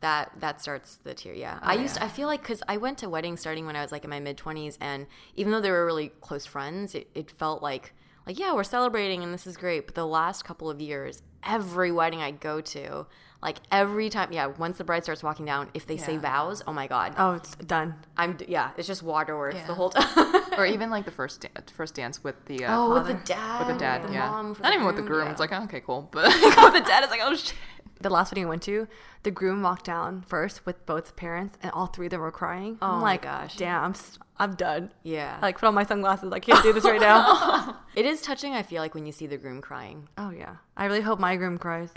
That 0.00 0.30
that 0.38 0.60
starts 0.62 0.94
the 1.02 1.12
tear. 1.12 1.34
Yeah. 1.34 1.58
I 1.60 1.74
used 1.74 1.98
I 1.98 2.06
feel 2.06 2.28
like 2.28 2.44
cuz 2.44 2.62
I 2.68 2.76
went 2.76 2.98
to 2.98 3.08
weddings 3.08 3.40
starting 3.40 3.66
when 3.66 3.74
I 3.74 3.82
was 3.82 3.90
like 3.90 4.04
in 4.04 4.10
my 4.10 4.20
mid 4.20 4.36
20s 4.36 4.78
and 4.80 5.08
even 5.34 5.50
though 5.50 5.60
they 5.60 5.72
were 5.72 5.84
really 5.84 6.10
close 6.20 6.46
friends, 6.46 6.94
it, 6.94 7.10
it 7.16 7.32
felt 7.32 7.64
like 7.64 7.94
like 8.28 8.38
yeah, 8.38 8.52
we're 8.54 8.62
celebrating 8.62 9.22
and 9.24 9.32
this 9.32 9.46
is 9.46 9.56
great, 9.56 9.86
but 9.86 9.94
the 9.94 10.06
last 10.06 10.44
couple 10.44 10.68
of 10.68 10.80
years, 10.80 11.22
every 11.42 11.90
wedding 11.90 12.20
I 12.20 12.30
go 12.30 12.60
to, 12.60 13.06
like 13.42 13.56
every 13.72 14.10
time, 14.10 14.32
yeah, 14.32 14.46
once 14.46 14.76
the 14.76 14.84
bride 14.84 15.02
starts 15.04 15.22
walking 15.22 15.46
down, 15.46 15.70
if 15.72 15.86
they 15.86 15.96
say 15.96 16.18
vows, 16.18 16.62
oh 16.66 16.72
my 16.74 16.86
god. 16.86 17.14
Oh, 17.16 17.32
it's 17.34 17.54
done. 17.56 17.94
I'm 18.18 18.36
yeah, 18.46 18.72
it's 18.76 18.86
just 18.86 19.02
waterworks 19.02 19.56
Yeah. 19.56 19.66
the 19.66 19.74
whole 19.74 19.88
time. 19.90 20.44
or 20.58 20.66
even 20.74 20.90
like 20.90 21.06
the 21.06 21.10
first 21.10 21.40
da- 21.40 21.48
first 21.74 21.94
dance 21.94 22.22
with 22.22 22.34
the 22.44 22.66
uh, 22.66 22.76
oh, 22.76 22.94
with 22.94 23.06
the 23.06 23.14
dad. 23.24 23.60
with 23.60 23.68
the 23.74 23.80
dad, 23.80 24.06
the 24.06 24.12
yeah. 24.12 24.28
mom 24.28 24.48
Not 24.48 24.62
the 24.62 24.72
even 24.74 24.86
with 24.86 24.96
the 24.96 25.02
groom. 25.02 25.24
yeah. 25.24 25.30
It's 25.30 25.40
like 25.40 25.52
oh, 25.52 25.62
okay, 25.64 25.80
cool, 25.80 26.08
but 26.12 26.26
with 26.26 26.72
the 26.74 26.84
dad, 26.86 27.02
it's 27.04 27.10
like 27.10 27.22
oh 27.24 27.34
shit. 27.34 27.54
The 28.00 28.10
last 28.10 28.30
wedding 28.32 28.44
I 28.44 28.48
went 28.48 28.62
to, 28.62 28.86
the 29.24 29.30
groom 29.30 29.62
walked 29.62 29.84
down 29.86 30.22
first 30.22 30.64
with 30.64 30.84
both 30.86 31.16
parents, 31.16 31.58
and 31.62 31.72
all 31.72 31.86
three 31.86 32.06
of 32.06 32.10
them 32.10 32.20
were 32.20 32.30
crying. 32.30 32.78
Oh 32.80 32.86
I'm 32.92 32.96
my 33.00 33.02
like, 33.02 33.22
gosh. 33.22 33.56
damn, 33.56 33.82
I'm, 33.84 33.94
I'm 34.38 34.54
done. 34.54 34.92
Yeah. 35.02 35.38
Like, 35.42 35.58
put 35.58 35.66
on 35.66 35.74
my 35.74 35.84
sunglasses. 35.84 36.32
I 36.32 36.38
can't 36.38 36.62
do 36.62 36.72
this 36.72 36.84
right 36.84 37.00
now. 37.00 37.76
it 37.96 38.06
is 38.06 38.22
touching 38.22 38.54
I 38.54 38.62
feel 38.62 38.80
like 38.82 38.94
when 38.94 39.04
you 39.06 39.12
see 39.12 39.26
the 39.26 39.36
groom 39.36 39.60
crying. 39.60 40.08
oh 40.16 40.30
yeah, 40.30 40.56
I 40.76 40.84
really 40.86 41.00
hope 41.00 41.18
my 41.18 41.34
groom 41.36 41.58
cries. 41.58 41.90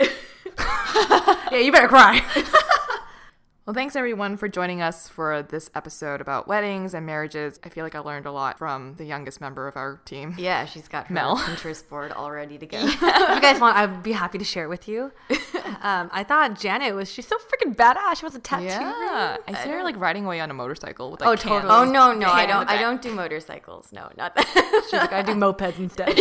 yeah, 0.60 1.58
you 1.58 1.70
better 1.72 1.88
cry. 1.88 2.20
Well, 3.64 3.74
thanks 3.74 3.94
everyone 3.94 4.36
for 4.38 4.48
joining 4.48 4.82
us 4.82 5.08
for 5.08 5.40
this 5.40 5.70
episode 5.72 6.20
about 6.20 6.48
weddings 6.48 6.94
and 6.94 7.06
marriages. 7.06 7.60
I 7.62 7.68
feel 7.68 7.84
like 7.84 7.94
I 7.94 8.00
learned 8.00 8.26
a 8.26 8.32
lot 8.32 8.58
from 8.58 8.96
the 8.96 9.04
youngest 9.04 9.40
member 9.40 9.68
of 9.68 9.76
our 9.76 10.00
team. 10.04 10.34
Yeah, 10.36 10.64
she's 10.66 10.88
got 10.88 11.06
her 11.06 11.14
Mel. 11.14 11.36
Pinterest 11.38 11.88
board 11.88 12.10
all 12.10 12.32
ready 12.32 12.58
to 12.58 12.66
go. 12.66 12.78
if 12.82 13.00
you 13.00 13.40
guys 13.40 13.60
want, 13.60 13.76
I'd 13.76 14.02
be 14.02 14.10
happy 14.10 14.38
to 14.38 14.44
share 14.44 14.64
it 14.64 14.68
with 14.68 14.88
you. 14.88 15.12
Um, 15.80 16.10
I 16.12 16.22
thought 16.22 16.60
Janet 16.60 16.94
was 16.94 17.10
she's 17.12 17.26
so 17.26 17.36
freaking 17.38 17.74
badass. 17.74 18.18
She 18.18 18.24
was 18.24 18.36
a 18.36 18.38
tattoo. 18.38 18.66
Yeah, 18.66 19.36
I 19.48 19.64
see 19.64 19.68
her 19.68 19.82
like 19.82 19.98
riding 19.98 20.24
away 20.24 20.38
on 20.38 20.48
a 20.48 20.54
motorcycle 20.54 21.10
with 21.10 21.20
like 21.20 21.28
Oh, 21.28 21.34
totally. 21.34 21.72
Oh 21.72 21.84
no, 21.84 22.12
no, 22.12 22.28
I 22.30 22.46
don't. 22.46 22.68
I 22.68 22.78
don't 22.78 23.02
do 23.02 23.12
motorcycles. 23.12 23.88
No, 23.90 24.08
not 24.16 24.36
that. 24.36 24.84
She's 24.90 24.92
like, 24.92 25.12
I 25.12 25.22
do 25.22 25.32
mopeds 25.32 25.78
instead. 25.78 26.16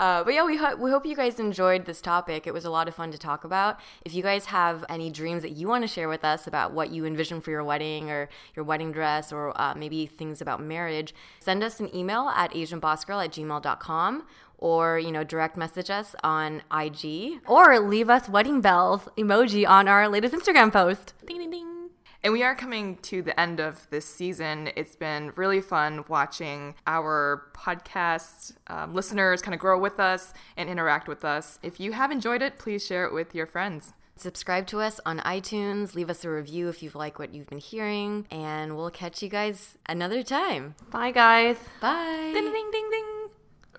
Uh, 0.00 0.24
but 0.24 0.32
yeah, 0.32 0.44
we, 0.44 0.56
ho- 0.56 0.76
we 0.76 0.90
hope 0.90 1.04
you 1.04 1.14
guys 1.14 1.38
enjoyed 1.38 1.84
this 1.84 2.00
topic. 2.00 2.46
It 2.46 2.54
was 2.54 2.64
a 2.64 2.70
lot 2.70 2.88
of 2.88 2.94
fun 2.94 3.10
to 3.12 3.18
talk 3.18 3.44
about. 3.44 3.78
If 4.02 4.14
you 4.14 4.22
guys 4.22 4.46
have 4.46 4.82
any 4.88 5.10
dreams 5.10 5.42
that 5.42 5.50
you 5.52 5.68
want 5.68 5.84
to 5.84 5.88
share 5.88 6.08
with 6.08 6.24
us 6.24 6.46
about 6.46 6.72
what 6.72 6.90
you 6.90 7.04
envision 7.04 7.42
for 7.42 7.50
your 7.50 7.62
wedding 7.62 8.10
or 8.10 8.30
your 8.56 8.64
wedding 8.64 8.92
dress 8.92 9.30
or 9.30 9.52
uh, 9.60 9.74
maybe 9.74 10.06
things 10.06 10.40
about 10.40 10.62
marriage, 10.62 11.14
send 11.38 11.62
us 11.62 11.80
an 11.80 11.94
email 11.94 12.30
at 12.30 12.50
asianbossgirl 12.52 13.22
at 13.26 13.30
gmail.com 13.32 14.26
or, 14.56 14.98
you 14.98 15.12
know, 15.12 15.22
direct 15.22 15.56
message 15.58 15.90
us 15.90 16.14
on 16.24 16.62
IG. 16.74 17.40
or 17.46 17.78
leave 17.78 18.08
us 18.08 18.26
wedding 18.28 18.60
bells 18.62 19.06
emoji 19.18 19.68
on 19.68 19.86
our 19.86 20.08
latest 20.08 20.34
Instagram 20.34 20.72
post. 20.72 21.12
Ding 21.26 21.38
ding 21.38 21.50
ding. 21.50 21.79
And 22.22 22.32
we 22.34 22.42
are 22.42 22.54
coming 22.54 22.96
to 23.02 23.22
the 23.22 23.38
end 23.40 23.60
of 23.60 23.88
this 23.90 24.04
season. 24.04 24.70
It's 24.76 24.94
been 24.94 25.32
really 25.36 25.60
fun 25.62 26.04
watching 26.08 26.74
our 26.86 27.46
podcast 27.54 28.52
um, 28.66 28.92
listeners 28.92 29.40
kind 29.40 29.54
of 29.54 29.60
grow 29.60 29.78
with 29.78 29.98
us 29.98 30.34
and 30.56 30.68
interact 30.68 31.08
with 31.08 31.24
us. 31.24 31.58
If 31.62 31.80
you 31.80 31.92
have 31.92 32.10
enjoyed 32.10 32.42
it, 32.42 32.58
please 32.58 32.84
share 32.84 33.06
it 33.06 33.14
with 33.14 33.34
your 33.34 33.46
friends. 33.46 33.94
Subscribe 34.16 34.66
to 34.66 34.80
us 34.80 35.00
on 35.06 35.18
iTunes. 35.20 35.94
Leave 35.94 36.10
us 36.10 36.22
a 36.26 36.30
review 36.30 36.68
if 36.68 36.82
you've 36.82 36.94
liked 36.94 37.18
what 37.18 37.32
you've 37.32 37.48
been 37.48 37.58
hearing. 37.58 38.26
And 38.30 38.76
we'll 38.76 38.90
catch 38.90 39.22
you 39.22 39.30
guys 39.30 39.78
another 39.86 40.22
time. 40.22 40.74
Bye, 40.90 41.12
guys. 41.12 41.56
Bye. 41.80 42.30
Ding 42.34 42.52
ding 42.52 42.70
ding 42.70 42.90
ding. 42.90 43.06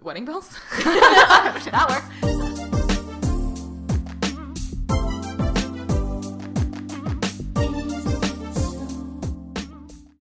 Wedding 0.01 0.25
bells? 0.25 0.57
That 0.83 1.87
works. 2.23 2.80